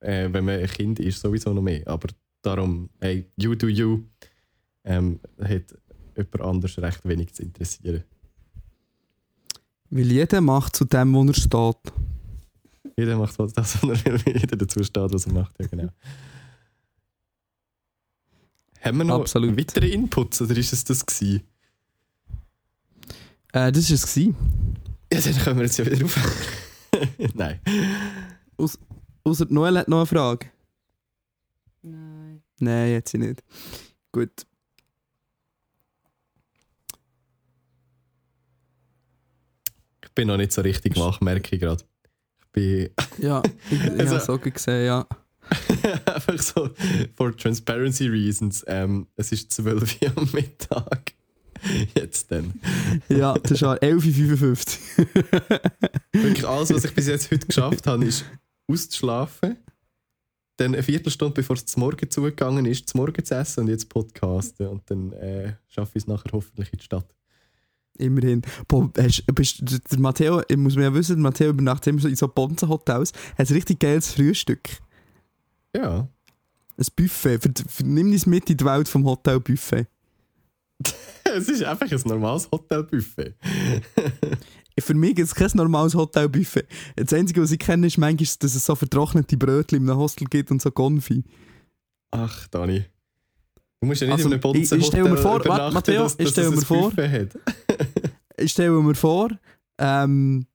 Äh, 0.00 0.28
wenn 0.32 0.44
man 0.44 0.60
ein 0.60 0.68
Kind 0.68 1.00
ist, 1.00 1.20
sowieso 1.20 1.52
noch 1.52 1.62
mehr. 1.62 1.86
Aber 1.86 2.08
darum, 2.42 2.90
hey, 3.00 3.26
you 3.36 3.54
do 3.54 3.68
you, 3.68 4.04
ähm, 4.84 5.20
hat 5.40 5.74
jemand 6.16 6.40
anders 6.40 6.78
recht 6.78 7.06
wenig 7.06 7.32
zu 7.34 7.42
interessieren. 7.42 8.04
Weil 9.90 10.10
jeder 10.10 10.40
macht 10.40 10.76
zu 10.76 10.84
dem, 10.84 11.14
wo 11.14 11.24
er 11.24 11.34
steht. 11.34 11.92
Jeder 12.96 13.16
macht 13.16 13.38
das, 13.38 13.56
was 13.56 13.82
er 13.82 14.04
will, 14.26 14.34
jeder 14.34 14.56
dazu 14.56 14.82
steht, 14.82 15.12
was 15.12 15.26
er 15.26 15.32
macht. 15.32 15.54
Ja, 15.60 15.66
genau. 15.66 15.88
Haben 18.85 18.99
wir 18.99 19.05
noch 19.05 19.20
Absolut. 19.20 19.57
weitere 19.59 19.89
Inputs 19.89 20.43
oder 20.43 20.57
ist 20.57 20.72
es 20.72 20.85
das 20.85 21.05
gewesen? 21.07 21.43
Äh, 23.53 23.72
das 23.72 23.89
war 23.89 23.95
es. 23.95 24.14
gewesen. 24.14 24.37
Ja, 25.12 25.20
dann 25.20 25.35
können 25.39 25.57
wir 25.59 25.64
jetzt 25.64 25.78
ja 25.78 25.87
wieder 25.87 26.05
auf. 26.05 26.18
Nein. 27.35 27.61
Außer 29.24 29.47
Noel 29.49 29.78
hat 29.78 29.89
noch 29.89 29.99
eine 29.99 30.07
Frage. 30.07 30.51
Nein. 31.82 32.43
Nein, 32.61 32.91
jetzt 32.91 33.11
sie 33.12 33.18
nicht. 33.18 33.43
Gut. 34.12 34.30
Ich 40.05 40.12
bin 40.12 40.28
noch 40.28 40.37
nicht 40.37 40.53
so 40.53 40.61
richtig 40.62 40.97
wach, 40.97 41.20
merke 41.20 41.55
ich 41.57 41.61
gerade. 41.61 41.82
Ich 42.41 42.47
bin 42.53 42.91
Ja, 43.18 43.43
ich, 43.70 43.72
ich 43.82 43.91
Also- 43.99 44.07
habe 44.07 44.16
es 44.16 44.28
auch 44.30 44.41
gesehen, 44.41 44.87
ja. 44.87 45.07
einfach 46.07 46.39
so, 46.41 46.70
for 47.14 47.37
transparency 47.37 48.09
reasons, 48.09 48.64
ähm, 48.66 49.07
es 49.16 49.32
ist 49.32 49.53
12 49.53 50.03
Uhr 50.03 50.12
am 50.16 50.28
Mittag. 50.32 51.14
Jetzt 51.95 52.30
dann. 52.30 52.61
Ja, 53.09 53.35
das 53.35 53.62
war 53.62 53.78
11.55 53.78 54.78
Wirklich 56.12 56.47
alles, 56.47 56.74
was 56.74 56.85
ich 56.85 56.95
bis 56.95 57.07
jetzt 57.07 57.30
heute 57.30 57.47
geschafft 57.47 57.87
habe, 57.87 58.05
ist 58.05 58.24
auszuschlafen. 58.70 59.57
Dann 60.57 60.74
eine 60.74 60.82
Viertelstunde, 60.82 61.35
bevor 61.35 61.57
es 61.57 61.66
zum 61.66 61.80
Morgen 61.80 62.11
zugegangen 62.11 62.66
ist, 62.66 62.89
zum 62.89 63.01
Morgen 63.01 63.24
zu 63.24 63.35
essen 63.35 63.61
und 63.61 63.68
jetzt 63.68 63.89
podcasten. 63.89 64.68
Und 64.68 64.89
dann 64.91 65.12
äh, 65.14 65.55
schaffe 65.68 65.93
ich 65.95 66.05
es 66.05 66.07
nachher 66.07 66.30
hoffentlich 66.32 66.72
in 66.72 66.78
die 66.78 66.85
Stadt. 66.85 67.14
Immerhin. 67.97 68.43
Boah, 68.68 68.91
hast, 68.99 69.24
bist, 69.35 69.61
der 69.62 69.78
der 69.78 69.99
Matteo, 69.99 70.43
ich 70.49 70.57
muss 70.57 70.76
mir 70.76 70.85
ja 70.85 70.95
wissen, 70.95 71.16
der 71.16 71.22
Matteo 71.22 71.51
übernachtet 71.51 71.89
immer 71.89 72.01
so 72.01 72.09
in 72.09 72.16
so 72.16 72.28
Bonzen-Hotels, 72.28 73.12
hat 73.39 73.51
ein 73.51 73.55
richtig 73.55 73.78
geiles 73.80 74.12
Frühstück. 74.12 74.68
Ja. 75.74 76.08
Ein 76.76 76.86
Buffet. 76.96 77.38
Ver, 77.38 77.50
ver, 77.68 77.86
nimm 77.86 78.10
uns 78.12 78.26
mit 78.26 78.48
in 78.50 78.56
die 78.56 78.64
Welt 78.64 78.88
vom 78.88 79.04
Hotel-Buffet. 79.04 79.86
Es 81.36 81.48
ist 81.48 81.64
einfach 81.64 81.90
ein 81.90 82.00
normales 82.04 82.48
Hotelbuffet. 82.52 83.34
Für 84.78 84.94
mich 84.94 85.18
ist 85.18 85.28
es 85.28 85.34
kein 85.34 85.50
normales 85.54 85.94
Hotel-Buffet. 85.94 86.66
Das 86.96 87.12
Einzige, 87.12 87.42
was 87.42 87.50
ich 87.50 87.58
kenne, 87.58 87.86
ist 87.86 87.96
manchmal, 87.96 88.28
dass 88.40 88.54
es 88.54 88.64
so 88.64 88.74
vertrocknete 88.76 89.36
Brötchen 89.36 89.82
in 89.82 89.88
einem 89.90 89.98
Hostel 89.98 90.26
gibt 90.28 90.50
und 90.50 90.60
so 90.62 90.70
Konfi. 90.70 91.24
Ach, 92.12 92.46
Dani. 92.48 92.84
Du 93.80 93.86
musst 93.88 94.02
ja 94.02 94.06
nicht 94.06 94.16
Also, 94.16 94.28
in 94.30 94.34
einem 94.40 94.54
ich- 94.62 94.70
ich 94.72 94.86
stell 94.86 95.02
mir 95.04 95.16
vor- 95.16 95.44
warte, 95.46 95.74
Matteo, 95.74 96.02
dass, 96.02 96.12
ich 96.14 96.24
dass 96.26 96.30
stell 96.32 96.44
es 96.44 96.50
mir 96.56 96.62
vor- 96.66 96.90
Buffet. 96.90 97.28
Ich 98.36 98.50
stelle 98.52 98.70
mir 98.82 98.94
vor, 98.94 99.30
ähm, 99.78 100.46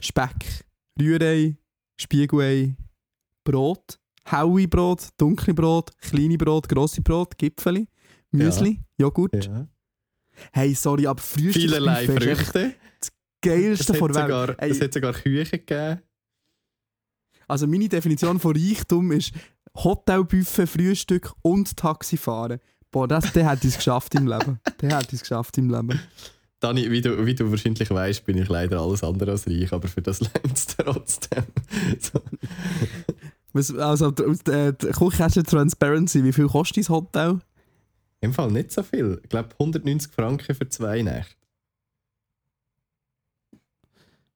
Speck, 0.00 0.64
Rührei, 1.00 1.56
Spiegelei, 2.00 2.76
Brot, 3.44 3.98
helle 4.30 4.68
Brot, 4.68 5.08
dunkle 5.16 5.54
Brot, 5.54 5.90
kleine 6.00 6.36
Brot, 6.36 6.68
grosse 6.68 7.00
Brot, 7.00 7.36
Gipfeli, 7.38 7.88
Müsli, 8.30 8.80
Joghurt. 8.98 9.44
Ja. 9.44 9.66
Hey, 10.52 10.74
sorry, 10.74 11.06
aber 11.06 11.20
Vielerlei 11.20 12.04
ist 12.04 12.10
echt 12.10 12.22
Früchte. 12.22 12.74
das 13.00 13.12
geilste 13.40 13.94
vor 13.94 14.10
der 14.10 14.28
Welt. 14.28 14.56
es 14.58 14.80
hat 14.80 14.92
sogar 14.92 15.12
Küche 15.12 15.58
gegeben. 15.58 16.02
Also 17.48 17.66
meine 17.66 17.88
Definition 17.88 18.40
von 18.40 18.56
Reichtum 18.56 19.12
ist 19.12 19.32
Hotelbuffet, 19.76 20.66
Frühstück 20.66 21.32
und 21.42 21.76
Taxifahren. 21.76 22.58
Boah, 22.90 23.06
das, 23.06 23.32
der 23.32 23.46
hat 23.46 23.64
es 23.64 23.76
geschafft 23.76 24.14
im 24.14 24.26
Leben. 24.26 24.58
Der 24.80 24.96
hat 24.96 25.12
es 25.12 25.20
geschafft 25.20 25.56
im 25.58 25.70
Leben. 25.70 26.00
Dani, 26.60 26.90
wie 26.90 27.02
du, 27.02 27.26
wie 27.26 27.34
du 27.34 27.50
wahrscheinlich 27.50 27.90
weißt, 27.90 28.24
bin 28.24 28.38
ich 28.38 28.48
leider 28.48 28.80
alles 28.80 29.04
andere 29.04 29.32
als 29.32 29.46
reich, 29.46 29.72
aber 29.72 29.88
für 29.88 30.00
das 30.00 30.20
lernt 30.20 30.52
es 30.56 30.66
trotzdem. 30.66 31.44
so. 32.00 32.20
Was, 33.56 33.74
also, 33.74 34.08
äh, 34.08 34.72
Küche 34.72 35.42
Transparency, 35.42 36.22
wie 36.24 36.32
viel 36.32 36.46
kostet 36.46 36.88
dein 36.88 36.94
Hotel? 36.94 37.40
Im 38.20 38.32
Fall 38.32 38.50
nicht 38.50 38.70
so 38.72 38.82
viel. 38.82 39.20
Ich 39.22 39.28
glaube 39.28 39.50
190 39.58 40.12
Franken 40.12 40.54
für 40.54 40.68
zwei 40.68 41.02
Nächte. 41.02 41.34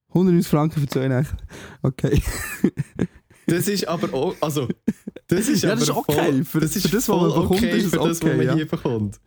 190 0.09 0.49
Franken 0.49 0.81
für 0.81 0.87
zwei 0.89 1.09
Nächte. 1.09 1.37
Okay. 1.83 2.23
Das 3.47 3.67
ist 3.67 3.89
aber 3.89 4.15
auch, 4.15 4.37
also, 4.41 4.69
das 5.27 5.49
ist 5.49 5.65
Ja, 5.65 5.71
aber 5.71 5.81
das 5.81 5.89
ist 5.89 5.97
okay. 5.97 6.13
Voll, 6.15 6.45
Für- 6.45 6.61
das 6.61 6.77
ist 6.77 6.87
für 6.87 6.97
das, 6.97 7.09
was 7.09 7.21
man 7.21 7.29
bekommt, 7.31 7.51
okay 7.51 7.79
ist 7.79 7.91
für 7.91 7.97
das, 7.97 8.09
was 8.09 8.23
okay, 8.23 8.37
man 8.37 8.47
ja. 8.47 8.55
hier 8.55 8.69
bekommt. 8.69 9.21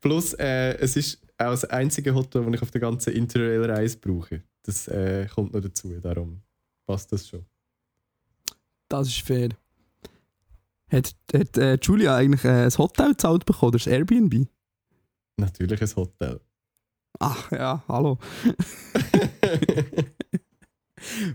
Plus, 0.00 0.32
äh, 0.34 0.78
es 0.78 0.96
ist 0.96 1.20
auch 1.36 1.50
das 1.50 1.66
einzige 1.66 2.14
Hotel, 2.14 2.46
das 2.46 2.54
ich 2.54 2.62
auf 2.62 2.70
der 2.70 2.80
ganzen 2.80 3.12
Interrail-Reise 3.12 3.98
brauche. 3.98 4.42
Das 4.62 4.88
äh, 4.88 5.26
kommt 5.26 5.52
noch 5.52 5.60
dazu, 5.60 6.00
darum 6.00 6.40
passt 6.86 7.12
das 7.12 7.28
schon. 7.28 7.44
Das 8.88 9.08
ist 9.08 9.20
fair. 9.20 9.50
Hat, 10.90 11.14
hat 11.34 11.58
äh, 11.58 11.78
Julia 11.80 12.16
eigentlich 12.16 12.44
äh, 12.44 12.64
ein 12.64 12.78
Hotel 12.78 13.10
gezahlt 13.10 13.44
bekommen 13.44 13.68
oder 13.68 13.78
das 13.78 13.86
Airbnb? 13.86 14.46
Natürlich 15.36 15.82
ein 15.82 15.96
Hotel. 15.96 16.40
Ach 17.20 17.50
ja, 17.52 17.82
hallo. 17.88 18.18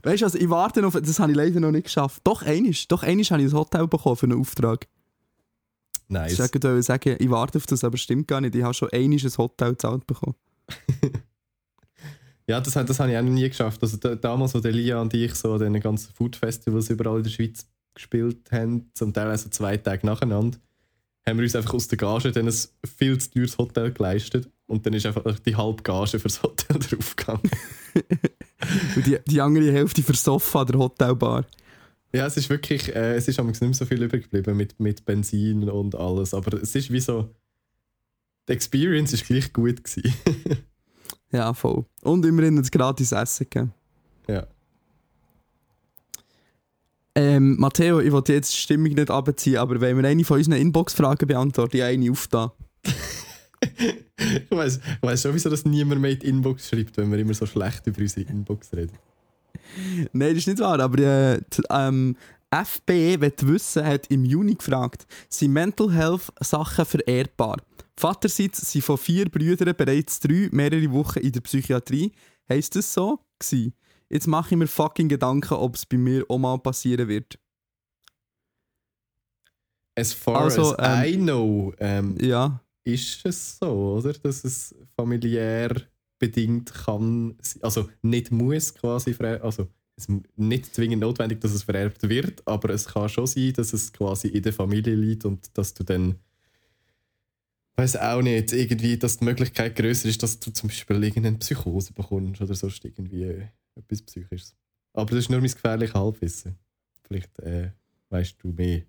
Weißt 0.03 0.21
du, 0.21 0.25
also 0.25 0.37
ich 0.37 0.49
warte 0.49 0.81
noch, 0.81 0.93
das 0.99 1.19
habe 1.19 1.31
ich 1.31 1.37
leider 1.37 1.59
noch 1.59 1.71
nicht 1.71 1.85
geschafft. 1.85 2.21
Doch 2.23 2.41
einisch, 2.41 2.87
doch 2.87 3.03
einisch 3.03 3.31
habe 3.31 3.43
ich 3.43 3.51
ein 3.51 3.57
Hotel 3.57 3.87
bekommen 3.87 4.15
für 4.15 4.25
einen 4.25 4.39
Auftrag. 4.39 4.87
nice. 6.07 6.33
Ich 6.33 6.39
wollte 6.39 6.81
sagen, 6.83 7.15
ich 7.19 7.29
warte 7.29 7.57
auf 7.57 7.65
das, 7.65 7.83
aber 7.83 7.97
stimmt 7.97 8.27
gar 8.27 8.41
nicht. 8.41 8.55
Ich 8.55 8.63
habe 8.63 8.73
schon 8.73 8.89
einisch 8.91 9.23
ein 9.23 9.37
Hotel 9.37 9.71
gezahlt 9.71 10.07
bekommen. 10.07 10.35
Ja, 12.47 12.59
das, 12.59 12.73
das 12.73 12.99
habe 12.99 13.11
ich 13.11 13.17
auch 13.17 13.21
noch 13.21 13.31
nie 13.31 13.47
geschafft. 13.47 13.81
Also 13.81 13.97
da, 13.97 14.15
damals, 14.15 14.53
wo 14.53 14.59
der 14.59 14.71
Lia 14.71 15.01
und 15.01 15.13
ich 15.13 15.33
so 15.35 15.53
an 15.53 15.59
den 15.59 15.79
ganzen 15.79 16.13
Food-Festivals 16.13 16.89
überall 16.89 17.17
in 17.17 17.23
der 17.23 17.29
Schweiz 17.29 17.67
gespielt 17.93 18.51
haben, 18.51 18.89
zum 18.93 19.13
Teil 19.13 19.27
also 19.27 19.49
zwei 19.49 19.77
Tage 19.77 20.05
nacheinander, 20.05 20.57
haben 21.25 21.37
wir 21.37 21.43
uns 21.43 21.55
einfach 21.55 21.73
aus 21.73 21.87
der 21.87 21.97
Gage 21.97 22.31
dann 22.31 22.47
ein 22.47 22.53
viel 22.97 23.17
zu 23.17 23.31
teures 23.31 23.57
Hotel 23.57 23.91
geleistet 23.91 24.49
und 24.67 24.85
dann 24.85 24.93
ist 24.93 25.05
einfach 25.05 25.39
die 25.39 25.55
halbe 25.55 25.83
Gage 25.83 26.19
fürs 26.19 26.43
Hotel 26.43 26.79
draufgegangen. 26.79 27.49
Und 28.95 29.05
die, 29.05 29.17
die 29.27 29.41
andere 29.41 29.73
Hälfte 29.73 30.01
für 30.01 30.13
das 30.13 30.23
Sofa 30.23 30.61
an 30.61 30.67
der 30.67 30.79
Hotelbar. 30.79 31.45
ja, 32.13 32.25
es 32.25 32.37
ist 32.37 32.49
wirklich, 32.49 32.95
äh, 32.95 33.15
es 33.15 33.27
ist 33.27 33.37
nicht 33.41 33.61
mehr 33.61 33.73
so 33.73 33.85
viel 33.85 34.01
übrig 34.01 34.23
geblieben 34.23 34.55
mit, 34.55 34.79
mit 34.79 35.05
Benzin 35.05 35.69
und 35.69 35.95
alles, 35.95 36.33
aber 36.33 36.61
es 36.61 36.73
ist 36.73 36.89
wie 36.89 37.01
so, 37.01 37.29
die 38.47 38.53
Experience 38.53 39.11
ist 39.11 39.25
gleich 39.25 39.51
gut 39.51 39.83
gewesen. 39.83 40.13
Ja, 41.34 41.53
voll. 41.53 41.84
Und 42.03 42.25
immerhin 42.25 42.57
ein 42.57 42.63
gratis 42.63 43.11
Essen 43.11 43.47
gegeben. 43.49 43.73
ja. 44.27 44.47
Ähm, 47.15 47.57
Matteo, 47.59 47.99
ich 47.99 48.11
wollte 48.11 48.34
jetzt 48.34 48.53
die 48.53 48.57
Stimmung 48.57 48.93
nicht 48.93 49.11
abziehen, 49.11 49.57
aber 49.57 49.79
wenn 49.79 49.97
wir 49.97 50.07
eine 50.07 50.23
von 50.23 50.38
unseren 50.38 50.57
Inbox-Fragen 50.57 51.27
beantworten, 51.27 51.77
ich 51.77 51.84
eine 51.84 52.09
auf 52.09 52.27
da. 52.27 52.51
ich 54.17 54.51
weiß 54.51 55.21
schon, 55.21 55.34
wieso 55.34 55.49
das 55.49 55.63
niemand 55.63 56.01
mehr 56.01 56.11
in 56.11 56.19
die 56.19 56.27
Inbox 56.27 56.69
schreibt, 56.69 56.97
wenn 56.97 57.11
wir 57.11 57.19
immer 57.19 57.36
so 57.36 57.45
schlecht 57.45 57.86
über 57.86 58.01
unsere 58.01 58.27
Inbox 58.27 58.73
reden. 58.73 58.97
Nein, 60.11 60.29
das 60.29 60.39
ist 60.39 60.47
nicht 60.47 60.59
wahr, 60.59 60.79
aber 60.79 60.99
äh, 60.99 61.41
die, 61.55 61.61
ähm, 61.69 62.15
FB, 62.49 63.21
will 63.21 63.34
wissen, 63.43 63.86
hat 63.86 64.07
im 64.07 64.25
Juni 64.25 64.55
gefragt, 64.55 65.07
sind 65.29 65.53
Mental 65.53 65.91
Health 65.91 66.31
Sachen 66.39 66.86
vererbbar? 66.86 67.57
Vaterseits 67.97 68.71
sind 68.71 68.83
von 68.83 68.97
vier 68.97 69.29
Brüdern 69.29 69.75
bereits 69.77 70.19
drei 70.19 70.49
mehrere 70.51 70.91
Wochen 70.91 71.19
in 71.19 71.31
der 71.31 71.41
Psychiatrie. 71.41 72.11
Heißt 72.49 72.75
das 72.75 72.93
so? 72.93 73.19
Gsi. 73.39 73.73
Jetzt 74.09 74.27
mache 74.27 74.53
ich 74.53 74.57
mir 74.57 74.67
fucking 74.67 75.07
Gedanken, 75.09 75.53
ob 75.55 75.75
es 75.75 75.85
bei 75.85 75.97
mir 75.97 76.25
auch 76.29 76.37
mal 76.37 76.57
passieren 76.59 77.07
wird. 77.07 77.39
As 79.95 80.13
far 80.13 80.41
Also, 80.43 80.75
as 80.77 81.07
I 81.07 81.17
know, 81.17 81.73
ähm, 81.77 82.17
Ja. 82.19 82.59
ist 82.83 83.25
es 83.25 83.57
so, 83.59 83.95
oder? 83.97 84.13
Dass 84.13 84.43
es 84.43 84.75
familiär 84.95 85.69
bedingt 86.19 86.73
kann, 86.73 87.37
also 87.61 87.89
nicht 88.01 88.31
muss 88.31 88.73
quasi, 88.73 89.15
also 89.19 89.67
es 89.95 90.05
ist 90.07 90.21
nicht 90.35 90.73
zwingend 90.73 91.01
notwendig, 91.01 91.41
dass 91.41 91.51
es 91.51 91.63
vererbt 91.63 92.07
wird, 92.09 92.41
aber 92.47 92.69
es 92.71 92.85
kann 92.87 93.09
schon 93.09 93.27
sein, 93.27 93.53
dass 93.53 93.73
es 93.73 93.93
quasi 93.93 94.29
in 94.29 94.41
der 94.41 94.53
Familie 94.53 94.95
liegt 94.95 95.25
und 95.25 95.55
dass 95.57 95.73
du 95.73 95.83
dann 95.83 96.15
weiß 97.76 97.97
auch 97.97 98.21
nicht, 98.21 98.53
irgendwie, 98.53 98.97
dass 98.97 99.17
die 99.17 99.26
Möglichkeit 99.26 99.76
größer 99.76 100.07
ist, 100.09 100.21
dass 100.21 100.39
du 100.39 100.51
zum 100.51 100.69
Beispiel 100.69 101.03
irgendeine 101.03 101.38
Psychose 101.38 101.93
bekommst 101.93 102.41
oder 102.41 102.53
sonst 102.53 102.86
irgendwie 102.86 103.47
etwas 103.76 104.01
Psychisches. 104.03 104.55
Aber 104.93 105.09
das 105.09 105.19
ist 105.19 105.30
nur 105.30 105.39
mein 105.39 105.49
gefährliches 105.49 105.95
Halbwissen. 105.95 106.57
Vielleicht 107.01 107.39
äh, 107.39 107.71
weißt 108.09 108.38
du 108.39 108.49
mehr. 108.49 108.84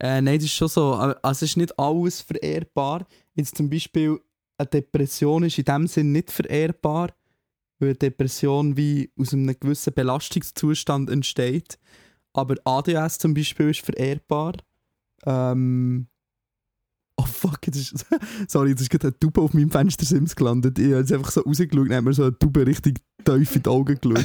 Äh, 0.00 0.22
nein, 0.22 0.36
das 0.36 0.44
ist 0.44 0.52
schon 0.52 0.68
so. 0.68 0.94
Also 0.94 1.16
es 1.22 1.42
ist 1.42 1.56
nicht 1.56 1.78
alles 1.78 2.20
vererbbar. 2.22 3.06
Jetzt 3.34 3.56
zum 3.56 3.68
Beispiel 3.68 4.18
eine 4.56 4.68
Depression 4.68 5.44
ist 5.44 5.58
in 5.58 5.64
dem 5.64 5.86
Sinn 5.86 6.12
nicht 6.12 6.30
vererbbar, 6.30 7.14
weil 7.78 7.90
eine 7.90 7.98
Depression 7.98 8.76
wie 8.76 9.12
aus 9.18 9.32
einem 9.32 9.58
gewissen 9.58 9.92
Belastungszustand 9.92 11.10
entsteht. 11.10 11.78
Aber 12.32 12.56
ADS 12.64 13.18
zum 13.18 13.34
Beispiel 13.34 13.70
ist 13.70 13.80
vererbbar. 13.80 14.54
Ähm 15.26 16.08
oh 17.16 17.24
fuck, 17.24 17.58
jetzt 17.66 17.76
ist, 17.76 18.06
sorry, 18.48 18.70
jetzt 18.70 18.80
ist 18.80 18.90
gerade 18.90 19.08
eine 19.08 19.18
Tube 19.18 19.38
auf 19.38 19.54
meinem 19.54 19.70
Fenstersims 19.70 20.34
gelandet. 20.34 20.78
Ich 20.78 20.86
habe 20.86 21.00
jetzt 21.00 21.12
einfach 21.12 21.30
so 21.30 21.40
rausgeschaut 21.42 21.86
und 21.86 21.92
habe 21.92 22.02
mir 22.02 22.12
so 22.12 22.24
eine 22.24 22.38
Tube 22.38 22.66
richtig 22.66 23.00
tief 23.24 23.56
in 23.56 23.62
die 23.62 23.70
Augen 23.70 23.98
geschaut. 24.00 24.24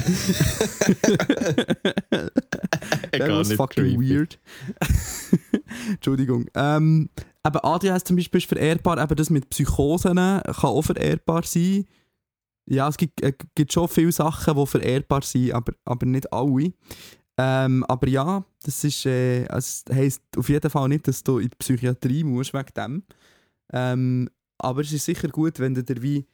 That 3.12 3.30
was 3.30 3.48
nicht 3.48 3.56
fucking 3.56 3.84
creepy. 3.84 4.10
weird. 4.10 4.38
Entschuldigung. 5.90 6.46
Ähm, 6.54 7.08
eben 7.46 7.58
ADHS 7.58 8.04
zum 8.04 8.16
Beispiel 8.16 8.38
ist 8.38 8.48
vererbbar, 8.48 9.02
eben 9.02 9.16
das 9.16 9.30
mit 9.30 9.48
Psychosen 9.50 10.16
kann 10.16 10.42
auch 10.44 10.82
vererbbar 10.82 11.42
sein. 11.44 11.86
Ja, 12.66 12.88
es 12.88 12.96
gibt, 12.96 13.22
äh, 13.22 13.32
gibt 13.54 13.72
schon 13.72 13.88
viele 13.88 14.12
Sachen, 14.12 14.54
die 14.54 14.66
vererbbar 14.66 15.22
sind, 15.22 15.52
aber, 15.52 15.72
aber 15.84 16.06
nicht 16.06 16.32
alle. 16.32 16.72
Ähm, 17.42 17.84
aber 17.84 18.06
ja, 18.08 18.44
das 18.62 18.84
ist, 18.84 19.06
äh, 19.06 19.46
also, 19.48 19.94
heisst 19.94 20.22
auf 20.36 20.50
jeden 20.50 20.70
Fall 20.70 20.88
nicht, 20.90 21.08
dass 21.08 21.24
du 21.24 21.38
in 21.38 21.48
die 21.48 21.56
Psychiatrie 21.56 22.22
musst 22.22 22.52
wegen 22.52 22.74
dem. 22.76 23.02
Ähm, 23.72 24.28
aber 24.58 24.82
es 24.82 24.92
ist 24.92 25.06
sicher 25.06 25.28
gut, 25.28 25.58
wenn 25.58 25.74
du 25.74 25.82
dir 25.82 26.02
wie 26.02 26.26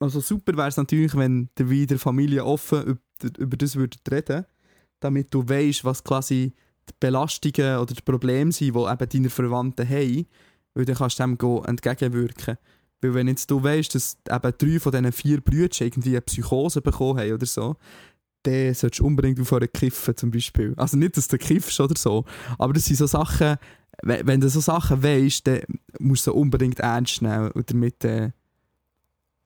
also 0.00 0.20
super 0.20 0.56
wäre 0.56 0.68
es 0.68 0.76
natürlich, 0.76 1.14
wenn 1.16 1.48
der 1.58 1.70
wie 1.70 1.86
der 1.86 1.98
Familie 1.98 2.44
offen 2.44 2.82
über, 2.84 3.38
über 3.38 3.56
das 3.56 3.76
würdet 3.76 4.00
reden, 4.10 4.46
damit 5.00 5.32
du 5.32 5.48
weißt, 5.48 5.84
was 5.84 6.02
quasi 6.02 6.54
die 6.88 6.94
Belastungen 6.98 7.78
oder 7.78 7.94
die 7.94 8.02
Probleme 8.02 8.52
sind, 8.52 8.74
die 8.74 8.78
eben 8.78 9.08
deine 9.08 9.30
Verwandten 9.30 9.88
haben, 9.88 10.26
weil 10.74 10.84
dann 10.84 10.96
kannst 10.96 11.18
du 11.18 11.22
dem 11.24 11.64
entgegenwirken. 11.64 12.58
Weil 13.00 13.14
wenn 13.14 13.28
jetzt 13.28 13.50
du 13.50 13.62
weißt, 13.62 13.94
dass 13.94 14.18
eben 14.28 14.52
drei 14.58 14.80
von 14.80 14.92
diesen 14.92 15.12
vier 15.12 15.40
Brüdern 15.40 15.70
irgendwie 15.80 16.10
eine 16.10 16.20
Psychose 16.22 16.80
bekommen 16.80 17.20
haben 17.20 17.32
oder 17.32 17.46
so, 17.46 17.76
dann 18.48 18.74
solltest 18.74 19.00
du 19.00 19.06
unbedingt 19.06 19.40
auf 19.40 19.52
einen 19.52 19.72
kiffen 19.72 20.16
zum 20.16 20.30
Beispiel. 20.30 20.74
Also 20.76 20.96
nicht, 20.96 21.16
dass 21.16 21.28
du 21.28 21.38
kiffst 21.38 21.80
oder 21.80 21.96
so, 21.96 22.24
aber 22.58 22.72
das 22.72 22.86
sind 22.86 22.96
so 22.96 23.06
Sachen, 23.06 23.56
wenn, 24.02 24.40
du 24.40 24.48
so 24.48 24.60
Sachen 24.60 25.02
weißt, 25.02 25.46
dann 25.46 25.60
musst 25.98 26.26
du 26.26 26.32
unbedingt 26.32 26.80
ernst 26.80 27.22
nehmen 27.22 27.50
und 27.50 27.70
damit, 27.70 28.04
äh, 28.04 28.30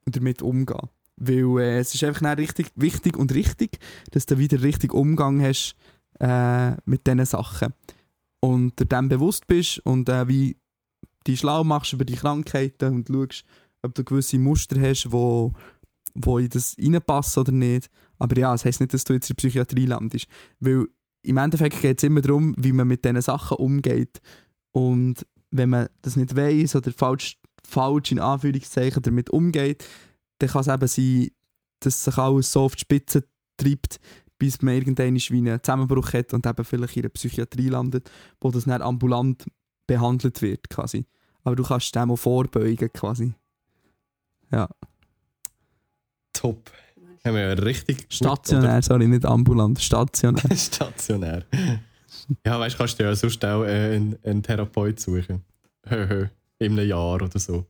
und 0.05 0.17
damit 0.17 0.43
umgehen. 0.43 0.89
Weil 1.17 1.61
äh, 1.61 1.79
es 1.79 1.95
ist 1.95 2.05
einfach 2.05 2.37
richtig, 2.37 2.71
wichtig 2.75 3.17
und 3.17 3.33
richtig, 3.33 3.79
dass 4.11 4.27
du 4.27 4.39
wieder 4.39 4.63
richtig 4.63 4.93
Umgang 4.93 5.43
hast 5.43 5.75
äh, 6.21 6.73
mit 6.85 7.07
diesen 7.07 7.25
Sachen. 7.25 7.73
Und 8.41 8.79
dir 8.81 8.87
dem 8.87 9.09
bewusst 9.09 9.47
bist 9.47 9.79
und 9.87 10.09
äh, 10.09 10.27
wie 10.29 10.57
dich 11.27 11.41
schlau 11.41 11.65
machst 11.65 11.93
über 11.93 12.05
die 12.05 12.17
Krankheiten 12.17 12.93
und 12.93 13.09
schaust, 13.09 13.45
ob 13.83 13.95
du 13.95 14.05
gewisse 14.05 14.39
Muster 14.39 14.81
hast, 14.81 15.13
wo, 15.13 15.53
wo 16.15 16.39
in 16.39 16.49
das 16.49 16.77
reinpassen 16.79 17.41
oder 17.41 17.53
nicht. 17.53 17.89
Aber 18.23 18.39
ja, 18.39 18.53
das 18.53 18.65
heisst 18.65 18.81
nicht, 18.81 18.95
dass 18.95 19.03
du 19.03 19.15
jetzt 19.15 19.29
in 19.29 19.35
der 19.35 19.41
Psychiatrie 19.41 19.87
landest. 19.87 20.27
Weil 20.61 20.87
im 21.23 21.37
Endeffekt 21.39 21.81
geht 21.83 21.99
es 21.99 22.05
immer 22.05 22.21
darum, 22.21 22.55
wie 22.57 22.73
man 22.73 22.87
mit 22.87 23.05
diesen 23.05 23.21
Sachen 23.21 23.57
umgeht. 23.57 24.21
Und 24.71 25.27
wenn 25.51 25.71
man 25.71 25.89
das 26.03 26.15
nicht 26.15 26.37
weiß 26.37 26.77
oder 26.77 26.93
falsch, 26.93 27.41
falsch 27.67 28.13
in 28.13 28.21
Anführungszeichen 28.21 29.03
damit 29.03 29.31
umgeht, 29.31 29.85
dann 30.39 30.51
kann 30.51 30.61
es 30.61 30.69
eben 30.69 30.87
sein, 30.87 31.31
dass 31.81 32.05
sich 32.05 32.17
alles 32.17 32.53
so 32.53 32.63
auf 32.63 32.77
die 32.77 32.83
Spitze 32.83 33.25
treibt, 33.57 33.99
bis 34.39 34.63
man 34.63 34.75
irgendwann 34.75 35.17
wie 35.17 35.39
einen 35.39 35.63
Zusammenbruch 35.63 36.13
hat 36.13 36.33
und 36.33 36.47
eben 36.47 36.65
vielleicht 36.65 36.97
in 36.97 37.03
einer 37.03 37.11
Psychiatrie 37.11 37.71
landet, 37.71 38.09
wo 38.41 38.53
das 38.53 38.65
dann 38.65 38.83
ambulant 38.83 39.47
behandelt 39.89 40.41
wird 40.43 40.71
quasi. 40.71 41.07
Aber 41.43 41.57
du 41.57 41.65
kannst 41.65 41.93
dem 41.97 42.13
auch 42.13 42.17
vorbeugen 42.17 42.93
quasi. 42.93 43.35
Ja. 44.53 44.69
Top. 46.33 46.71
Haben 47.25 47.35
wir 47.37 47.43
ja 47.43 47.53
richtig 47.53 47.99
gut, 47.99 48.13
Stationär, 48.13 48.83
sorry, 48.83 49.07
nicht 49.07 49.25
ambulant, 49.25 49.81
stationär. 49.81 50.43
Stationär. 50.57 51.45
Ja, 52.45 52.59
weißt 52.59 52.75
du, 52.75 52.79
kannst 52.79 52.99
du 52.99 53.05
ja 53.05 53.15
sonst 53.15 53.45
auch 53.45 53.65
äh, 53.65 53.95
einen, 53.95 54.19
einen 54.25 54.43
Therapeut 54.43 54.99
suchen. 54.99 55.43
Hö, 55.87 56.09
hö. 56.09 56.27
In 56.59 56.73
einem 56.73 56.89
Jahr 56.89 57.15
oder 57.15 57.39
so. 57.39 57.67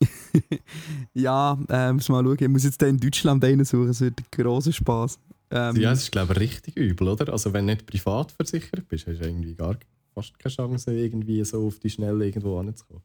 ja, 1.14 1.58
äh, 1.68 1.92
muss 1.92 2.08
mal 2.08 2.24
schauen. 2.24 2.36
Ich 2.40 2.48
muss 2.48 2.64
jetzt 2.64 2.82
in 2.82 2.98
Deutschland 2.98 3.44
einen 3.44 3.64
suchen, 3.64 3.90
es 3.90 4.00
wird 4.00 4.18
ein 4.20 4.26
grosser 4.30 4.72
Spass. 4.72 5.18
Ähm, 5.50 5.76
Ja, 5.76 5.92
es 5.92 6.02
ist, 6.02 6.12
glaube 6.12 6.32
ich, 6.34 6.40
richtig 6.40 6.76
übel, 6.76 7.08
oder? 7.08 7.32
Also, 7.32 7.52
wenn 7.52 7.66
du 7.66 7.74
nicht 7.74 7.86
privat 7.86 8.32
versichert 8.32 8.88
bist, 8.88 9.06
hast 9.06 9.20
du 9.20 9.24
irgendwie 9.26 9.54
gar 9.54 9.76
fast 10.14 10.38
keine 10.38 10.54
Chance, 10.54 10.92
irgendwie 10.92 11.44
so 11.44 11.66
auf 11.66 11.78
die 11.78 11.90
Schnelle 11.90 12.26
irgendwo 12.26 12.58
anzukommen. 12.58 13.02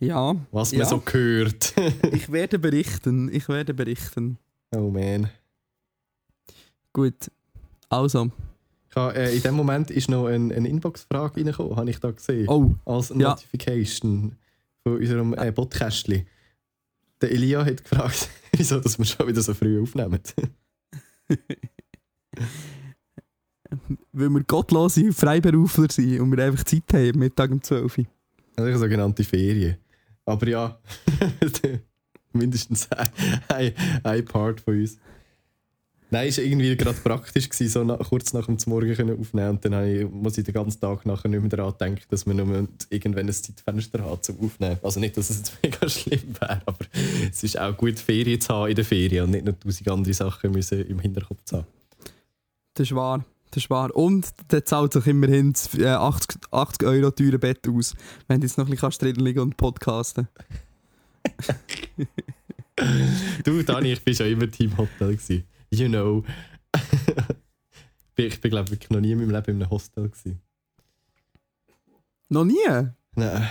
Ja, 0.00 0.36
Was 0.50 0.72
man 0.72 0.80
Ja. 0.80 0.86
so 0.86 1.02
hört. 1.10 1.74
ich 2.12 2.30
werde 2.30 2.58
berichten, 2.58 3.28
ich 3.32 3.48
werde 3.48 3.74
berichten. 3.74 4.38
oh 4.74 4.90
man. 4.90 5.30
Gut, 6.92 7.30
also, 7.88 8.30
habe, 8.94 9.14
äh, 9.14 9.36
in 9.36 9.42
dem 9.42 9.54
Moment 9.54 9.90
ist 9.90 10.08
noch 10.10 10.26
eine, 10.26 10.54
eine 10.54 10.68
Inbox-Frage 10.68 11.36
reingekommen, 11.36 11.76
habe 11.76 11.90
ich 11.90 12.00
da 12.00 12.10
gesehen. 12.10 12.48
oh, 12.48 12.74
Als 12.84 13.10
Ja. 13.10 13.30
Notification 13.30 14.36
von 14.82 14.96
unserem 14.96 15.34
äh, 15.34 15.52
Podcastli. 15.52 16.26
Der 17.20 17.30
Elia 17.30 17.64
hat 17.64 17.82
gefragt, 17.84 18.28
wieso 18.52 18.80
dass 18.80 18.98
wir 18.98 19.04
schon 19.04 19.28
wieder 19.28 19.42
so 19.42 19.54
früh 19.54 19.80
aufnehmen. 19.82 20.20
weil 24.12 24.30
wir 24.30 24.44
gottlose 24.44 25.12
Freiberufler 25.12 25.90
sind 25.90 26.20
und 26.20 26.36
wir 26.36 26.44
einfach 26.44 26.64
Zeit 26.64 26.84
haben, 26.92 27.18
Mittag 27.18 27.50
um 27.50 27.62
12 27.62 27.98
Uhr. 27.98 28.04
Also 28.56 28.68
eine 28.70 28.78
sogenannte 28.78 29.24
Ferien. 29.24 29.76
Aber 30.28 30.48
ja, 30.48 30.78
mindestens 32.32 32.90
ein, 32.92 33.08
ein, 33.48 33.72
ein 34.02 34.24
Part 34.24 34.60
von 34.60 34.78
uns. 34.78 34.98
Nein, 36.10 36.28
es 36.28 36.38
war 36.38 36.44
irgendwie 36.44 36.74
gerade 36.74 36.98
praktisch, 36.98 37.50
gewesen, 37.50 37.68
so 37.68 37.84
nach, 37.84 37.98
kurz 37.98 38.32
nach 38.32 38.46
dem 38.46 38.56
Morgen 38.66 38.94
können 38.94 39.20
aufnehmen 39.20 39.50
und 39.50 39.64
dann 39.64 39.86
ich, 39.86 40.08
muss 40.10 40.38
ich 40.38 40.44
den 40.44 40.54
ganzen 40.54 40.80
Tag 40.80 41.04
nachher 41.04 41.28
nicht 41.28 41.40
mehr 41.40 41.50
daran 41.50 41.74
denken, 41.78 42.02
dass 42.08 42.24
man 42.24 42.36
nur 42.36 42.68
irgendwann 42.88 43.26
ein 43.26 43.32
Zeitfenster 43.32 44.02
hat 44.04 44.24
zum 44.24 44.40
Aufnehmen. 44.40 44.78
Also 44.82 45.00
nicht, 45.00 45.18
dass 45.18 45.28
es 45.28 45.38
jetzt 45.38 45.58
mega 45.62 45.86
schlimm 45.88 46.34
wäre, 46.40 46.62
aber 46.64 46.86
es 47.30 47.42
ist 47.44 47.58
auch 47.58 47.76
gut, 47.76 47.98
Ferien 47.98 48.40
zu 48.40 48.54
haben 48.54 48.70
in 48.70 48.76
der 48.76 48.86
Ferien 48.86 49.24
und 49.24 49.32
nicht 49.32 49.44
noch 49.44 49.54
tausend 49.54 49.88
andere 49.88 50.14
Sachen 50.14 50.52
müssen 50.52 50.86
im 50.86 50.98
Hinterkopf 50.98 51.44
zu 51.44 51.58
haben. 51.58 51.66
Das 52.72 52.86
ist 52.86 52.94
wahr. 52.94 53.22
Das 53.50 53.64
ist 53.64 53.70
wahr. 53.70 53.94
Und 53.94 54.28
der 54.50 54.64
zahlt 54.64 54.92
sich 54.92 55.06
immerhin 55.06 55.52
das, 55.52 55.74
äh, 55.74 55.86
80, 55.86 56.40
80 56.50 56.88
Euro 56.88 57.10
teure 57.10 57.38
Bett 57.38 57.66
aus, 57.68 57.94
wenn 58.26 58.40
du 58.40 58.46
jetzt 58.46 58.58
noch 58.58 58.66
ein 58.66 58.70
bisschen 58.70 58.90
drin 58.90 59.24
liegen 59.24 59.40
und 59.40 59.56
podcasten. 59.56 60.28
Du, 63.44 63.62
Dani, 63.62 63.92
ich 63.92 64.06
war 64.06 64.14
schon 64.14 64.26
immer 64.26 64.48
Team 64.48 64.76
Hotel. 64.76 65.16
Gewesen. 65.16 65.44
You 65.70 65.88
know. 65.88 66.24
ich 68.16 68.40
bin, 68.40 68.50
glaube 68.50 68.72
ich, 68.74 68.90
noch 68.90 69.00
nie 69.00 69.12
in 69.12 69.18
meinem 69.18 69.30
Leben 69.30 69.50
in 69.50 69.62
einem 69.62 69.70
Hostel. 69.70 70.08
Gewesen. 70.08 70.40
Noch 72.28 72.44
nie? 72.44 72.54
Nein. 73.14 73.48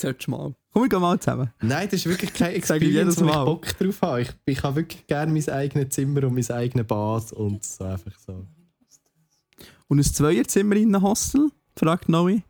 Solltest 0.00 0.28
mal. 0.28 0.54
Komm, 0.72 0.82
wir 0.82 0.88
gehen 0.88 1.00
mal 1.00 1.18
zusammen. 1.18 1.52
Nein, 1.60 1.88
das 1.90 2.00
ist 2.00 2.06
wirklich 2.06 2.32
kein 2.32 2.54
Experience, 2.54 3.16
jedes 3.16 3.20
wo 3.20 3.28
ich. 3.28 3.34
Bock 3.34 3.78
drauf 3.78 4.02
habe. 4.02 4.22
Ich, 4.22 4.30
ich 4.46 4.62
habe 4.62 4.76
wirklich 4.76 5.06
gerne 5.06 5.32
mein 5.32 5.48
eigenes 5.48 5.88
Zimmer 5.90 6.24
und 6.24 6.34
mein 6.34 6.50
eigenes 6.50 6.86
Bad 6.86 7.32
und 7.32 7.64
so 7.64 7.84
einfach 7.84 8.16
so. 8.24 8.46
Und 9.88 9.98
ein 9.98 10.04
Zweierzimmer 10.04 10.76
in 10.76 10.94
einem 10.94 11.02
Hostel? 11.04 11.50
fragt 11.76 12.08
Noe. 12.08 12.42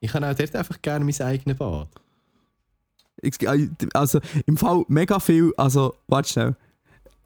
Ich 0.00 0.12
habe 0.14 0.28
auch 0.28 0.34
dort 0.34 0.54
einfach 0.54 0.80
gerne 0.82 1.04
mein 1.04 1.20
eigenes 1.20 1.56
Bad. 1.56 1.88
Äh, 3.22 3.68
Also 3.94 4.20
im 4.46 4.56
Fall 4.56 4.84
mega 4.88 5.18
viel. 5.20 5.52
Also, 5.56 5.94
warte 6.06 6.28
schnell. 6.28 6.56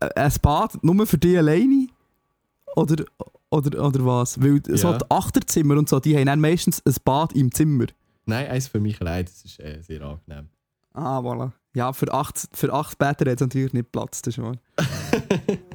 Äh, 0.00 0.08
Ein 0.14 0.32
Bad 0.40 0.82
nur 0.84 1.06
für 1.06 1.18
dich 1.18 1.36
alleine? 1.36 1.88
Oder, 2.76 3.04
oder, 3.50 3.84
oder 3.84 4.06
was? 4.06 4.40
Weil 4.40 4.62
so 4.76 4.92
Ja. 4.92 4.98
die 4.98 5.04
Achterzimmer 5.10 5.76
und 5.76 5.88
so, 5.88 5.98
die 5.98 6.16
haben 6.16 6.26
dann 6.26 6.40
meistens 6.40 6.80
ein 6.86 6.94
Bad 7.04 7.32
im 7.34 7.50
Zimmer. 7.52 7.86
Nein, 8.26 8.46
eins 8.48 8.68
für 8.68 8.78
mich 8.78 9.00
allein, 9.00 9.24
das 9.24 9.44
ist 9.44 9.58
äh, 9.58 9.82
sehr 9.82 10.02
angenehm. 10.02 10.48
Ah, 10.92 11.18
voilà. 11.18 11.50
Ja, 11.74 11.92
für 11.92 12.12
acht, 12.12 12.48
für 12.52 12.72
acht 12.72 12.98
Betten 12.98 13.28
hat 13.28 13.34
es 13.36 13.40
natürlich 13.40 13.72
nicht 13.72 13.90
Platz, 13.90 14.22
das 14.22 14.38
wahr. 14.38 14.54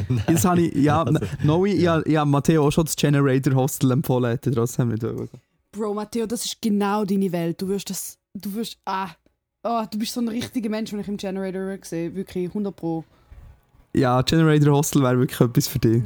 Jetzt 0.28 0.44
habe 0.44 0.62
ich, 0.62 0.74
ja, 0.74 1.02
Also, 1.02 1.20
Noe, 1.42 1.68
ich, 1.68 1.86
habe- 1.86 2.02
ich 2.08 2.16
habe 2.16 2.30
Matteo 2.30 2.66
auch 2.66 2.70
schon 2.70 2.84
das 2.84 2.96
Generator 2.96 3.54
Hostel 3.54 3.90
empfohlen, 3.90 4.30
hätte 4.30 4.50
trotzdem 4.50 4.88
nicht 4.88 5.02
wollen. 5.02 5.28
Bro, 5.72 5.94
Matteo, 5.94 6.26
das 6.26 6.44
ist 6.44 6.60
genau 6.60 7.04
deine 7.04 7.32
Welt. 7.32 7.60
Du 7.62 7.68
wirst 7.68 7.88
das. 7.90 8.18
Du 8.34 8.52
wirst. 8.54 8.76
Ah. 8.84 9.08
Oh, 9.64 9.84
du 9.90 9.98
bist 9.98 10.12
so 10.12 10.20
ein 10.20 10.28
richtiger 10.28 10.68
Mensch, 10.68 10.92
wenn 10.92 11.00
ich 11.00 11.08
im 11.08 11.16
Generator 11.16 11.76
sehe. 11.82 12.14
Wirklich 12.14 12.48
100 12.48 12.74
Pro. 12.74 13.04
Ja, 13.94 14.20
Generator 14.22 14.74
Hostel 14.76 15.02
wäre 15.02 15.18
wirklich 15.18 15.40
etwas 15.40 15.68
für 15.68 15.78
dich. 15.78 16.02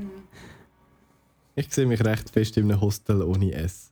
Ich 1.55 1.73
sehe 1.73 1.87
mich 1.87 2.05
recht 2.05 2.29
fest 2.31 2.57
in 2.59 2.71
einem 2.71 2.81
Hostel 2.81 3.23
ohne 3.23 3.53
S. 3.55 3.91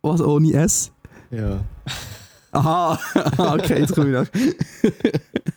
Was, 0.00 0.20
ohne 0.20 0.52
S? 0.54 0.90
Ja. 1.30 1.62
Aha, 2.52 2.98
okay, 3.54 3.80
jetzt 3.80 3.94
komme 3.94 4.08
ich 4.08 4.12
nach. 4.12 4.92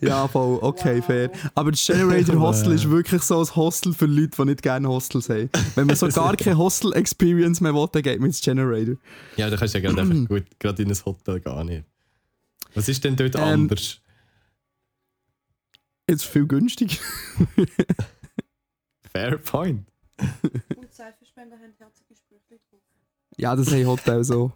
ja, 0.00 0.28
voll, 0.28 0.58
okay, 0.62 1.00
fair. 1.02 1.30
Aber 1.54 1.70
das 1.70 1.86
Generator 1.86 2.38
Hostel 2.40 2.72
ist 2.72 2.88
wirklich 2.90 3.22
so 3.22 3.40
ein 3.40 3.56
Hostel 3.56 3.92
für 3.94 4.06
Leute, 4.06 4.36
die 4.36 4.44
nicht 4.44 4.62
gerne 4.62 4.88
Hostels 4.88 5.28
haben. 5.28 5.50
Wenn 5.74 5.86
man 5.86 5.96
so 5.96 6.08
gar 6.14 6.36
keine 6.36 6.58
Hostel-Experience 6.58 7.60
mehr 7.60 7.74
will, 7.74 7.88
dann 7.92 8.02
geht 8.02 8.20
man 8.20 8.28
ins 8.28 8.40
Generator. 8.40 8.96
Ja, 9.36 9.48
da 9.50 9.56
kannst 9.56 9.74
du 9.74 9.78
ja 9.78 9.88
gerade 9.88 10.02
einfach 10.02 10.28
gut 10.28 10.44
gerade 10.58 10.82
in 10.82 10.90
ein 10.90 11.04
Hotel 11.04 11.40
gehen. 11.40 11.66
Nicht. 11.66 11.84
Was 12.74 12.88
ist 12.88 13.02
denn 13.04 13.16
dort 13.16 13.34
Ähm, 13.36 13.42
anders? 13.42 14.00
Jetzt 16.08 16.26
viel 16.26 16.46
günstig. 16.46 17.00
Fair 19.12 19.38
point. 19.38 19.86
Und 20.76 20.92
Seifenspender 20.94 21.56
haben 21.56 21.72
herzige 21.78 22.14
Sprüche 22.14 22.60
drauf. 22.70 22.80
Ja, 23.38 23.56
das 23.56 23.70
haben 23.72 23.86
Hotels 23.86 24.28
so. 24.28 24.52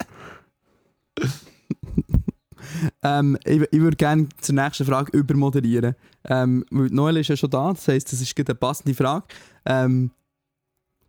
Ähm, 3.03 3.39
ich 3.45 3.63
ich 3.71 3.81
würde 3.81 3.97
gerne 3.97 4.29
zur 4.41 4.55
nächsten 4.55 4.85
Frage 4.85 5.17
übermoderieren. 5.17 5.95
Ähm, 6.25 6.65
Noel 6.71 7.19
ist 7.19 7.29
ja 7.29 7.37
schon 7.37 7.51
da, 7.51 7.73
das 7.73 7.89
heisst, 7.89 8.13
das 8.13 8.21
ist 8.21 8.39
eine 8.39 8.55
passende 8.55 8.95
Frage. 8.95 9.27
Ähm, 9.65 10.11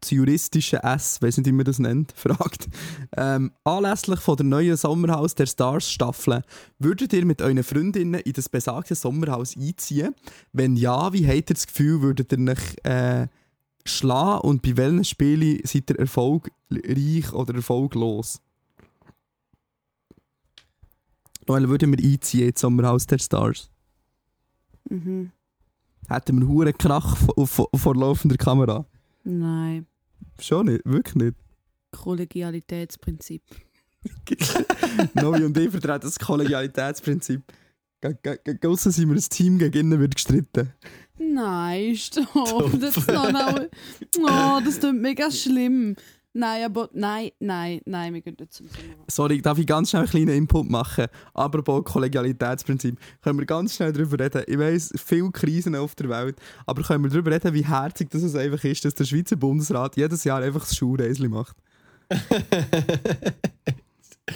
das 0.02 0.12
juristische 0.12 0.84
S, 0.84 1.22
weiß 1.22 1.38
nicht, 1.38 1.48
wie 1.48 1.52
man 1.52 1.66
das 1.66 1.80
nennt, 1.80 2.12
fragt. 2.16 2.68
Ähm, 3.16 3.52
anlässlich 3.64 4.20
von 4.20 4.36
der 4.36 4.46
neuen 4.46 4.76
Sommerhaus 4.76 5.36
der 5.36 5.46
Stars 5.46 5.90
Staffel, 5.90 6.42
würdet 6.80 7.14
ihr 7.14 7.26
mit 7.26 7.42
euren 7.42 7.64
Freundinnen 7.64 8.20
in 8.22 8.34
das 8.34 8.50
besagte 8.50 8.96
Sommerhaus 8.96 9.56
einziehen? 9.56 10.16
Wenn 10.52 10.76
ja, 10.76 11.14
wie 11.14 11.28
habt 11.28 11.50
ihr 11.52 11.56
das 11.56 11.68
Gefühl, 11.68 12.02
würdet 12.02 12.34
ihr 12.34 12.50
euch 12.50 12.78
äh, 12.84 13.28
schlagen 13.86 14.42
und 14.42 14.62
bei 14.62 14.76
welchen 14.78 15.06
Spielen 15.06 15.60
seid 15.64 15.90
ihr 15.92 16.00
erfolgreich 16.00 17.34
oder 17.34 17.56
erfolglos? 17.56 18.42
Noel, 21.48 21.70
würden 21.70 21.98
wir 21.98 22.04
einziehen 22.04 22.50
ins 22.50 22.62
Sommerhaus 22.62 23.06
der 23.08 23.20
Stars? 23.20 23.70
Mhm. 24.90 25.32
Hätten 26.08 26.38
wir 26.38 26.42
einen 26.42 26.50
hohen 26.50 26.78
Krach 26.78 27.18
vor, 27.18 27.48
vor, 27.48 27.70
vor 27.76 27.96
laufender 27.96 28.38
Kamera? 28.38 28.86
Nein. 29.24 29.88
Schon 30.40 30.68
nicht, 30.68 30.82
wirklich 30.86 31.16
nicht. 31.16 31.36
Kollegialitätsprinzip. 31.92 33.44
Novi 35.14 35.44
und 35.44 35.58
ich 35.58 35.70
vertreten 35.70 36.02
das 36.02 36.18
Kollegialitätsprinzip. 36.18 37.42
Gaussen 38.60 38.92
sind 38.92 39.10
wir 39.10 39.16
ein 39.16 39.30
Team 39.30 39.60
gegen 39.60 39.78
innen 39.80 40.00
wird 40.00 40.16
gestritten. 40.16 40.74
Nein, 41.20 41.96
stopp. 41.96 42.80
Das, 42.80 42.98
ist 42.98 43.08
noch 43.08 43.30
oh, 44.20 44.60
das 44.66 44.80
klingt 44.80 45.02
mega 45.02 45.30
schlimm. 45.30 45.96
Nein, 46.34 46.64
aber 46.64 46.90
nein, 46.94 47.32
nein, 47.40 47.82
nein, 47.86 48.14
wir 48.14 48.22
gehen 48.22 48.38
nicht 48.40 48.54
zum 48.54 48.68
Sommerhaus. 48.68 49.06
Sorry, 49.10 49.42
darf 49.42 49.58
ich 49.58 49.68
ganz 49.68 49.90
schnell 49.90 50.04
einen 50.04 50.10
kleinen 50.12 50.30
Input 50.30 50.70
machen? 50.70 51.08
Aber 51.34 51.62
Kollegialitätsprinzip. 51.84 52.98
Können 53.22 53.40
wir 53.40 53.46
ganz 53.46 53.76
schnell 53.76 53.92
darüber 53.92 54.18
reden? 54.18 54.44
Ich 54.48 54.58
weiss, 54.58 54.94
viele 54.96 55.30
Krisen 55.32 55.76
auf 55.76 55.94
der 55.96 56.08
Welt, 56.10 56.38
aber 56.66 56.84
können 56.84 57.04
wir 57.04 57.10
darüber 57.10 57.32
reden, 57.32 57.54
wie 57.54 57.66
herzig 57.66 58.10
das 58.12 58.24
es 58.24 58.36
einfach 58.36 58.64
ist, 58.64 58.86
dass 58.86 58.96
der 58.96 59.04
Schweizer 59.04 59.36
Bundesrat 59.36 59.98
jedes 59.98 60.24
Jahr 60.24 60.42
einfach 60.42 60.62
das 60.62 60.76
Schulreisli 60.76 61.28
macht? 61.28 61.58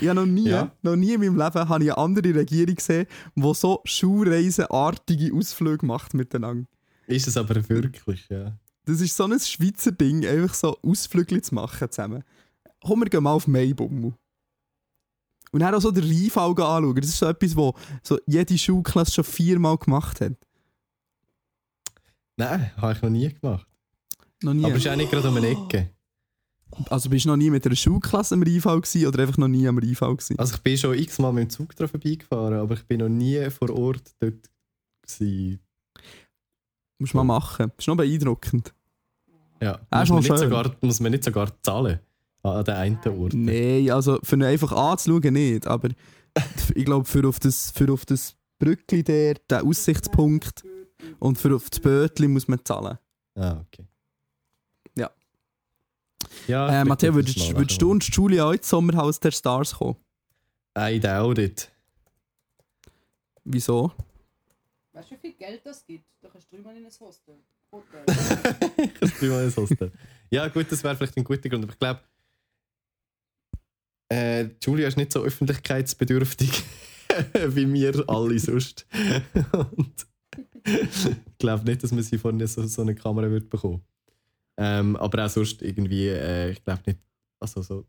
Ich 0.01 0.07
habe 0.09 0.15
noch 0.19 0.25
nie, 0.25 0.49
Ja. 0.49 0.71
noch 0.81 0.95
nie 0.97 1.13
in 1.13 1.21
meinem 1.21 1.37
Leben 1.37 1.69
habe 1.69 1.83
ich 1.83 1.91
eine 1.91 1.97
andere 1.97 2.35
Regierung 2.35 2.75
gesehen, 2.75 3.05
die 3.35 3.53
so 3.53 3.79
schulreisenartige 3.85 5.33
Ausflüge 5.33 5.85
macht 5.85 6.13
miteinander. 6.13 6.67
Ist 7.07 7.27
es 7.27 7.37
aber 7.37 7.69
wirklich, 7.69 8.27
ja. 8.29 8.57
Das 8.85 9.01
ist 9.01 9.15
so 9.15 9.25
ein 9.25 9.39
Schweizer 9.39 9.91
Ding, 9.91 10.25
einfach 10.25 10.53
so 10.53 10.77
Ausflüge 10.81 11.41
zu 11.41 11.55
machen 11.55 11.89
zusammen. 11.89 12.23
Komm, 12.81 12.99
wir 13.01 13.09
gehen 13.09 13.23
mal 13.23 13.33
auf 13.33 13.47
Maibummel. 13.47 14.13
Und 15.51 15.59
dann 15.59 15.73
auch 15.73 15.81
so 15.81 15.91
den 15.91 16.03
Rheinfall 16.03 16.49
anschauen. 16.49 16.95
Das 16.95 17.09
ist 17.09 17.17
so 17.17 17.27
etwas, 17.27 17.55
was 17.55 17.73
so 18.03 18.19
jede 18.27 18.57
Schulklasse 18.57 19.13
schon 19.13 19.23
viermal 19.23 19.77
gemacht 19.77 20.21
hat. 20.21 20.33
Nein, 22.37 22.71
habe 22.77 22.93
ich 22.93 23.01
noch 23.01 23.09
nie 23.09 23.33
gemacht. 23.33 23.67
Noch 24.43 24.53
nie. 24.53 24.65
Aber 24.65 24.75
es 24.75 24.85
ist 24.85 24.91
auch 24.91 24.95
nicht 24.95 25.11
gerade 25.11 25.29
um 25.29 25.37
eine 25.37 25.47
Ecke. 25.47 25.91
also 26.89 27.09
bist 27.09 27.25
du 27.25 27.29
noch 27.29 27.37
nie 27.37 27.49
mit 27.49 27.65
einer 27.65 27.75
Schulklasse 27.75 28.35
am 28.35 28.43
Rheinfall 28.43 28.81
gewesen 28.81 29.07
oder 29.07 29.23
einfach 29.23 29.37
noch 29.37 29.47
nie 29.47 29.67
am 29.67 29.77
Rheinfall 29.77 30.15
gewesen? 30.15 30.37
Also 30.37 30.55
ich 30.55 30.61
bin 30.61 30.77
schon 30.77 30.97
x-mal 30.97 31.31
mit 31.31 31.43
dem 31.45 31.49
Zug 31.49 31.75
dran 31.75 31.87
vorbeigefahren, 31.87 32.59
aber 32.59 32.75
ich 32.75 32.83
bin 32.83 32.99
noch 32.99 33.09
nie 33.09 33.49
vor 33.49 33.69
Ort 33.69 34.13
dort 34.19 34.49
gewesen. 35.01 35.59
Musst 36.97 37.13
du 37.13 37.17
mal 37.17 37.23
machen. 37.23 37.71
Das 37.75 37.83
ist 37.83 37.87
noch 37.87 37.97
beeindruckend. 37.97 38.73
Ja, 39.61 39.79
Ah, 39.89 39.99
muss, 40.01 40.09
man 40.09 40.19
nicht 40.19 40.37
sogar, 40.37 40.75
muss 40.81 40.99
man 40.99 41.11
nicht 41.11 41.23
sogar 41.23 41.61
zahlen 41.61 41.99
an 42.43 42.63
den 42.63 42.75
einen 42.75 42.99
Ort. 43.19 43.33
Nein, 43.33 43.89
also 43.89 44.19
für 44.21 44.35
ihn 44.35 44.43
einfach 44.43 44.71
anzuschauen 44.71 45.33
nicht, 45.33 45.65
aber 45.67 45.89
ich 46.75 46.85
glaube 46.85 47.05
für 47.05 47.27
auf 47.27 47.39
das, 47.39 47.71
für 47.71 47.91
auf 47.91 48.05
das 48.05 48.35
Brückli 48.59 49.03
der, 49.03 49.35
den 49.35 49.61
Aussichtspunkt 49.67 50.63
und 51.19 51.37
für 51.37 51.55
auf 51.55 51.69
das 51.69 51.79
Bötli 51.79 52.27
muss 52.27 52.47
man 52.47 52.63
zahlen. 52.63 52.97
Ah, 53.35 53.61
okay. 53.65 53.85
Ja. 54.95 55.09
Ja, 56.47 56.81
Äh, 56.81 56.85
Matteo, 56.85 57.13
würdest, 57.15 57.55
würdest 57.57 57.81
du 57.81 57.91
und 57.91 58.03
Julia 58.15 58.45
auch 58.47 58.51
ins 58.53 58.69
Sommerhaus 58.69 59.19
der 59.19 59.31
Stars 59.31 59.73
kommen? 59.75 59.95
I 60.77 60.99
doubt 60.99 61.37
it. 61.39 61.71
Wieso? 63.43 63.91
Weißt 64.93 65.11
du, 65.11 65.15
wie 65.15 65.19
viel 65.19 65.33
Geld 65.33 65.65
das 65.65 65.85
gibt? 65.85 66.05
Kannst 66.35 66.51
du 66.51 66.57
dreimal 66.57 66.75
in 66.75 66.85
ein 66.85 66.91
Hostel. 66.99 67.35
das 68.99 69.09
ist 69.09 69.21
mal 69.21 69.45
ein 69.45 69.55
Hostel. 69.55 69.89
Ja, 70.29 70.49
gut, 70.49 70.69
das 70.69 70.83
wäre 70.83 70.93
vielleicht 70.97 71.15
ein 71.15 71.23
guter 71.23 71.47
Grund, 71.47 71.63
aber 71.63 71.71
ich 71.71 71.79
glaube, 71.79 72.01
äh, 74.09 74.49
Julia 74.61 74.89
ist 74.89 74.97
nicht 74.97 75.13
so 75.13 75.23
öffentlichkeitsbedürftig 75.23 76.51
wie 77.47 77.73
wir 77.73 78.03
alle 78.09 78.37
sonst. 78.37 78.85
Und 79.53 80.07
ich 80.65 81.37
glaube 81.37 81.63
nicht, 81.63 81.81
dass 81.83 81.93
man 81.93 82.03
sie 82.03 82.17
von 82.17 82.45
so, 82.45 82.67
so 82.67 82.81
einer 82.81 82.95
Kamera 82.95 83.31
wird 83.31 83.49
bekommen. 83.49 83.81
Ähm, 84.57 84.97
aber 84.97 85.23
auch 85.23 85.29
sonst 85.29 85.61
irgendwie, 85.61 86.09
äh, 86.09 86.51
ich 86.51 86.61
glaube 86.65 86.81
nicht, 86.85 86.99
also 87.39 87.61
so. 87.61 87.85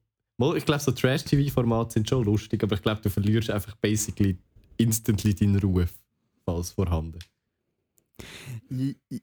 Ich 0.54 0.64
glaube, 0.64 0.82
so 0.84 0.92
Trash-TV-Formate 0.92 1.94
sind 1.94 2.08
schon 2.08 2.24
lustig, 2.24 2.62
aber 2.62 2.76
ich 2.76 2.82
glaube, 2.82 3.00
du 3.00 3.10
verlierst 3.10 3.50
einfach 3.50 3.74
basically 3.74 4.38
instantly 4.76 5.34
deinen 5.34 5.58
Ruf, 5.58 5.92
falls 6.44 6.70
vorhanden. 6.70 7.18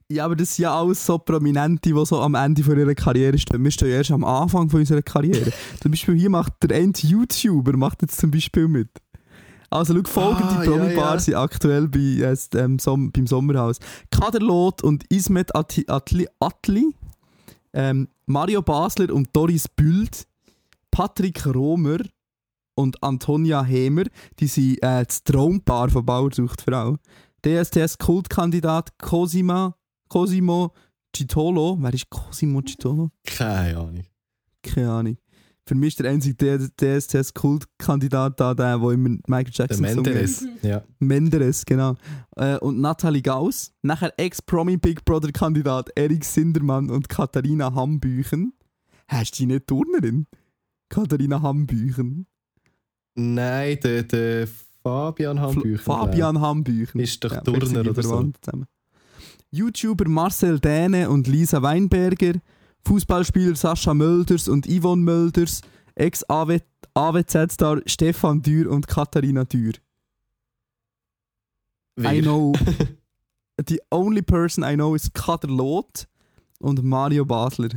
Ja, 0.10 0.26
aber 0.26 0.36
das 0.36 0.56
sind 0.56 0.64
ja 0.64 0.76
alles 0.80 1.06
so 1.06 1.18
Prominente, 1.18 1.90
die 1.94 2.06
so 2.06 2.22
am 2.22 2.36
Ende 2.36 2.64
von 2.64 2.78
ihrer 2.78 2.96
Karriere 2.96 3.38
stehen. 3.38 3.64
Wir 3.64 3.72
stehen 3.72 3.90
ja 3.90 3.96
erst 3.96 4.12
am 4.12 4.24
Anfang 4.24 4.70
von 4.70 4.80
unserer 4.80 5.02
Karriere. 5.02 5.52
zum 5.82 5.92
Beispiel 5.92 6.16
hier 6.16 6.30
macht 6.30 6.54
der 6.64 6.78
eine 6.78 6.94
YouTuber 6.96 7.76
macht 7.76 8.02
jetzt 8.02 8.20
zum 8.20 8.32
Beispiel 8.32 8.68
mit. 8.68 8.90
Also 9.70 9.96
schau, 9.96 10.04
folgende 10.06 10.56
Ah, 10.56 10.64
ja, 10.64 10.70
Promi-Paar 10.72 11.14
ja. 11.16 11.20
sind 11.20 11.34
aktuell 11.36 11.88
bei, 11.88 12.00
äh, 12.00 12.38
ähm, 12.56 12.78
Som 12.78 13.12
beim 13.12 13.26
Sommerhaus. 13.26 13.80
Kaderlot 14.12 14.84
und 14.84 15.04
Ismet 15.12 15.56
Ati- 15.56 15.90
Atli, 15.90 16.28
Atli, 16.40 16.94
ähm, 17.74 18.08
Mario 18.28 18.62
Basler 18.62 19.12
und 19.12 19.30
Doris 19.34 19.68
Büld, 19.68 20.28
Patrick 20.92 21.44
Romer 21.48 21.98
und 22.76 23.02
Antonia 23.04 23.64
Hemer, 23.64 24.04
die 24.40 24.46
sind 24.48 24.76
äh, 24.84 25.04
das 25.06 25.24
Traumpaar 25.24 25.90
von 25.90 26.06
Bauer 26.06 26.30
sucht 26.32 26.62
Frau. 26.62 26.98
DSDS-Kultkandidat 27.46 28.98
Cosima, 28.98 29.76
Cosimo 30.10 30.74
Citolo. 31.16 31.78
Wer 31.80 31.94
ist 31.94 32.10
Cosimo 32.10 32.62
Citolo? 32.66 33.12
Keine 33.26 33.78
Ahnung. 33.78 34.04
Keine 34.62 34.92
Ahnung. 34.92 35.18
Für 35.66 35.76
mich 35.76 35.90
ist 35.90 36.00
der 36.00 36.12
einzige 36.12 36.58
DSDS-Kultkandidat 36.78 38.38
da, 38.40 38.54
der, 38.54 38.78
der 38.78 38.92
immer 38.92 39.18
Michael 39.28 39.52
Der 39.52 39.66
Jackson 39.66 39.86
hat. 39.86 39.96
Menderes. 39.96 40.46
Ja. 40.62 40.84
Menderes, 41.00 41.66
genau. 41.66 41.96
Äh, 42.36 42.58
und 42.58 42.82
Nathalie 42.82 43.22
Gauss. 43.22 43.72
Nachher 43.82 44.14
Ex-Promi 44.18 44.78
Big 44.78 45.06
Brother-Kandidat 45.06 45.90
Erik 45.96 46.26
Sindermann 46.26 46.90
und 46.90 47.08
Katharina 47.08 47.74
Hambüchen. 47.74 48.54
Hast 49.08 49.34
du 49.34 49.44
die 49.44 49.46
nicht 49.54 49.68
Turnerin? 49.68 50.28
Katharina 50.90 51.42
Hambüchen. 51.42 52.28
Nein, 53.16 53.80
der, 53.84 54.04
der 54.04 54.48
Fabian 54.84 55.40
Hambüchen. 55.40 55.80
Fabian 55.80 56.42
Hambüchen. 56.42 57.00
Ist 57.00 57.24
doch 57.24 57.30
vielleicht 57.30 57.46
Turner 57.46 57.90
oder 57.90 58.04
so. 58.04 58.32
zusammen. 58.42 58.66
YouTuber 59.52 60.10
Marcel 60.10 60.60
Däne 60.60 61.10
und 61.10 61.28
Lisa 61.28 61.62
Weinberger. 61.62 62.34
Fußballspieler 62.86 63.56
Sascha 63.56 63.94
Mölders 63.94 64.48
und 64.50 64.68
Yvonne 64.68 65.02
Mölders. 65.02 65.62
Ex-AWZ-Star 65.96 67.82
Stefan 67.86 68.42
Dürr 68.42 68.70
und 68.70 68.88
Katharina 68.88 69.46
Dürr. 69.46 69.74
Wer? 71.96 72.14
I 72.14 72.22
know. 72.22 72.54
The 73.68 73.80
only 73.92 74.22
person 74.24 74.64
I 74.64 74.76
know 74.76 74.96
is 74.96 75.14
Kader 75.14 75.48
Loth 75.48 76.08
und 76.60 76.84
Mario 76.84 77.24
Basler. 77.24 77.70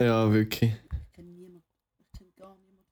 Ja, 0.00 0.32
wirklich. 0.32 0.70
Ich 0.70 1.12
kenne 1.12 1.30
niemanden. 1.30 1.64
Ich 1.98 2.12
kenne 2.18 2.30
gar 2.38 2.56
niemanden. 2.56 2.84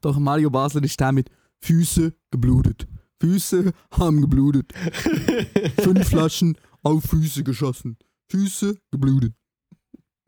Doch 0.00 0.16
Mario 0.18 0.48
Basler 0.48 0.84
ist 0.84 0.98
der 1.00 1.10
mit 1.10 1.28
Füße 1.66 2.14
geblutet. 2.30 2.86
Füße 3.20 3.72
haben 3.90 4.20
geblutet. 4.20 4.72
Fünf 5.80 6.08
Flaschen 6.08 6.56
auf 6.82 7.02
Füße 7.04 7.42
geschossen. 7.42 7.96
Füße 8.30 8.76
geblutet. 8.92 9.34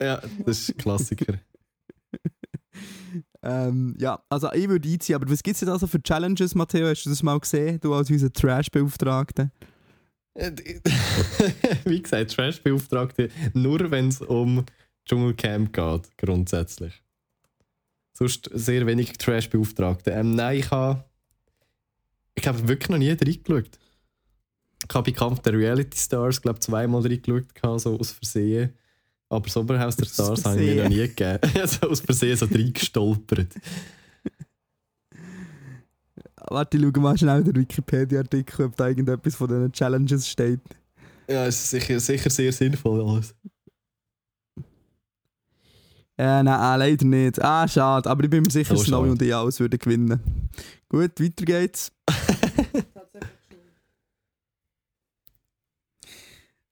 ja, 0.03 0.21
das 0.45 0.69
ist 0.69 0.79
Klassiker. 0.79 1.39
Ähm, 3.41 3.95
ja, 3.99 4.21
also 4.29 4.53
ich 4.53 4.69
würde 4.69 4.89
einziehen, 4.89 5.15
aber 5.15 5.31
was 5.31 5.43
gibt 5.43 5.55
es 5.55 5.61
jetzt 5.61 5.71
also 5.71 5.87
für 5.87 6.03
Challenges, 6.03 6.57
Matteo? 6.57 6.89
Hast 6.89 7.07
du 7.07 7.11
das 7.11 7.23
mal 7.23 7.39
gesehen, 7.39 7.79
du 7.81 7.95
als 7.95 8.11
unser 8.11 8.33
Trash-Beauftragter? 8.33 9.51
Äh, 10.35 10.53
Wie 11.85 12.03
gesagt, 12.03 12.33
Trash-Beauftragte 12.33 13.31
nur, 13.55 13.91
wenn 13.93 14.09
es 14.09 14.21
um 14.21 14.65
Dschungelcamp 15.09 15.73
geht, 15.73 16.19
grundsätzlich. 16.19 17.03
Sonst 18.13 18.51
sehr 18.53 18.87
wenig 18.87 19.13
Trash-Beauftragte. 19.19 20.11
Ähm, 20.11 20.35
nein, 20.35 20.59
ich 20.59 20.71
habe. 20.73 21.08
Ich 22.39 22.47
habe 22.47 22.69
wirklich 22.69 22.89
noch 22.89 22.99
nie 22.99 23.11
reingeschaut. 23.11 23.79
Ich 24.89 24.95
habe 24.95 25.11
bei 25.11 25.17
Kampf 25.17 25.41
der 25.41 25.55
Reality 25.55 25.99
Stars, 25.99 26.41
glaube 26.41 26.61
zweimal 26.61 27.03
reingeschaut, 27.03 27.81
so 27.81 27.99
aus 27.99 28.13
Versehen. 28.13 28.73
Aber 29.29 29.49
Sommerhaus 29.49 29.97
der 29.97 30.07
Stars 30.07 30.45
habe 30.45 30.63
ich 30.63 30.77
mir 30.77 30.85
noch 30.85 30.89
nie 30.89 30.97
gegeben. 30.97 31.41
also 31.61 31.89
aus 31.89 32.01
Versehen 32.01 32.37
so 32.37 32.47
reingestolpert. 32.47 33.55
Warte, 36.51 36.77
ich 36.79 36.83
schaue 36.83 37.03
mal 37.03 37.19
schnell 37.19 37.43
den 37.43 37.57
Wikipedia-Artikel, 37.57 38.67
ob 38.67 38.77
da 38.77 38.89
irgendetwas 38.89 39.35
von 39.35 39.49
diesen 39.49 39.73
Challenges 39.73 40.29
steht. 40.29 40.61
Ja, 41.29 41.45
es 41.47 41.57
ist 41.57 41.71
sicher, 41.71 42.01
sicher 42.01 42.31
sehr 42.31 42.53
sinnvoll 42.53 43.07
alles. 43.07 43.35
Äh, 46.19 46.43
nein, 46.43 46.49
äh, 46.49 46.77
leider 46.85 47.05
nicht. 47.05 47.41
Ah, 47.41 47.67
schade. 47.69 48.11
Aber 48.11 48.25
ich 48.25 48.31
bin 48.31 48.43
mir 48.43 48.51
sicher, 48.51 48.75
dass 48.75 48.85
Snowy 48.85 49.11
und 49.11 49.23
ich 49.23 49.35
alles 49.35 49.61
würden 49.61 49.79
gewinnen. 49.79 50.21
Gut, 50.89 51.21
weiter 51.21 51.45
geht's. 51.45 51.93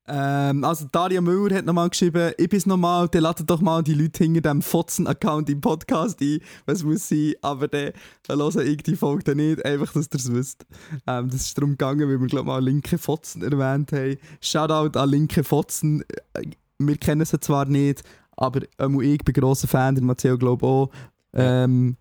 Ähm, 0.08 0.62
also 0.62 0.86
Daria 0.90 1.20
Müller 1.20 1.56
hat 1.56 1.64
nochmal 1.64 1.90
geschrieben, 1.90 2.32
ich 2.38 2.48
bin's 2.48 2.66
nochmal, 2.66 3.08
dann 3.08 3.22
ladet 3.22 3.50
doch 3.50 3.60
mal 3.60 3.82
die 3.82 3.94
Leute 3.94 4.22
hinter 4.22 4.40
dem 4.42 4.62
Fotzen-Account 4.62 5.50
im 5.50 5.60
Podcast 5.60 6.20
ein, 6.20 6.38
was 6.64 6.84
muss 6.84 7.08
sein, 7.08 7.34
aber 7.42 7.66
dann 7.66 7.92
dann 8.22 8.38
hören 8.38 8.66
ich 8.68 8.82
die 8.84 8.94
Folge 8.94 9.24
dann 9.24 9.38
nicht, 9.38 9.64
einfach, 9.64 9.92
dass 9.92 10.06
ihr 10.06 10.14
es 10.14 10.32
wisst. 10.32 10.66
Ähm, 11.08 11.28
das 11.28 11.40
ist 11.46 11.58
darum 11.58 11.70
gegangen, 11.72 12.08
weil 12.08 12.20
wir, 12.20 12.26
glaube 12.28 12.46
mal 12.46 12.62
Linke 12.62 12.98
Fotzen 12.98 13.42
erwähnt 13.42 13.90
haben. 13.90 14.16
Shoutout 14.40 14.96
an 14.96 15.10
Linke 15.10 15.42
Fotzen, 15.42 16.04
Äh, 16.34 16.50
wir 16.78 16.98
kennen 16.98 17.24
sie 17.24 17.40
zwar 17.40 17.64
nicht, 17.64 18.02
aber 18.36 18.60
ähm, 18.78 19.00
ich 19.00 19.18
bin 19.24 19.34
grosser 19.34 19.68
Fan, 19.68 19.94
der 19.94 20.04
Matteo 20.04 20.36
glaube 20.38 20.66
auch. 20.66 20.90
Ähm, 21.32 21.96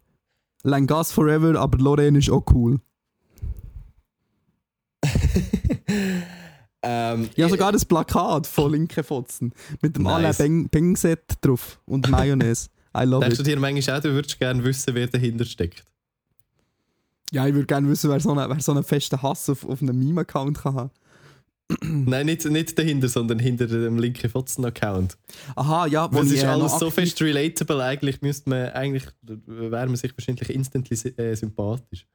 Langas 0.64 1.12
Forever, 1.12 1.60
aber 1.60 1.78
Lorraine 1.78 2.18
ist 2.20 2.30
auch 2.30 2.44
cool. 2.54 2.80
ähm, 6.82 7.30
Ja, 7.36 7.50
sogar 7.50 7.72
das 7.72 7.86
Plakat 7.86 8.48
von 8.48 8.72
Linke 8.72 9.04
Fotzen. 9.04 9.54
Mit 9.82 9.96
dem 9.96 10.04
Nice. 10.04 10.40
Alain 10.40 10.70
Beng 10.70 10.96
Set 10.96 11.24
drauf 11.42 11.80
und 11.86 12.10
Mayonnaise. 12.12 12.70
I 12.98 13.04
love 13.04 13.22
Denkst 13.22 13.38
du 13.38 13.42
it. 13.44 13.48
dir 13.48 13.60
manchmal 13.60 13.98
auch, 13.98 14.02
du 14.02 14.14
würdest 14.14 14.40
gerne 14.40 14.64
wissen, 14.64 14.96
wer 14.96 15.08
dahinter 15.08 15.46
steckt? 15.46 15.84
Ja, 17.32 17.46
ich 17.48 17.54
würde 17.54 17.66
gerne 17.68 17.90
wissen, 17.90 18.10
wer 18.10 18.20
so 18.20 18.32
einen, 18.32 18.50
wer 18.50 18.60
so 18.62 18.72
einen 18.72 18.84
festen 18.84 19.22
Hass 19.22 19.50
auf, 19.50 19.66
auf 19.66 19.82
einem 19.82 19.98
Meme-Account 20.00 20.58
kann 20.58 20.76
haben. 20.76 20.92
Nein, 21.82 22.28
nicht, 22.28 22.45
nicht 22.45 22.78
dahinter, 22.78 23.07
sondern 23.07 23.39
hinter 23.39 23.66
dem 23.68 23.97
linken 23.97 24.30
Fotzen-Account. 24.30 25.18
Aha, 25.55 25.88
ja, 25.88 26.11
wo 26.11 26.20
Das 26.20 26.32
ist 26.32 26.43
alles 26.43 26.78
so 26.78 26.91
fest 26.91 27.20
relatable, 27.22 27.84
eigentlich 27.84 28.22
müsste 28.22 28.49
man, 28.49 28.70
eigentlich 28.70 29.05
wäre 29.22 29.88
man 29.88 29.95
sich 29.95 30.16
wahrscheinlich 30.16 30.49
instantly 30.49 30.95
äh, 31.18 31.36
sympathisch. 31.36 32.05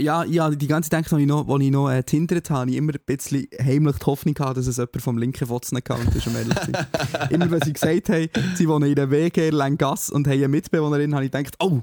Ja, 0.00 0.22
ja, 0.22 0.48
die 0.50 0.68
ganze 0.68 0.90
Zeit, 0.90 1.12
als 1.12 1.20
ich 1.20 1.26
noch, 1.26 1.48
als 1.48 1.62
ich 1.62 1.70
noch 1.70 1.90
äh, 1.90 2.04
tindert 2.04 2.50
habe, 2.50 2.60
habe 2.60 2.70
ich 2.70 2.76
immer 2.76 2.92
ein 2.92 3.00
bisschen 3.04 3.48
heimlich 3.60 3.96
die 3.96 4.06
Hoffnung 4.06 4.34
gehabt, 4.34 4.56
dass 4.56 4.68
es 4.68 4.76
jemand 4.76 5.02
vom 5.02 5.18
linken 5.18 5.48
Fotzen-Account 5.48 6.14
ist, 6.14 6.26
um 6.28 6.36
ehrlich 6.36 6.58
zu 6.60 6.70
sein. 6.70 6.86
immer 7.30 7.50
wenn 7.50 7.62
sie 7.62 7.72
gesagt 7.72 8.08
haben, 8.08 8.28
sie 8.54 8.68
wohnen 8.68 8.88
in 8.88 8.94
der 8.94 9.10
WG 9.10 9.50
Langas 9.50 10.10
und 10.10 10.28
haben 10.28 10.34
eine 10.34 10.48
Mitbewohnerin, 10.48 11.14
habe 11.14 11.24
ich 11.24 11.32
gedacht, 11.32 11.56
oh, 11.60 11.82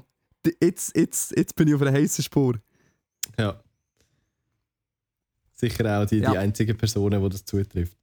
jetzt, 0.62 0.96
jetzt, 0.96 1.36
jetzt 1.36 1.56
bin 1.56 1.68
ich 1.68 1.74
auf 1.74 1.82
einer 1.82 1.92
heißen 1.92 2.24
Spur. 2.24 2.54
Ja. 3.38 3.60
Sicher 5.56 6.00
auch 6.02 6.06
die, 6.06 6.18
Ja. 6.18 6.30
die 6.32 6.38
einzigen 6.38 6.76
Personen, 6.76 7.22
die 7.22 7.28
das 7.30 7.44
zutrifft. 7.44 7.96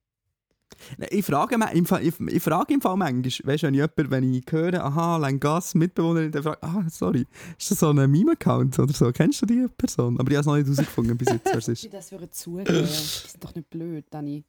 Ich 1.11 1.23
frage, 1.23 1.55
im 1.73 1.85
Fall, 1.85 2.05
ich, 2.05 2.19
ich 2.19 2.41
frage 2.41 2.73
im 2.73 2.81
Fall 2.81 2.97
manchmal, 2.97 3.53
weißt 3.53 3.63
du, 3.63 3.67
wenn 3.67 3.73
ich, 3.75 3.79
jemand, 3.79 4.11
wenn 4.11 4.33
ich 4.33 4.43
höre, 4.49 4.83
aha, 4.83 5.17
Langas, 5.17 5.75
Mitbewohnerin, 5.75 6.31
dann 6.31 6.41
frage 6.41 6.57
ich, 6.61 6.67
ah, 6.67 6.85
sorry, 6.89 7.27
ist 7.59 7.69
das 7.69 7.79
so 7.79 7.89
ein 7.91 8.09
Meme-Account 8.09 8.79
oder 8.79 8.91
so? 8.91 9.11
Kennst 9.11 9.41
du 9.43 9.45
die 9.45 9.67
Person? 9.77 10.19
Aber 10.19 10.31
ich 10.31 10.35
habe 10.37 10.41
es 10.41 10.45
noch 10.47 10.55
nicht 10.55 10.65
herausgefunden 10.65 11.15
bis 11.15 11.29
jetzt, 11.29 11.45
wer 11.45 11.57
es 11.57 11.67
ist. 11.67 11.83
Ich 11.85 11.91
das 11.91 12.11
würde 12.11 12.29
zugeben. 12.31 12.65
Das 12.65 13.25
ist 13.25 13.37
doch 13.43 13.53
nicht 13.53 13.69
blöd, 13.69 14.05
Dani. 14.09 14.43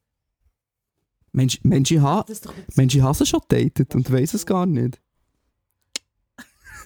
Mensch, 1.33 1.61
Mensch, 1.63 1.91
ich 1.91 2.01
habe 2.01 2.25
Das 2.27 2.39
ist 2.39 2.47
doch 2.47 2.57
nicht 2.57 2.77
Mensch, 2.77 2.95
ich 2.95 3.03
habe 3.03 3.15
sie 3.15 3.27
schon 3.27 3.41
datet 3.49 3.95
und 3.95 4.11
weiß 4.11 4.33
es 4.35 4.47
gar 4.47 4.65
nicht. 4.65 5.01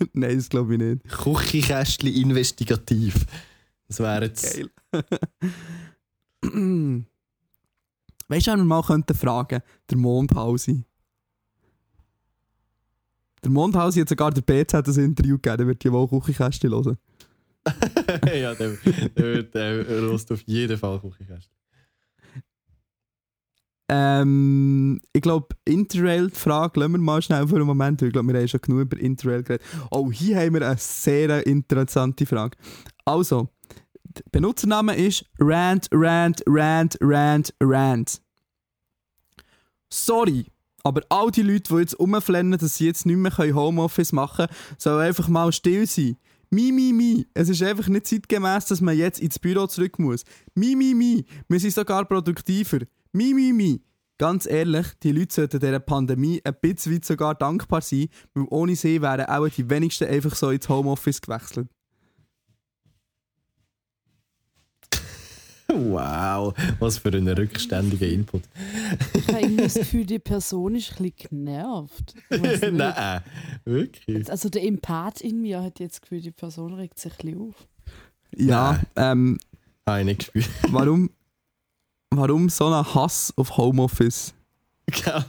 Nein, 0.14 0.37
das 0.37 0.49
glaube 0.49 0.75
ich 0.75 0.81
nicht. 0.81 1.05
Küchenkästchen 1.09 2.12
investigativ. 2.12 3.25
Das 3.87 4.01
wäre 4.01 4.25
jetzt. 4.25 4.55
Geil. 4.57 5.05
weißt 8.28 8.46
du, 8.46 8.51
wenn 8.53 8.59
wir 8.59 8.64
mal 8.64 8.82
könnten 8.82 9.14
fragen, 9.14 9.62
der 9.90 9.99
Mondpause. 9.99 10.84
Der 13.42 13.51
Mondpause 13.51 14.01
hat 14.01 14.09
sogar 14.09 14.30
der 14.30 14.42
BZ 14.42 14.74
ein 14.74 15.05
Interview 15.05 15.36
gegeben, 15.36 15.59
der 15.59 15.66
wird 15.66 15.84
ja 15.84 15.92
wohl 15.92 16.09
Küchenkästchen 16.09 16.70
hören. 16.70 16.99
ja, 18.40 18.55
der, 18.55 18.76
der, 19.16 19.42
der 19.42 19.86
hörst 19.86 20.32
auf 20.32 20.42
jeden 20.42 20.78
Fall 20.78 21.01
Küchenkästchen. 21.01 21.59
Ähm, 23.90 25.01
ich 25.14 25.22
glaube, 25.22 25.49
Interrail, 25.64 26.28
die 26.28 26.34
Frage, 26.38 26.78
lassen 26.78 26.92
wir 26.92 26.99
mal 26.99 27.22
schnell 27.22 27.49
für 27.49 27.57
einen 27.57 27.64
Moment, 27.64 28.01
weil 28.01 28.09
ich 28.09 28.12
glaube, 28.12 28.32
wir 28.32 28.38
haben 28.38 28.49
schon 28.49 28.61
genug 28.61 28.80
über 28.82 28.99
Interrail 28.99 29.42
geredet. 29.42 29.64
Oh, 29.90 30.12
hier 30.12 30.38
haben 30.38 30.55
wir 30.55 30.68
eine 30.68 30.76
sehr 30.78 31.46
interessante 31.46 32.26
Frage. 32.26 32.59
Also, 33.07 33.49
der 33.49 33.57
Benutzername 34.32 34.96
ist 34.96 35.24
Rant, 35.38 35.88
Rant, 35.92 36.42
Rant, 36.46 36.96
Rant, 37.00 37.54
Rant. 37.61 38.20
Sorry, 39.90 40.46
aber 40.84 41.02
all 41.09 41.30
die 41.30 41.42
Leute, 41.42 41.74
die 41.74 41.80
jetzt 41.80 41.98
rumflennen, 41.98 42.59
dass 42.59 42.76
sie 42.76 42.86
jetzt 42.86 43.06
nicht 43.06 43.16
mehr 43.16 43.54
Homeoffice 43.54 44.12
machen 44.12 44.46
können, 44.46 44.59
sollen 44.78 45.06
einfach 45.06 45.28
mal 45.28 45.52
still 45.52 45.86
sein. 45.86 46.16
Mi, 46.50 46.72
mi, 46.72 46.92
mi. 46.92 47.26
Es 47.34 47.48
ist 47.48 47.62
einfach 47.62 47.88
nicht 47.88 48.06
zeitgemäß, 48.06 48.66
dass 48.66 48.80
man 48.80 48.96
jetzt 48.96 49.20
ins 49.20 49.38
Büro 49.38 49.66
zurück 49.66 49.98
muss. 49.98 50.24
Mi, 50.54 50.74
mi, 50.74 50.94
mi. 50.94 51.26
Wir 51.46 51.61
sind 51.61 51.74
sogar 51.74 52.06
produktiver. 52.06 52.78
Mi, 53.12 53.34
mi, 53.34 53.52
mi. 53.52 53.82
Ganz 54.16 54.46
ehrlich, 54.46 54.86
die 55.02 55.12
Leute 55.12 55.34
sollten 55.34 55.61
dieser 55.61 55.78
Pandemie 55.78 56.40
ein 56.42 56.56
bisschen 56.61 57.02
sogar 57.02 57.34
dankbar 57.34 57.82
sein, 57.82 58.09
weil 58.34 58.46
ohne 58.50 58.74
sie 58.74 59.00
wären 59.00 59.26
auch 59.26 59.48
die 59.48 59.68
wenigsten 59.68 60.09
einfach 60.09 60.34
so 60.34 60.50
ins 60.50 60.68
Homeoffice 60.68 61.20
gewechselt. 61.20 61.68
Wow, 65.71 66.55
was 66.79 66.97
für 66.99 67.11
ein 67.11 67.29
rückständiger 67.29 68.07
Input. 68.07 68.41
Ich 69.12 69.29
habe 69.29 69.55
das 69.57 69.75
Gefühl, 69.75 70.07
die 70.07 70.19
Person 70.19 70.75
ist 70.75 70.93
ein 70.93 71.11
bisschen 71.11 71.45
genervt. 71.45 72.14
Nein, 72.31 73.21
wirklich. 73.66 74.31
Also 74.31 74.49
der 74.49 74.64
Empath 74.64 75.21
in 75.21 75.43
mir 75.43 75.62
hat 75.62 75.79
jetzt 75.79 75.97
das 75.97 76.01
Gefühl, 76.01 76.23
die 76.23 76.31
Person 76.31 76.73
regt 76.73 76.99
sich 76.99 77.12
ein 77.12 77.16
bisschen 77.19 77.41
auf. 77.43 77.69
Ja, 78.35 78.81
ähm, 78.97 79.39
Habe 79.87 80.01
ich 80.01 80.07
nicht 80.07 80.33
gespürt. 80.33 80.49
warum, 80.71 81.11
warum 82.11 82.49
so 82.49 82.69
ein 82.69 82.95
Hass 82.95 83.35
auf 83.37 83.59
Homeoffice? 83.59 84.33
Gell? 84.87 85.23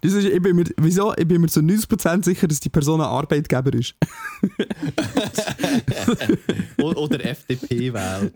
Das 0.00 0.12
ist, 0.14 0.24
ich, 0.24 0.40
bin 0.40 0.56
mir, 0.56 0.64
wieso? 0.78 1.12
ich 1.14 1.28
bin 1.28 1.42
mir 1.42 1.48
zu 1.48 1.60
90% 1.60 2.24
sicher, 2.24 2.48
dass 2.48 2.60
die 2.60 2.70
Person 2.70 3.02
ein 3.02 3.06
Arbeitgeber 3.06 3.74
ist. 3.74 3.94
Oder 6.78 7.22
FDP 7.26 7.92
wählt. 7.92 8.32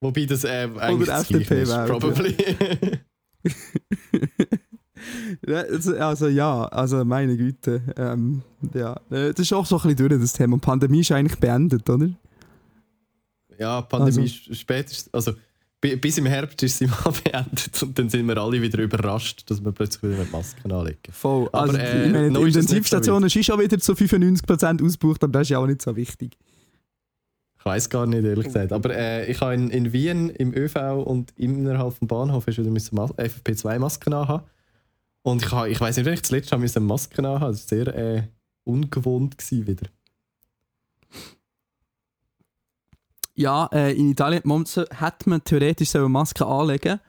Wobei 0.00 0.26
das 0.26 0.44
äh, 0.44 0.68
eigentlich 0.78 1.08
das 1.08 1.22
FDP 1.30 1.62
ist, 1.62 1.72
probably. 1.86 2.36
Ja, 5.46 5.58
also- 5.60 5.96
Also 5.96 6.28
ja, 6.28 6.64
also 6.64 7.04
meine 7.04 7.36
Güte. 7.36 7.80
Ähm, 7.96 8.42
ja. 8.74 8.92
Äh, 9.10 9.30
Das 9.32 9.38
ist 9.40 9.52
auch 9.52 9.64
so 9.64 9.76
ein 9.76 9.82
bisschen 9.94 10.08
durch, 10.08 10.20
das 10.20 10.32
Thema. 10.32 10.56
Die 10.56 10.60
Pandemie 10.60 11.00
ist 11.00 11.12
eigentlich 11.12 11.38
beendet, 11.38 11.88
oder? 11.88 12.10
Ja, 13.58 13.80
Pandemie 13.82 14.22
Also- 14.22 14.44
ist 14.50 14.56
spätestens, 14.56 15.12
also 15.14 15.32
bi- 15.80 15.96
bis 15.96 16.18
im 16.18 16.26
Herbst 16.26 16.62
ist 16.62 16.78
sie 16.78 16.86
mal 17.04 17.12
beendet 17.24 17.82
und 17.82 17.98
dann 17.98 18.08
sind 18.10 18.26
wir 18.26 18.36
alle 18.38 18.60
wieder 18.60 18.80
überrascht, 18.82 19.48
dass 19.50 19.64
wir 19.64 19.72
plötzlich 19.72 20.02
wieder 20.02 20.18
mit 20.22 20.32
Masken 20.32 20.70
anlegen. 20.72 20.98
Voll. 21.12 21.48
Aber, 21.48 21.60
Also, 21.62 21.76
äh, 21.78 22.06
ich 22.06 22.12
meine, 22.12 22.28
die 22.30 22.34
ist 22.34 22.36
es 22.36 22.44
nicht 22.44 22.56
Intensivstation 22.56 23.24
ist 23.24 23.44
schon 23.44 23.60
wieder 23.60 23.78
zu 23.78 23.92
95% 23.94 24.84
ausgebucht, 24.84 25.22
aber 25.24 25.32
das 25.32 25.42
ist 25.42 25.50
ja 25.50 25.58
auch 25.58 25.66
nicht 25.66 25.82
so 25.82 25.94
wichtig. 25.96 26.36
Ich 27.68 27.74
weiß 27.74 27.90
gar 27.90 28.06
nicht, 28.06 28.24
ehrlich 28.24 28.46
gesagt. 28.46 28.72
Aber 28.72 28.94
äh, 28.96 29.30
ich 29.30 29.40
habe 29.42 29.54
in, 29.54 29.68
in 29.68 29.92
Wien 29.92 30.30
im 30.30 30.54
ÖV 30.54 30.76
und 31.04 31.32
innerhalb 31.36 31.92
vom 31.94 32.08
Bahnhof 32.08 32.46
hast 32.46 32.56
du 32.56 32.62
wieder 32.62 32.70
müssen 32.70 32.94
Mas- 32.96 33.12
FFP2-Masken 33.12 34.14
anhaben. 34.14 34.44
Und 35.22 35.42
ich, 35.44 35.52
habe- 35.52 35.68
ich 35.68 35.78
weiß 35.78 35.96
nicht, 35.98 36.06
wenn 36.06 36.14
ich 36.14 36.22
das 36.22 36.30
letzte 36.30 36.54
Mal 36.56 36.62
müssen 36.62 36.86
Masken 36.86 37.26
anhaben 37.26 37.52
Das 37.52 37.70
war 37.70 37.76
sehr 37.78 37.94
äh, 37.94 38.22
ungewohnt 38.64 39.36
gewesen 39.36 39.66
wieder. 39.66 39.86
Ja, 43.34 43.66
äh, 43.72 43.92
in 43.94 44.10
Italien 44.10 44.42
hätte 44.44 45.28
man 45.30 45.44
theoretisch 45.44 45.90
so 45.90 45.98
eine 45.98 46.08
Maske 46.08 46.44
anlegen 46.46 47.00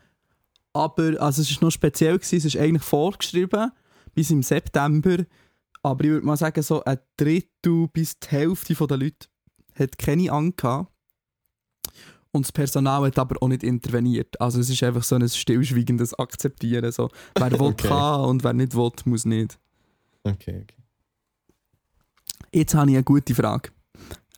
aber 0.72 1.20
also 1.20 1.42
es 1.42 1.50
ist 1.50 1.62
noch 1.64 1.72
speziell 1.72 2.18
gewesen, 2.20 2.36
es 2.38 2.46
ist 2.46 2.58
eigentlich 2.58 2.84
vorgeschrieben 2.84 3.72
bis 4.14 4.30
im 4.30 4.44
September, 4.44 5.18
aber 5.82 6.04
ich 6.04 6.10
würde 6.12 6.26
mal 6.28 6.38
sagen, 6.38 6.62
so 6.62 6.84
ein 6.84 7.00
Drittel 7.18 7.88
bis 7.92 8.20
die 8.20 8.28
Hälfte 8.28 8.76
der 8.76 8.98
Leute 8.98 9.28
hat 9.80 9.98
keine 9.98 10.32
Angst 10.32 10.58
gehabt. 10.58 10.92
Und 12.32 12.46
das 12.46 12.52
Personal 12.52 13.04
hat 13.08 13.18
aber 13.18 13.42
auch 13.42 13.48
nicht 13.48 13.64
interveniert. 13.64 14.40
Also 14.40 14.60
es 14.60 14.70
ist 14.70 14.84
einfach 14.84 15.04
so 15.04 15.16
ein 15.16 15.28
stillschweigendes 15.28 16.14
Akzeptieren. 16.20 16.92
So, 16.92 17.10
wer 17.36 17.52
will, 17.52 17.62
Okay. 17.62 17.88
kann 17.88 18.22
und 18.22 18.44
wer 18.44 18.54
nicht 18.54 18.76
will, 18.76 18.92
muss 19.06 19.26
nicht. 19.26 19.58
Okay, 20.24 20.62
okay. 20.64 20.76
Jetzt 22.54 22.76
habe 22.76 22.92
ich 22.92 22.98
eine 22.98 23.04
gute 23.04 23.34
Frage. 23.34 23.70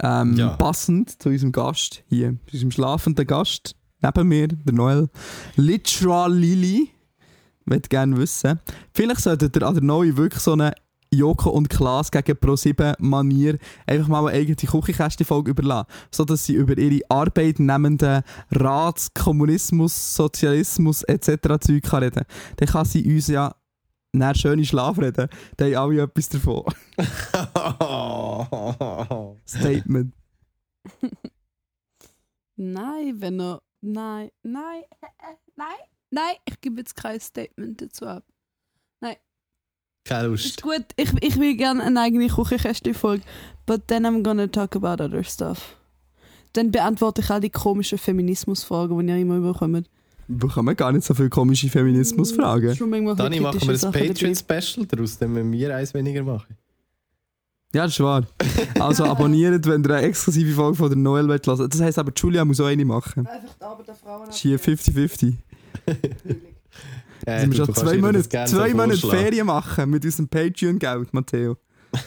Ähm, 0.02 0.36
Ja. 0.36 0.56
Passend 0.56 1.22
zu 1.22 1.30
unserem 1.30 1.52
Gast 1.52 2.04
hier, 2.08 2.38
zu 2.48 2.54
unserem 2.54 2.72
schlafenden 2.72 3.28
Gast 3.28 3.76
neben 4.02 4.28
mir, 4.28 4.48
der 4.48 4.74
Noel. 4.74 5.10
Literal 5.58 6.34
Lili. 6.34 6.90
möchte 7.66 7.90
gerne 7.90 8.18
wissen. 8.18 8.60
Vielleicht 8.94 9.22
solltet 9.22 9.56
ihr 9.56 9.64
an 9.68 9.76
der 9.76 9.84
Neue 9.84 10.16
wirklich 10.18 10.42
so 10.42 10.54
eine 10.54 10.74
Joko 11.14 11.50
und 11.50 11.70
Klaas 11.70 12.10
gegen 12.10 12.38
Pro7 12.38 12.96
Manier 13.00 13.58
einfach 13.86 14.08
mal 14.08 14.28
eine 14.28 14.38
eigene 14.38 14.56
Küchenkästchen-Folge 14.56 15.52
überlassen, 15.52 15.88
sodass 16.10 16.46
sie 16.46 16.54
über 16.54 16.78
ihre 16.78 17.02
arbeitnehmenden 17.10 18.24
Rats-, 18.52 19.14
Kommunismus-, 19.14 20.16
Sozialismus 20.16 21.04
etc. 21.04 21.60
Zeug 21.60 21.84
kann 21.84 22.04
reden 22.04 22.24
Dann 22.56 22.70
kann 22.70 22.86
sie 22.86 23.04
uns 23.14 23.28
ja 23.28 23.54
nach 24.14 24.36
schöne 24.36 24.66
Schlafreden, 24.66 25.28
dann 25.58 25.76
haben 25.76 25.92
alle 25.92 26.04
etwas 26.04 26.30
davon. 26.30 26.64
Statement. 29.48 30.14
Nein, 32.56 33.20
wenn 33.20 33.40
er. 33.40 33.62
Nein, 33.84 34.30
nein, 34.44 34.84
äh, 35.02 35.08
äh, 35.08 35.36
nein, 35.56 35.76
nein, 36.12 36.36
ich 36.46 36.62
gebe 36.62 36.82
jetzt 36.82 36.96
kein 36.96 37.20
Statement 37.20 37.82
dazu 37.82 38.06
ab. 38.06 38.24
Keine 40.04 40.34
Ist 40.34 40.44
Lust. 40.44 40.62
gut, 40.64 40.86
ich, 40.98 41.12
ich 41.22 41.40
will 41.40 41.56
gerne 41.56 41.84
eine 41.84 42.00
eigene 42.02 42.28
Küchenkästchen-Folge, 42.28 43.24
but 43.66 43.88
then 43.88 44.06
I'm 44.06 44.24
gonna 44.24 44.48
talk 44.48 44.76
about 44.76 45.04
other 45.04 45.24
stuff. 45.24 45.76
Dann 46.54 46.72
beantworte 46.72 47.22
ich 47.22 47.30
all 47.30 47.40
die 47.40 47.50
komischen 47.50 47.98
Feminismusfragen, 47.98 48.98
die 49.06 49.14
ihr 49.14 49.20
immer 49.20 49.38
überkommt. 49.38 49.88
Wir 50.28 50.38
bekommen 50.38 50.76
gar 50.76 50.92
nicht 50.92 51.06
so 51.06 51.14
viele 51.14 51.30
komische 51.30 51.70
Feminismusfragen. 51.70 52.78
Manchmal 52.90 53.16
Dani, 53.16 53.40
machen 53.40 53.62
wir 53.62 53.84
ein. 53.84 53.92
Patreon-Special 53.92 54.86
daraus, 54.86 55.18
dann 55.18 55.34
müssen 55.34 55.52
wir 55.52 55.76
eins 55.76 55.94
weniger 55.94 56.24
machen. 56.24 56.58
Ja, 57.74 57.84
das 57.84 57.94
ist 57.94 58.00
wahr. 58.02 58.28
Also 58.80 59.06
abonniert, 59.06 59.66
wenn 59.66 59.82
ihr 59.84 59.92
eine 59.92 60.08
exklusive 60.08 60.52
Folge 60.54 60.76
von 60.76 60.90
der 60.90 60.98
Noel 60.98 61.28
wollt 61.30 61.48
hören 61.48 61.70
Das 61.70 61.80
heisst 61.80 62.00
aber, 62.00 62.12
Julia 62.14 62.44
muss 62.44 62.60
auch 62.60 62.66
eine 62.66 62.84
machen. 62.84 63.26
Einfach 63.26 63.56
die 63.58 63.64
Arbeit 63.64 63.88
der 63.88 63.96
Frauen 63.96 64.26
Das 64.26 64.36
ist 64.36 64.42
hier 64.42 64.60
50-50. 64.60 65.36
Sind 67.26 67.28
wir 67.28 67.48
du- 67.50 67.56
schon 67.58 67.66
du 67.68 67.74
kannst 67.74 67.80
zwei 67.82 67.98
Monate, 67.98 68.30
zwei 68.30 68.74
Monate. 68.74 69.08
Ferien 69.08 69.46
machen 69.48 69.90
mit 69.90 70.04
unserem 70.06 70.28
Patreon-Geld, 70.28 71.14
Matteo. 71.14 71.58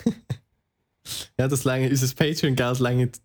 Ja, 1.38 1.48
das 1.48 1.64
länge, 1.64 1.90
unser 1.90 2.14
Patreon-Geld 2.14 2.78
längt 2.78 3.20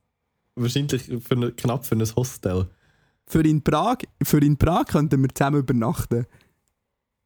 wahrscheinlich 0.55 1.03
für 1.03 1.35
eine, 1.35 1.51
knapp 1.53 1.85
für 1.85 1.95
ein 1.95 2.15
Hostel. 2.15 2.67
Für 3.25 3.41
in 3.41 3.63
Prag, 3.63 3.99
für 4.21 4.39
in 4.39 4.57
Prag 4.57 4.85
könnten 4.87 5.21
wir 5.21 5.29
zusammen 5.33 5.59
übernachten. 5.59 6.25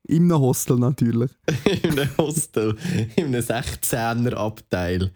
Einem 0.07 0.37
Hostel 0.37 0.77
natürlich. 0.77 1.31
einem 1.83 2.17
Hostel, 2.17 2.77
in 3.15 3.27
einem 3.27 3.41
16er-Abteil. 3.41 5.11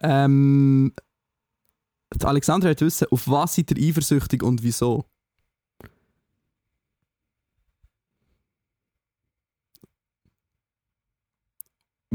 Ähm, 0.00 0.92
die 2.14 2.24
Alexandra 2.24 2.68
hat 2.68 2.80
wissen, 2.82 3.08
auf 3.10 3.26
was 3.26 3.56
seid 3.56 3.70
ihr 3.76 3.88
eifersüchtig 3.88 4.42
und 4.42 4.62
wieso? 4.62 5.06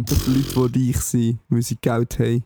Auf 0.10 0.28
Leute, 0.28 0.70
die 0.70 0.92
reich 0.92 1.02
sind, 1.02 1.40
weil 1.50 1.62
sie 1.62 1.76
Geld 1.76 2.20
haben. 2.20 2.44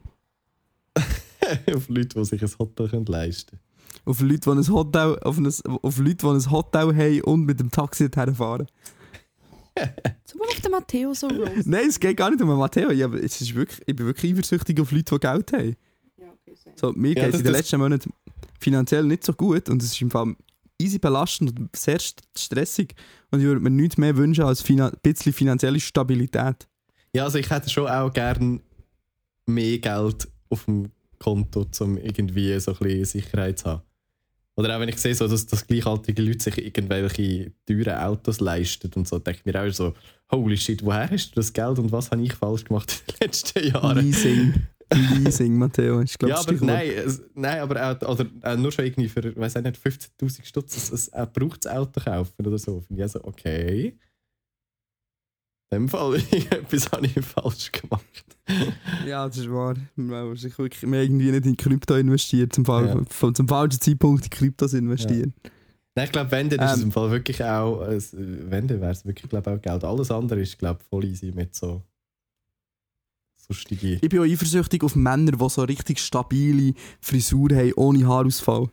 Auf 1.76 1.90
Leute, 1.90 2.20
die 2.20 2.26
sich 2.26 2.42
ein 2.42 2.52
Hotel 2.60 2.90
können 2.90 3.06
leisten 3.06 3.50
können. 3.58 3.60
Auf 4.06 4.22
Leute, 4.22 4.40
die 4.40 4.50
ein 4.50 4.68
Hotel, 4.70 5.20
auf 5.20 5.38
ein, 5.38 5.48
auf 5.82 5.98
Leute, 5.98 6.16
die 6.16 6.26
ein 6.28 6.52
Hotel 6.52 6.96
haben 6.96 7.22
und 7.22 7.46
mit 7.46 7.60
dem 7.60 7.70
Taxi 7.72 8.10
dorthin 8.10 8.36
fahren. 8.36 8.68
Zum 10.26 10.40
Beispiel 10.40 10.56
auf 10.56 10.62
den 10.62 10.72
Matteo 10.72 11.14
so 11.14 11.28
roast. 11.28 11.66
Nein, 11.68 11.88
es 11.90 12.00
geht 12.00 12.18
gar 12.18 12.30
nicht 12.30 12.42
um 12.42 12.50
den 12.50 12.58
Matteo. 12.58 12.90
Ich, 12.90 13.00
es 13.02 13.42
ist 13.42 13.56
wirklich, 13.56 13.82
ich 13.86 13.96
bin 13.96 14.06
wirklich 14.06 14.34
eifersüchtig 14.34 14.80
auf 14.82 14.92
Leute, 14.92 15.16
die 15.16 15.20
Geld 15.20 15.54
haben. 15.54 15.76
So, 16.76 16.92
mir 16.94 17.14
Ja, 17.16 17.26
geht 17.26 17.34
es 17.34 17.40
in 17.40 17.46
den 17.46 17.54
letzten 17.54 17.80
Monaten 17.80 18.14
finanziell 18.60 19.04
nicht 19.04 19.24
so 19.24 19.34
gut 19.34 19.68
und 19.70 19.82
es 19.82 19.92
ist 19.92 20.02
im 20.02 20.12
Fall 20.12 20.36
easy 20.80 20.98
belastend 21.00 21.60
und 21.60 21.76
sehr 21.76 22.00
st- 22.00 22.20
stressig. 22.38 22.96
Und 23.32 23.40
ich 23.40 23.46
würde 23.46 23.60
mir 23.62 23.70
nichts 23.70 23.98
mehr 23.98 24.16
wünschen 24.16 24.44
als 24.46 24.68
ein 24.70 24.92
bisschen 25.02 25.34
finanzielle 25.34 25.80
Stabilität. 25.80 26.68
Ja, 27.16 27.26
also 27.26 27.38
ich 27.38 27.50
hätte 27.50 27.70
schon 27.70 27.88
auch 27.88 28.12
gern 28.12 28.62
mehr 29.46 29.78
Geld 29.78 30.28
auf 30.50 30.66
dem 30.66 30.92
Konto, 31.20 31.66
um 31.80 31.98
irgendwie 31.98 32.60
so 32.60 32.72
ein 32.72 32.78
bisschen 32.80 33.06
Sicherheit 33.06 33.60
zu 33.60 33.66
haben. 33.70 33.84
Oder 34.56 34.76
auch 34.76 34.80
wenn 34.80 34.90
ich 34.90 34.98
sehe, 34.98 35.16
so, 35.16 35.28
dass, 35.28 35.46
dass 35.48 35.66
gleichaltrige 35.66 36.22
Leute 36.22 36.44
sich 36.44 36.58
irgendwelche 36.60 37.52
teuren 37.66 37.98
Autos 37.98 38.40
leisten 38.40 38.92
und 38.96 39.08
so, 39.08 39.18
denke 39.18 39.40
ich 39.40 39.46
mir 39.46 39.60
auch 39.60 39.72
so, 39.72 39.94
holy 40.32 40.58
shit, 40.58 40.84
woher 40.86 41.10
hast 41.10 41.32
du 41.32 41.36
das 41.36 41.52
Geld 41.52 41.80
und 41.80 41.92
was 41.92 42.12
habe 42.12 42.22
ich 42.22 42.34
falsch 42.34 42.64
gemacht 42.64 43.04
in 43.08 43.14
den 43.14 43.28
letzten 43.28 43.68
Jahren? 43.68 44.06
Leasing. 44.06 44.54
Leasing, 44.94 45.58
Matteo. 45.58 46.02
Ich 46.02 46.18
glaube, 46.20 46.34
ja, 46.34 46.40
aber 46.40 46.54
nein, 46.66 46.92
nein, 47.34 47.60
aber 47.62 47.98
auch, 48.04 48.10
oder, 48.10 48.30
auch 48.44 48.58
nur 48.58 48.72
schon 48.72 48.86
irgendwie 48.86 49.10
für, 49.10 49.36
weiß 49.36 49.56
nicht, 49.56 49.78
15.000 49.78 50.46
Stutz 50.46 50.92
ein, 50.92 51.20
ein 51.20 51.34
gebrauchtes 51.34 51.72
Auto 51.72 52.00
kaufen 52.00 52.46
oder 52.46 52.60
so. 52.60 52.82
Finde 52.82 53.02
ich 53.02 53.04
also, 53.04 53.24
okay. 53.24 53.98
In 55.76 55.84
dem 55.84 55.90
Fall, 55.90 56.16
etwas 56.32 56.92
habe 56.92 57.06
ich 57.08 57.14
falsch 57.26 57.72
gemacht. 57.72 58.26
Ja, 59.08 59.26
das 59.28 59.38
ist 59.38 59.50
wahr. 59.50 59.76
Man 59.96 60.28
muss 60.30 60.42
sich 60.42 60.58
wirklich 60.58 60.84
mehr 60.84 61.04
irgendwie 61.04 61.32
nicht 61.32 61.46
in 61.46 61.56
Krypto 61.56 61.96
investieren, 61.96 62.50
zum, 62.52 62.66
Fall, 62.66 62.88
Ja. 62.88 63.02
vom- 63.10 63.34
zum 63.34 63.48
falschen 63.48 63.80
Zeitpunkt 63.80 64.26
in 64.26 64.30
Kryptos 64.30 64.74
investieren. 64.74 65.34
Nein, 65.96 66.06
ich 66.06 66.12
glaube, 66.12 66.32
wenn, 66.32 66.50
dann 66.50 66.60
ist 66.60 66.72
es 66.74 66.78
Ähm. 66.80 66.84
im 66.88 66.92
Fall 66.92 67.12
wirklich 67.12 67.42
auch, 67.44 67.84
äh, 67.88 68.00
wenn, 68.12 68.68
dann 68.68 68.82
wäre 68.82 68.92
es 68.92 69.06
wirklich, 69.06 69.30
glaube 69.30 69.50
ich, 69.52 69.58
auch 69.58 69.62
Geld. 69.62 69.84
Alles 69.86 70.12
andere 70.12 70.42
ist, 70.42 70.58
glaube 70.60 70.80
ich, 70.82 70.88
voll 70.90 71.06
easy 71.06 71.32
mit 71.32 71.56
so 71.56 71.84
sonstige. 73.38 73.94
Ich 74.02 74.10
bin 74.10 74.20
auch 74.20 74.24
eifersüchtig 74.26 74.84
auf 74.84 74.96
Männer, 74.98 75.32
die 75.32 75.50
so 75.50 75.64
richtig 75.64 76.00
stabile 76.00 76.74
Frisur 77.00 77.50
haben, 77.56 77.74
ohne 77.78 78.06
Haarausfall. 78.08 78.68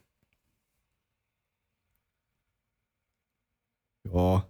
Ja. 4.13 4.50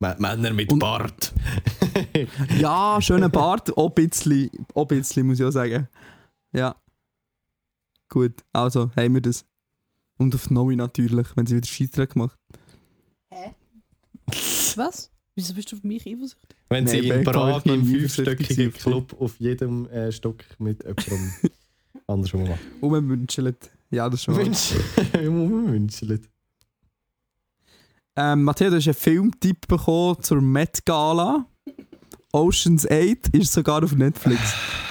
Männer 0.00 0.52
mit 0.52 0.72
Und- 0.72 0.78
Bart. 0.80 1.32
Ja, 2.58 2.98
schöner 3.00 3.28
Bart, 3.28 3.76
auch 3.76 3.88
ein 3.88 3.94
bisschen, 3.94 4.48
auch 4.74 4.82
ein 4.82 4.88
bisschen, 4.88 5.26
muss 5.26 5.38
ich 5.40 5.44
auch 5.46 5.50
sagen. 5.50 5.88
Ja. 6.52 6.74
Gut, 8.08 8.32
also 8.52 8.90
haben 8.96 9.14
wir 9.14 9.20
das. 9.20 9.44
Und 10.18 10.34
auf 10.34 10.50
Nomi 10.50 10.76
natürlich, 10.76 11.26
wenn 11.36 11.46
sie 11.46 11.56
wieder 11.56 11.66
Scheitern 11.66 12.08
gemacht. 12.08 12.38
Was? 14.76 15.10
Wieso 15.34 15.54
bist 15.54 15.72
du 15.72 15.76
auf 15.76 15.82
mich 15.82 16.06
eifersüchtig? 16.06 16.56
Wenn 16.68 16.86
sie 16.86 16.98
in 17.08 17.24
Prag 17.24 17.64
im 17.66 17.84
fünfstöckigen 17.84 18.72
Club 18.72 19.20
auf 19.20 19.38
jedem 19.40 19.86
äh, 19.88 20.12
Stock 20.12 20.44
mit 20.58 20.82
jemandem 20.84 21.32
anders 22.06 22.32
machen. 22.32 22.58
Umwünschelt. 22.80 23.70
Ja, 23.90 24.08
das 24.08 24.20
ist 24.20 24.24
schon. 24.24 24.36
Wünschelt. 24.36 26.28
Ähm, 28.16 28.42
Matteo, 28.42 28.70
du 28.70 28.76
hast 28.76 28.86
einen 28.86 28.94
Filmtipp 28.94 29.66
bekommen 29.68 30.22
zur 30.22 30.40
Met 30.40 30.84
Gala. 30.84 31.46
Oceans 32.32 32.86
8 32.88 33.28
ist 33.34 33.52
sogar 33.52 33.82
auf 33.82 33.92
Netflix. 33.94 34.40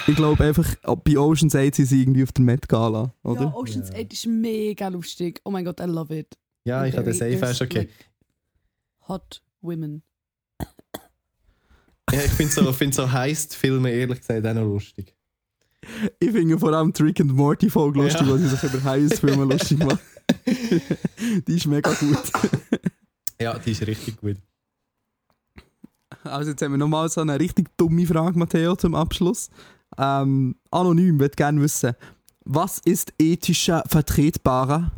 Ich 0.06 0.14
glaube 0.16 0.44
einfach, 0.44 0.74
bei 1.04 1.16
Oceans 1.16 1.54
8 1.54 1.74
sind 1.74 1.86
sie 1.86 2.02
irgendwie 2.02 2.22
auf 2.22 2.32
der 2.32 2.44
Met 2.44 2.68
Gala, 2.68 3.14
oder? 3.22 3.42
Ja, 3.42 3.54
Ocean's 3.54 3.90
Ja. 3.90 4.00
8 4.04 4.12
ist 4.12 4.26
mega 4.26 4.88
lustig. 4.88 5.40
Oh 5.44 5.50
mein 5.50 5.64
Gott, 5.64 5.80
I 5.80 5.84
love 5.84 6.16
it. 6.16 6.36
Ja, 6.64 6.84
ich 6.84 6.94
habe 6.96 7.04
den 7.04 7.14
safe 7.14 7.54
schon 7.54 7.66
okay. 7.66 7.78
like 7.78 7.90
Hot 9.08 9.42
Women. 9.62 10.02
Ja, 12.12 12.18
ich 12.24 12.30
finde 12.32 12.52
so, 12.52 12.72
find 12.72 12.94
so 12.94 13.10
Heist-Filme 13.10 13.90
ehrlich 13.90 14.18
gesagt 14.20 14.44
auch 14.46 14.54
noch 14.54 14.64
lustig. 14.64 15.14
Ich 16.18 16.30
finde 16.32 16.58
vor 16.58 16.72
allem 16.74 16.92
die 16.92 17.02
Rick 17.02 17.20
and 17.20 17.32
Morty 17.32 17.70
Folge 17.70 18.02
lustig, 18.02 18.22
Ja. 18.22 18.28
wo 18.32 18.36
sie 18.36 18.48
sich 18.48 18.62
über 18.64 18.82
Heißfilme 18.82 19.44
lustig 19.44 19.78
machen. 19.84 19.98
die 21.46 21.56
ist 21.56 21.66
mega 21.66 21.90
gut. 21.94 22.18
Ja, 23.40 23.58
die 23.58 23.70
ist 23.70 23.86
richtig 23.86 24.18
gut. 24.18 24.36
Also 26.24 26.50
jetzt 26.50 26.60
haben 26.62 26.72
wir 26.72 26.78
nochmal 26.78 27.08
so 27.08 27.22
eine 27.22 27.40
richtig 27.40 27.68
dumme 27.78 28.06
Frage, 28.06 28.38
Matteo, 28.38 28.76
zum 28.76 28.94
Abschluss. 28.94 29.48
Ähm, 29.96 30.56
anonym, 30.70 31.18
würde 31.18 31.34
gerne 31.36 31.62
wissen, 31.62 31.94
was 32.44 32.78
ist 32.78 33.14
ethischer 33.18 33.82
vertretbarer, 33.86 34.92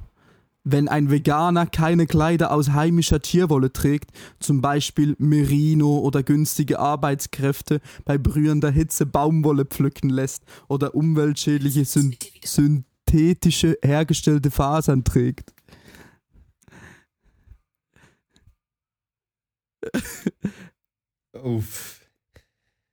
wenn 0.64 0.88
ein 0.88 1.10
Veganer 1.10 1.66
keine 1.66 2.06
Kleider 2.06 2.52
aus 2.52 2.70
heimischer 2.70 3.20
Tierwolle 3.20 3.72
trägt, 3.72 4.10
zum 4.40 4.60
Beispiel 4.60 5.14
Merino 5.18 5.98
oder 5.98 6.22
günstige 6.22 6.78
Arbeitskräfte 6.78 7.80
bei 8.04 8.18
brühender 8.18 8.70
Hitze 8.70 9.06
Baumwolle 9.06 9.64
pflücken 9.64 10.10
lässt 10.10 10.44
oder 10.68 10.94
umweltschädliche 10.94 11.84
syn 11.84 12.16
synthetische 12.44 13.78
hergestellte 13.82 14.50
Fasern 14.50 15.04
trägt? 15.04 15.52
Uff. 21.42 22.00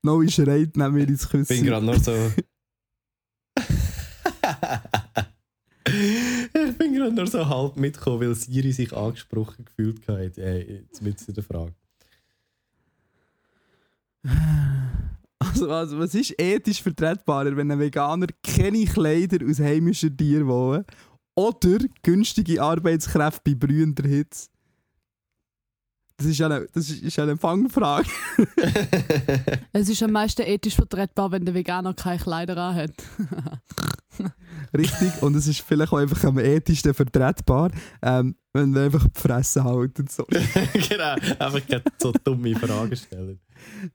No, 0.01 0.21
ich 0.21 0.33
schreit, 0.33 0.75
nehmen 0.77 0.95
wir 0.95 1.07
ins 1.07 1.23
Ich 1.25 1.29
bin 1.31 1.45
Küssen. 1.45 1.65
gerade 1.65 1.85
nur 1.85 1.99
so. 1.99 2.13
ich 5.85 6.77
bin 6.77 6.93
gerade 6.93 7.13
nur 7.13 7.27
so 7.27 7.47
halb 7.47 7.75
mitgekommen, 7.77 8.21
weil 8.21 8.35
Siri 8.35 8.71
sich 8.71 8.93
angesprochen 8.93 9.65
gefühlt 9.65 10.07
hat, 10.07 10.37
äh, 10.37 10.83
mit 11.01 11.27
in 11.27 11.33
der 11.33 11.43
Frage. 11.43 11.73
Also, 15.39 15.71
also, 15.71 15.99
was 15.99 16.13
ist 16.15 16.35
ethisch 16.39 16.81
vertretbarer, 16.81 17.55
wenn 17.55 17.71
ein 17.71 17.79
Veganer 17.79 18.27
keine 18.43 18.85
Kleider 18.85 19.45
aus 19.47 19.59
heimischer 19.59 20.15
Tierwolle 20.15 20.85
oder 21.35 21.79
günstige 22.03 22.61
Arbeitskräfte 22.61 23.41
bei 23.45 23.55
brühender 23.55 24.07
Hitze? 24.07 24.49
Das 26.19 26.27
ist 26.27 26.41
eine, 26.41 26.67
das 26.73 26.89
ist, 26.89 27.01
ist 27.01 27.17
eine 27.17 27.37
Fangfrage. 27.37 28.09
Es 29.71 29.87
ist 29.87 30.03
am 30.03 30.11
meisten 30.11 30.41
ethisch 30.41 30.75
vertretbar, 30.75 31.31
wenn 31.31 31.45
der 31.45 31.53
Veganer 31.53 31.93
keine 31.93 32.19
Kleider 32.19 32.57
anhat. 32.57 32.91
Richtig. 34.77 35.21
Und 35.21 35.35
es 35.35 35.47
ist 35.47 35.61
vielleicht 35.61 35.93
auch 35.93 35.97
einfach 35.97 36.21
am 36.25 36.37
ethischsten 36.37 36.93
vertretbar, 36.93 37.71
ähm, 38.01 38.35
wenn 38.51 38.75
wir 38.75 38.81
einfach 38.81 39.07
die 39.07 39.19
Fresse 39.19 39.63
halten. 39.63 40.07
So. 40.07 40.25
genau, 40.89 41.15
einfach 41.39 41.61
so 41.97 42.11
dumme 42.11 42.53
Fragen 42.55 42.97
stellen. 42.97 43.39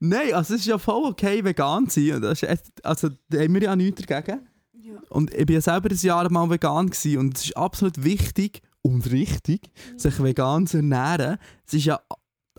Nein, 0.01 0.33
also 0.33 0.55
es 0.55 0.61
ist 0.61 0.66
ja 0.66 0.79
voll 0.79 1.05
okay, 1.05 1.45
vegan 1.45 1.91
zu 1.91 2.07
sein. 2.07 2.22
Das 2.22 2.43
ist 2.43 2.49
echt, 2.49 2.85
also 2.85 3.11
da 3.29 3.39
haben 3.39 3.53
wir 3.53 3.62
ja 3.62 3.77
nichts 3.77 4.07
dagegen. 4.07 4.41
Ja. 4.72 4.95
Und 5.11 5.35
ich 5.35 5.45
bin 5.45 5.55
ja 5.57 5.61
selber 5.61 5.91
ein 5.91 5.97
Jahr 5.97 6.31
mal 6.33 6.49
vegan 6.49 6.89
gewesen 6.89 7.18
und 7.18 7.37
es 7.37 7.45
ist 7.45 7.57
absolut 7.57 8.03
wichtig 8.03 8.62
und 8.85 9.11
richtig, 9.11 9.70
sich 9.97 10.22
vegan 10.22 10.66
zu 10.66 10.78
ernähren. 10.78 11.39
Es 11.66 11.74
ist 11.74 11.87
ja 11.87 12.01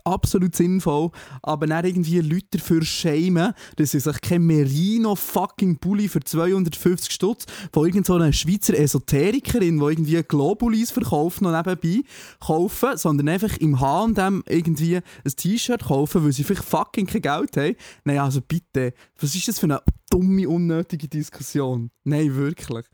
absolut 0.06 0.54
sinnvoll, 0.54 1.10
aber 1.42 1.66
nicht 1.66 1.84
irgendwie 1.84 2.20
Leute 2.20 2.58
dafür 2.58 2.82
schämen, 2.84 3.52
dass 3.76 3.90
sie 3.90 4.00
sich 4.00 4.20
kein 4.20 4.42
Merino 4.42 5.16
fucking 5.16 5.78
Pulli 5.78 6.08
für 6.08 6.20
250 6.20 7.12
Stutz 7.12 7.46
von 7.72 7.86
irgendeiner 7.86 8.32
Schweizer 8.32 8.78
Esoterikerin, 8.78 9.78
die 9.78 9.84
irgendwie 9.84 10.22
Globulis 10.22 10.92
verkauft, 10.92 11.42
noch 11.42 11.50
nebenbei 11.50 12.02
kaufen, 12.40 12.96
sondern 12.96 13.28
einfach 13.28 13.56
im 13.58 13.80
H&M 13.80 14.44
irgendwie 14.48 14.96
ein 14.96 15.36
T-Shirt 15.36 15.84
kaufen, 15.84 16.24
weil 16.24 16.32
sie 16.32 16.44
vielleicht 16.44 16.64
fucking 16.64 17.06
kein 17.06 17.22
Geld 17.22 17.56
haben. 17.56 17.76
Nein, 18.04 18.18
also 18.18 18.40
bitte, 18.40 18.94
was 19.18 19.34
ist 19.34 19.48
das 19.48 19.58
für 19.58 19.66
eine 19.66 19.80
dumme, 20.08 20.48
unnötige 20.48 21.08
Diskussion? 21.08 21.90
Nein, 22.04 22.34
wirklich. 22.36 22.86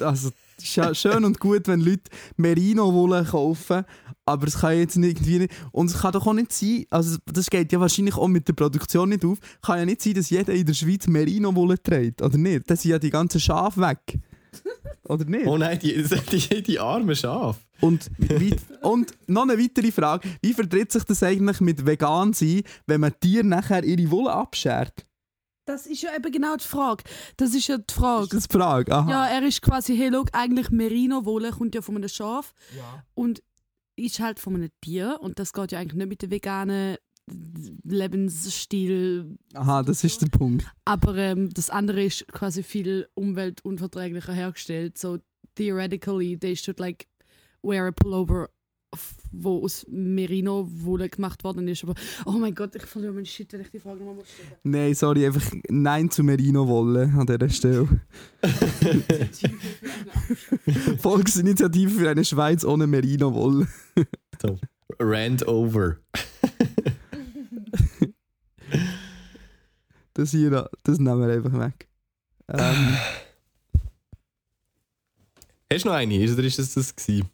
Also, 0.00 0.30
schön 0.62 1.24
und 1.24 1.40
gut, 1.40 1.68
wenn 1.68 1.80
Leute 1.80 2.10
Merino-Wolle 2.36 3.24
kaufen, 3.24 3.84
aber 4.26 4.46
es 4.46 4.58
kann 4.58 4.78
jetzt 4.78 4.96
nicht 4.96 5.18
irgendwie 5.18 5.40
nicht, 5.40 5.54
und 5.72 5.90
es 5.90 6.00
kann 6.00 6.12
doch 6.12 6.26
auch 6.26 6.32
nicht 6.32 6.52
sein, 6.52 6.86
also 6.90 7.18
das 7.26 7.50
geht 7.50 7.72
ja 7.72 7.80
wahrscheinlich 7.80 8.16
auch 8.16 8.28
mit 8.28 8.48
der 8.48 8.54
Produktion 8.54 9.08
nicht 9.08 9.24
auf, 9.24 9.38
kann 9.62 9.78
ja 9.78 9.84
nicht 9.84 10.02
sein, 10.02 10.14
dass 10.14 10.30
jeder 10.30 10.52
in 10.52 10.66
der 10.66 10.74
Schweiz 10.74 11.06
Merino-Wolle 11.06 11.82
trägt, 11.82 12.22
oder 12.22 12.38
nicht? 12.38 12.70
Das 12.70 12.82
sind 12.82 12.92
ja 12.92 12.98
die 12.98 13.10
ganzen 13.10 13.40
Schafe 13.40 13.80
weg. 13.80 14.18
Oder 15.08 15.24
nicht? 15.24 15.46
Oh 15.46 15.58
nein, 15.58 15.78
die, 15.78 16.02
die, 16.30 16.62
die 16.62 16.78
armen 16.78 17.14
Schafe. 17.14 17.60
Und, 17.80 18.10
wie, 18.16 18.54
und 18.82 19.12
noch 19.26 19.42
eine 19.42 19.58
weitere 19.58 19.90
Frage, 19.90 20.28
wie 20.40 20.54
vertritt 20.54 20.92
sich 20.92 21.04
das 21.04 21.22
eigentlich 21.22 21.60
mit 21.60 21.84
vegan 21.84 22.32
sein, 22.32 22.62
wenn 22.86 23.00
man 23.00 23.12
Tiere 23.20 23.44
nachher 23.44 23.84
ihre 23.84 24.10
Wolle 24.10 24.32
abschert? 24.32 25.04
Das 25.66 25.86
ist 25.86 26.02
ja 26.02 26.14
eben 26.14 26.30
genau 26.30 26.56
die 26.56 26.64
Frage. 26.64 27.04
Das 27.36 27.54
ist 27.54 27.68
ja 27.68 27.78
die 27.78 27.84
Ist 27.88 27.92
Frage. 27.92 28.28
das 28.30 28.48
die 28.48 28.56
Frage? 28.56 28.92
Aha. 28.94 29.10
Ja, 29.10 29.26
er 29.26 29.42
ist 29.42 29.62
quasi, 29.62 29.96
hey, 29.96 30.08
look, 30.08 30.28
eigentlich 30.32 30.70
Merino-Wolle 30.70 31.52
kommt 31.52 31.74
ja 31.74 31.80
von 31.82 31.96
einem 31.96 32.08
Schaf 32.08 32.52
und 33.14 33.42
ist 33.96 34.20
halt 34.20 34.40
von 34.40 34.54
einem 34.56 34.70
Tier 34.80 35.18
und 35.20 35.38
das 35.38 35.52
geht 35.52 35.72
ja 35.72 35.78
eigentlich 35.78 35.94
nicht 35.94 36.08
mit 36.08 36.22
dem 36.22 36.30
veganen 36.30 36.96
Lebensstil. 37.84 39.38
Aha, 39.54 39.82
das 39.82 40.04
ist 40.04 40.20
der 40.22 40.26
Punkt. 40.28 40.66
Aber 40.84 41.16
ähm, 41.16 41.50
das 41.52 41.70
andere 41.70 42.04
ist 42.04 42.26
quasi 42.28 42.62
viel 42.62 43.08
umweltunverträglicher 43.14 44.32
hergestellt. 44.32 44.98
So 44.98 45.18
theoretically, 45.54 46.36
they 46.38 46.56
should 46.56 46.78
like 46.78 47.06
wear 47.62 47.86
a 47.86 47.92
pullover, 47.92 48.50
wo 49.32 49.64
aus 49.64 49.86
Merino-Wolle 49.88 51.08
gemacht 51.08 51.44
worden 51.44 51.68
ist. 51.68 51.84
Aber 51.84 51.94
oh 52.26 52.32
mein 52.32 52.54
Gott, 52.54 52.74
ich 52.74 52.82
verliere 52.82 53.12
meinen 53.12 53.26
Shit, 53.26 53.52
wenn 53.52 53.60
ich 53.60 53.70
die 53.70 53.80
Frage 53.80 54.04
nochmal 54.04 54.24
stelle. 54.24 54.58
Nein, 54.62 54.94
sorry, 54.94 55.26
einfach 55.26 55.50
Nein 55.68 56.10
zu 56.10 56.22
Merino-Wolle 56.22 57.12
an 57.16 57.26
dieser 57.26 57.48
Stelle. 57.48 57.88
Volksinitiative 60.98 61.90
für 61.90 62.10
eine 62.10 62.24
Schweiz 62.24 62.64
ohne 62.64 62.86
Merino-Wolle. 62.86 63.68
So. 64.40 64.58
Rand 64.98 65.46
over. 65.48 65.96
Das 70.14 70.30
hier, 70.30 70.70
das 70.84 70.98
nehmen 70.98 71.20
wir 71.20 71.34
einfach 71.34 71.58
weg. 71.58 71.88
Ähm, 72.48 72.96
Hast 75.72 75.84
du 75.84 75.88
noch 75.88 75.96
eine? 75.96 76.32
Oder 76.32 76.44
ist 76.44 76.58
das 76.58 76.74
das 76.74 76.94
gewesen? 76.94 77.28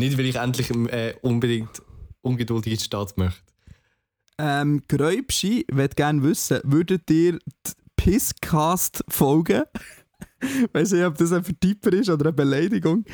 Nicht, 0.00 0.16
weil 0.16 0.24
ich 0.24 0.36
endlich 0.36 0.70
äh, 0.70 1.14
unbedingt 1.20 1.82
ungeduldig 2.22 2.72
in 2.72 2.78
die 2.78 2.84
Stadt 2.84 3.18
möchte. 3.18 3.42
ähm, 4.38 4.82
Gräubschi 4.88 5.66
würde 5.70 5.94
gerne 5.94 6.22
wissen, 6.22 6.60
würdet 6.64 7.10
ihr 7.10 7.32
die 7.32 7.72
Pisscast 7.96 9.04
folgen? 9.08 9.64
Weiß 10.72 10.92
nicht, 10.92 11.04
ob 11.04 11.18
das 11.18 11.32
ein 11.32 11.44
Vertipper 11.44 11.92
ist 11.92 12.08
oder 12.08 12.24
eine 12.24 12.32
Beleidigung. 12.32 13.04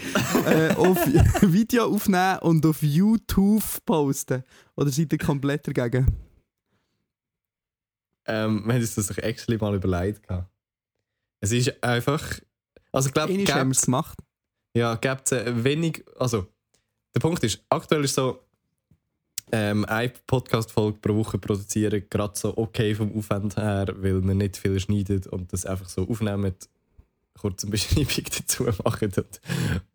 äh, 0.46 0.74
auf 0.76 0.96
Video 1.42 1.86
aufnehmen 1.86 2.38
und 2.42 2.64
auf 2.64 2.80
YouTube 2.84 3.64
posten. 3.84 4.44
Oder 4.76 4.90
seid 4.90 5.12
ihr 5.12 5.18
komplett 5.18 5.66
dagegen? 5.66 6.06
Ähm, 8.26 8.62
wir 8.64 8.74
haben 8.74 8.80
uns 8.80 8.94
das 8.94 9.08
doch 9.08 9.18
actually 9.18 9.58
mal 9.58 9.74
überlegt. 9.74 10.24
Es 11.40 11.50
ist 11.50 11.82
einfach. 11.82 12.22
Also, 12.92 13.08
ich 13.08 13.12
glaube, 13.12 13.32
es 13.72 13.82
gemacht. 13.82 14.18
Ja, 14.76 14.94
gibt 14.94 15.32
es 15.32 15.64
wenig. 15.64 16.04
Also, 16.16 16.46
der 17.16 17.20
Punkt 17.20 17.42
ist, 17.44 17.64
aktuell 17.70 18.04
ist 18.04 18.14
so, 18.14 18.40
ähm, 19.50 19.86
eine 19.86 20.12
Podcast-Folge 20.26 20.98
pro 20.98 21.16
Woche 21.16 21.38
produzieren, 21.38 22.04
gerade 22.10 22.36
so 22.36 22.54
okay 22.58 22.94
vom 22.94 23.16
Aufwand 23.16 23.56
her, 23.56 23.86
weil 23.96 24.22
wir 24.22 24.34
nicht 24.34 24.58
viel 24.58 24.78
schneidet 24.78 25.26
und 25.26 25.50
das 25.50 25.64
einfach 25.64 25.88
so 25.88 26.06
aufnehmen, 26.06 26.54
kurz 27.38 27.64
eine 27.64 27.70
Beschreibung 27.72 28.24
dazu 28.36 28.64
machen 28.84 29.12
und, 29.16 29.40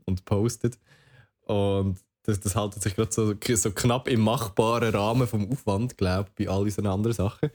und 0.05 0.25
postet. 0.25 0.79
Und 1.41 1.99
das, 2.23 2.39
das 2.39 2.55
hält 2.55 2.81
sich 2.81 2.95
gerade 2.95 3.11
so, 3.11 3.35
so 3.55 3.71
knapp 3.71 4.07
im 4.07 4.21
machbaren 4.21 4.95
Rahmen 4.95 5.27
vom 5.27 5.47
Aufwand, 5.51 5.97
glaube 5.99 6.29
ich, 6.29 6.47
bei 6.47 6.51
all 6.51 6.63
unseren 6.63 6.87
anderen 6.87 7.13
Sachen. 7.13 7.51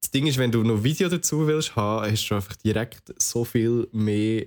Das 0.00 0.10
Ding 0.10 0.26
ist, 0.26 0.38
wenn 0.38 0.52
du 0.52 0.62
noch 0.62 0.82
Video 0.82 1.10
dazu 1.10 1.46
willst 1.46 1.76
haben, 1.76 2.10
hast 2.10 2.26
du 2.28 2.34
einfach 2.34 2.56
direkt 2.56 3.14
so 3.20 3.44
viel 3.44 3.88
mehr 3.92 4.46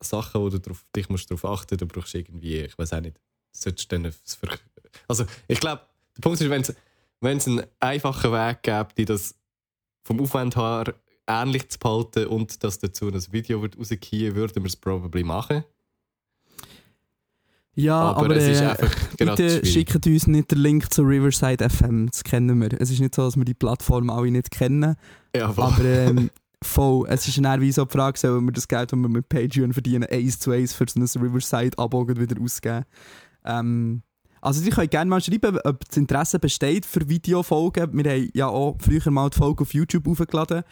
Sachen, 0.00 0.40
wo 0.40 0.50
du 0.50 0.60
drauf, 0.60 0.84
dich 0.94 1.08
musst 1.08 1.28
darauf 1.28 1.44
achten 1.46 1.78
Du 1.78 1.86
brauchst 1.86 2.14
irgendwie, 2.14 2.58
ich 2.60 2.78
weiß 2.78 2.92
auch 2.92 3.00
nicht, 3.00 3.18
solltest 3.52 3.90
dann 3.92 4.12
Also, 5.08 5.24
ich 5.48 5.60
glaube, 5.60 5.82
der 6.16 6.20
Punkt 6.22 6.40
ist, 6.40 6.74
wenn 7.20 7.36
es 7.36 7.46
einen 7.46 7.62
einfachen 7.80 8.32
Weg 8.32 8.62
gibt, 8.62 8.98
die 8.98 9.04
das 9.04 9.34
vom 10.02 10.20
Aufwand 10.20 10.56
her 10.56 10.94
ähnlich 11.26 11.68
zu 11.68 11.78
behalten 11.78 12.26
und 12.26 12.64
dass 12.64 12.78
dazu 12.78 13.08
ein 13.08 13.32
Video 13.32 13.62
wird 13.62 13.78
rauskommen, 13.78 14.34
würden 14.34 14.62
wir 14.62 14.66
es 14.66 14.76
probably 14.76 15.22
machen. 15.22 15.64
Ja, 17.76 18.00
Aber 18.00 18.24
aber, 18.26 18.36
es 18.36 18.48
ist 18.48 18.60
äh, 18.60 18.88
bitte 19.16 19.64
schickt 19.64 20.04
uns 20.06 20.26
nicht 20.26 20.50
den 20.50 20.58
Link 20.58 20.92
zu 20.92 21.02
Riverside 21.02 21.68
FM, 21.70 22.10
das 22.10 22.24
kennen 22.24 22.60
wir. 22.60 22.68
Es 22.80 22.90
ist 22.90 22.98
nicht 23.00 23.14
so, 23.14 23.22
dass 23.22 23.36
wir 23.36 23.44
die 23.44 23.54
Plattform 23.54 24.10
alle 24.10 24.30
nicht 24.30 24.50
kennen, 24.50 24.96
Ja, 25.34 25.52
voll. 25.52 25.64
aber 25.64 25.84
ähm, 25.84 26.30
voll, 26.62 27.06
es 27.08 27.28
ist 27.28 27.38
wie 27.38 27.72
so 27.72 27.84
die 27.84 27.92
Frage, 27.92 28.18
sollen 28.18 28.44
wir 28.44 28.52
das 28.52 28.66
Geld, 28.66 28.92
das 28.92 28.98
wir 28.98 29.08
mit 29.08 29.28
Patreon 29.28 29.72
verdienen, 29.72 30.04
eins 30.10 30.40
zu 30.40 30.50
eins 30.50 30.74
für 30.74 30.86
so 30.88 31.00
ein 31.00 31.22
Riverside-Abo 31.24 32.08
wieder 32.08 32.40
ausgeben. 32.42 32.84
Ähm, 33.44 34.02
also 34.40 34.62
ihr 34.64 34.70
könnt 34.72 34.90
gerne 34.90 35.08
mal 35.10 35.20
schreiben, 35.20 35.58
ob 35.64 35.84
das 35.86 35.96
Interesse 35.96 36.38
besteht 36.38 36.86
für 36.86 37.08
Videofolgen. 37.08 37.92
Wir 37.92 38.10
haben 38.12 38.30
ja 38.34 38.46
auch 38.48 38.76
früher 38.80 39.10
mal 39.10 39.28
die 39.30 39.36
Folge 39.38 39.62
auf 39.62 39.74
YouTube 39.74 40.06
hochgeladen 40.06 40.62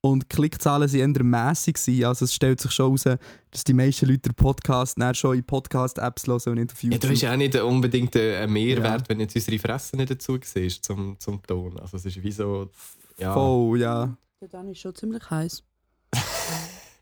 und 0.00 0.22
die 0.22 0.28
Klickzahlen 0.28 0.90
waren 0.90 1.14
eher 1.14 1.24
mässig. 1.24 1.74
gewesen. 1.76 2.04
Also 2.04 2.24
es 2.24 2.34
stellt 2.34 2.60
sich 2.60 2.70
schon 2.70 2.96
heraus, 2.96 3.18
dass 3.50 3.64
die 3.64 3.74
meisten 3.74 4.06
Leute 4.06 4.20
den 4.30 4.34
Podcast 4.34 4.98
dann 4.98 5.14
schon 5.14 5.36
in 5.36 5.44
Podcast-Apps 5.44 6.26
hören 6.26 6.40
und 6.46 6.54
nicht 6.54 6.72
auf 6.72 6.82
Ja, 6.82 6.90
YouTube. 6.90 7.00
du 7.02 7.08
hast 7.10 7.20
ja 7.22 7.32
auch 7.32 7.36
nicht 7.36 7.54
unbedingt 7.56 8.16
einen 8.16 8.52
Mehrwert, 8.52 9.00
Ja. 9.02 9.08
wenn 9.08 9.20
jetzt 9.20 9.34
unsere 9.36 9.58
Fresse 9.58 9.96
nicht 9.96 10.10
dazu 10.10 10.38
siehst 10.42 10.84
zum, 10.84 11.16
zum 11.18 11.42
Ton. 11.42 11.78
Also 11.80 11.96
es 11.98 12.06
ist 12.06 12.22
wie 12.22 12.32
so... 12.32 12.70
Ja. 13.18 13.34
Voll, 13.34 13.80
ja. 13.80 14.16
Der 14.40 14.48
Dan 14.48 14.68
ist 14.68 14.78
schon 14.78 14.94
ziemlich 14.94 15.28
heiß. 15.28 15.64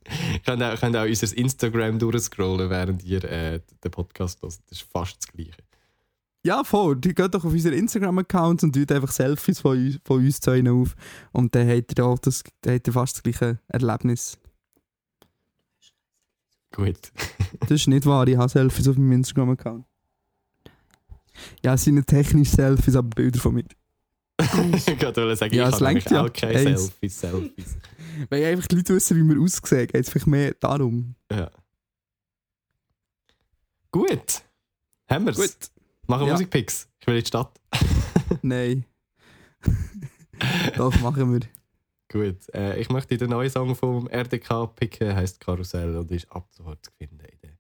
Könnt 0.47 0.63
auch, 0.63 0.79
könnt 0.79 0.97
auch 0.97 1.05
unser 1.05 1.37
Instagram 1.37 1.99
durchscrollen, 1.99 2.71
während 2.71 3.05
ihr 3.05 3.25
äh, 3.25 3.61
den 3.83 3.91
Podcast 3.91 4.43
hört. 4.43 4.55
Das 4.69 4.79
ist 4.79 4.83
fast 4.91 5.17
das 5.19 5.33
Gleiche. 5.33 5.63
Ja, 6.45 6.63
voll. 6.63 6.97
Die 6.97 7.13
geht 7.13 7.35
doch 7.35 7.45
auf 7.45 7.53
unseren 7.53 7.73
Instagram-Account 7.73 8.63
und 8.63 8.73
tut 8.73 8.93
einfach 8.93 9.11
Selfies 9.11 9.59
von 9.59 9.77
uns, 9.77 9.99
von 10.05 10.19
uns 10.19 10.41
zu 10.41 10.55
ihnen 10.55 10.81
auf. 10.81 10.95
Und 11.33 11.55
dann 11.55 11.69
habt 11.69 11.99
ihr, 11.99 12.05
auch 12.05 12.19
das, 12.21 12.45
dann 12.61 12.75
habt 12.75 12.87
ihr 12.87 12.93
fast 12.93 13.17
das 13.17 13.23
gleiche 13.25 13.59
Erlebnis. 13.67 14.39
Gut. 16.73 17.11
Das 17.61 17.71
ist 17.71 17.89
nicht 17.89 18.07
wahr, 18.07 18.29
ich 18.29 18.37
habe 18.37 18.49
Selfies 18.49 18.87
auf 18.87 18.97
meinem 18.97 19.13
Instagram-Account. 19.13 19.85
Ja, 21.65 21.75
es 21.75 21.85
sind 21.85 21.97
nicht 21.97 22.07
technische 22.07 22.55
Selfies, 22.55 22.95
aber 22.95 23.09
Bilder 23.09 23.41
von 23.41 23.55
mir. 23.55 23.65
ich 24.41 25.03
wollte 25.03 25.37
sagen, 25.37 25.55
Ja, 25.55 25.69
ich 25.69 26.07
habe 26.07 26.21
auch 26.21 26.33
keine. 26.33 26.77
Selfies. 26.79 27.21
Selfies. 27.21 27.77
Weil 28.31 28.45
einfach 28.45 28.67
die 28.69 28.77
Leute 28.77 28.95
wissen, 28.95 29.17
wie 29.17 29.35
wir 29.35 29.43
aussehen, 29.43 29.87
geht 29.87 29.95
es 30.03 30.11
vielleicht 30.11 30.27
mehr 30.27 30.55
darum. 30.61 31.15
Ja. 31.31 31.51
Gut. 33.91 34.43
Haben 35.09 35.27
wir's. 35.27 35.37
Gut. 35.37 35.71
Machen 36.07 36.23
wir 36.23 36.27
Ja. 36.29 36.33
Musikpicks. 36.35 36.89
Ich 37.01 37.07
will 37.07 37.17
in 37.17 37.21
die 37.23 37.27
Stadt. 37.27 37.61
Nein. 38.43 38.85
Doch, 40.77 40.99
machen 41.01 41.33
wir. 41.33 41.41
Gut. 42.09 42.55
Äh, 42.55 42.81
ich 42.81 42.89
möchte 42.91 43.17
den 43.17 43.31
neuen 43.31 43.51
Song 43.51 43.75
vom 43.75 44.07
RDK 44.09 44.67
picken. 44.75 45.15
heißt 45.15 45.41
Karussell 45.41 45.97
und 45.97 46.11
ist 46.11 46.31
ab 46.31 46.49
sofort 46.51 46.85
zu 46.85 46.91
finden 46.99 47.21
in 47.21 47.39
der 47.43 47.51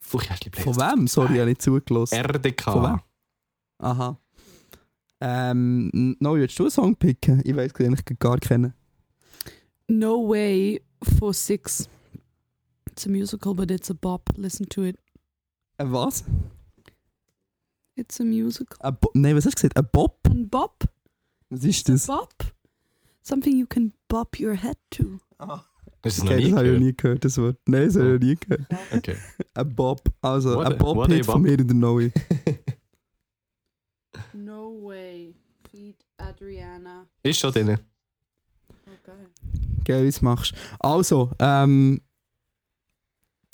Von 0.00 0.76
wem? 0.76 1.06
Sorry, 1.06 1.34
ich 1.34 1.38
habe 1.40 1.48
nicht 1.50 1.62
zugelassen. 1.62 2.14
RDK. 2.16 2.62
Von 2.62 2.82
wem? 2.84 3.00
Aha. 3.78 4.18
Ähm, 5.20 6.16
no, 6.18 6.34
willst 6.34 6.58
du 6.58 6.64
einen 6.64 6.70
Song 6.70 6.96
picken? 6.96 7.42
Ich 7.44 7.54
weiß 7.54 7.74
eigentlich 7.76 8.18
gar 8.18 8.38
keinen. 8.38 8.74
No 9.92 10.26
Way 10.28 10.80
von 11.02 11.34
Six. 11.34 11.86
It's 12.90 13.04
a 13.06 13.10
musical, 13.10 13.54
but 13.54 13.70
it's 13.70 13.90
a 13.90 13.94
bop. 13.94 14.22
Listen 14.38 14.66
to 14.70 14.84
it. 14.84 14.96
Ein 15.78 15.88
Äh, 15.88 15.92
was? 15.92 16.24
It's 17.94 18.18
a 18.20 18.24
musical. 18.24 18.78
Bo 18.92 19.10
Nein, 19.14 19.36
was 19.36 19.44
hast 19.44 19.56
du 19.58 19.68
gesagt? 19.68 19.76
Ein 19.76 19.88
Bob? 19.92 20.18
Ein 20.26 20.48
Bop? 20.48 20.84
Was 21.50 21.64
ist 21.64 21.88
A 21.90 21.92
das? 21.92 22.06
bop? 22.06 22.32
Something 23.22 23.54
you 23.58 23.66
can 23.66 23.92
bop 24.08 24.40
your 24.40 24.54
head 24.54 24.78
to. 24.92 25.18
Es 26.04 26.18
noch 26.22 26.30
Okay, 26.30 26.42
das 26.50 26.52
habe 26.56 26.66
ich 26.68 26.72
noch 26.72 26.78
nie 26.80 26.96
gehört, 26.96 27.24
das 27.24 27.36
Wort. 27.38 27.58
Nein, 27.66 27.84
das 27.86 27.96
habe 27.96 28.14
ich 28.14 28.20
noch 28.20 28.26
nie 28.28 28.36
gehört. 28.36 28.66
Okay. 28.96 29.16
Ein 29.54 29.74
Bob. 29.74 30.00
Also, 30.22 30.56
What 30.56 30.66
a- 30.72 30.74
Bob 30.76 30.98
a 31.00 31.06
hit 31.06 31.26
von 31.26 31.42
mir 31.42 31.58
in 31.58 31.68
der 31.68 31.76
Neue. 31.76 32.12
No 34.32 34.82
way. 34.82 35.34
Feed 35.70 35.96
Adriana. 36.16 37.06
Ist 37.22 37.38
schon 37.40 37.52
drin. 37.52 37.78
Okay. 38.86 39.61
Geil, 39.84 40.04
wie 40.04 40.08
es 40.08 40.22
machst. 40.22 40.54
Also, 40.78 41.30
ähm. 41.38 42.00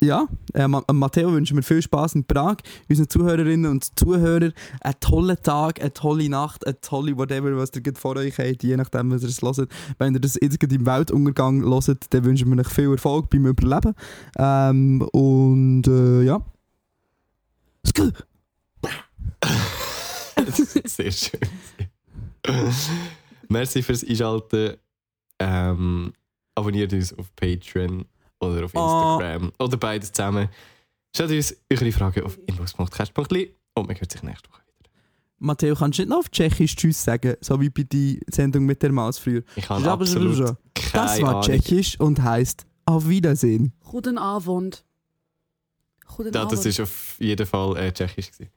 Ja, 0.01 0.29
äh, 0.53 0.65
Ma 0.65 0.81
Matteo 0.93 1.33
wünschen 1.33 1.57
wir 1.57 1.63
viel 1.63 1.81
Spaß 1.81 2.15
in 2.15 2.23
Prag. 2.23 2.55
Unseren 2.87 3.09
Zuhörerinnen 3.09 3.69
und 3.69 3.99
Zuhörern 3.99 4.53
einen 4.79 4.99
tollen 5.01 5.35
Tag, 5.43 5.81
eine 5.81 5.91
tolle 5.91 6.29
Nacht, 6.29 6.65
eine 6.65 6.79
tolle 6.79 7.17
whatever, 7.17 7.57
was 7.57 7.71
ihr 7.75 7.83
vor 7.95 8.15
euch 8.15 8.37
habt, 8.37 8.63
je 8.63 8.77
nachdem, 8.77 9.11
was 9.11 9.23
ihr 9.23 9.27
es 9.27 9.41
hört. 9.41 9.69
Wenn 9.97 10.13
ihr 10.13 10.21
das 10.21 10.39
gerade 10.39 10.73
im 10.73 10.85
Weltuntergang 10.85 11.63
hört, 11.63 12.13
dann 12.13 12.23
wünschen 12.23 12.49
wir 12.49 12.61
euch 12.61 12.69
viel 12.69 12.91
Erfolg 12.91 13.29
beim 13.29 13.45
Überleben. 13.45 13.93
Ähm, 14.37 15.01
und 15.11 15.85
äh, 15.87 16.23
ja. 16.23 16.45
Sehr 20.85 21.11
schön. 21.11 21.41
Merci 23.49 23.83
fürs 23.83 24.05
Einschalten. 24.05 24.77
Ähm, 25.39 26.13
abonniert 26.55 26.93
uns 26.93 27.13
auf 27.17 27.33
Patreon 27.35 28.05
oder 28.39 28.65
auf 28.65 28.75
Ah. 28.75 29.17
Instagram 29.19 29.51
oder 29.59 29.77
beides 29.77 30.11
zusammen. 30.11 30.49
Stellt 31.15 31.31
uns 31.31 31.55
eure 31.71 31.91
Fragen 31.91 32.23
auf 32.23 32.37
inbox.cast.li 32.45 33.55
und 33.75 33.87
man 33.87 33.99
hört 33.99 34.11
sich 34.11 34.21
nächste 34.23 34.49
Woche 34.49 34.61
wieder. 34.67 34.89
Matteo, 35.39 35.75
kannst 35.75 35.97
du 35.99 36.03
nicht 36.03 36.09
noch 36.09 36.19
auf 36.19 36.29
Tschechisch 36.29 36.75
Tschüss 36.75 37.03
sagen, 37.03 37.35
so 37.41 37.59
wie 37.61 37.69
bei 37.69 37.83
der 37.83 38.17
Sendung 38.29 38.65
mit 38.65 38.81
der 38.83 38.91
Maus 38.91 39.17
früher? 39.19 39.41
Ich 39.55 39.67
Ja, 39.67 39.75
aber 39.77 39.91
absolut 40.03 40.35
so- 40.35 40.55
Das 40.93 41.21
war 41.21 41.29
Ahnung. 41.29 41.41
Tschechisch 41.43 41.99
und 41.99 42.21
heißt 42.21 42.65
Auf 42.85 43.07
Wiedersehen. 43.07 43.73
Guten 43.83 44.17
Abend. 44.17 44.83
Guten 46.15 46.33
Ja, 46.33 46.41
Abend. 46.41 46.51
das 46.65 46.77
war 46.77 46.83
auf 46.83 47.15
jeden 47.19 47.45
Fall 47.45 47.77
äh, 47.77 47.91
tschechisch. 47.93 48.31
gewesen. 48.31 48.51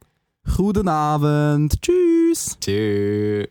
Guten 0.57 0.89
Abend. 0.89 1.81
Tschüss. 1.83 2.57
Tschüss. 2.61 3.49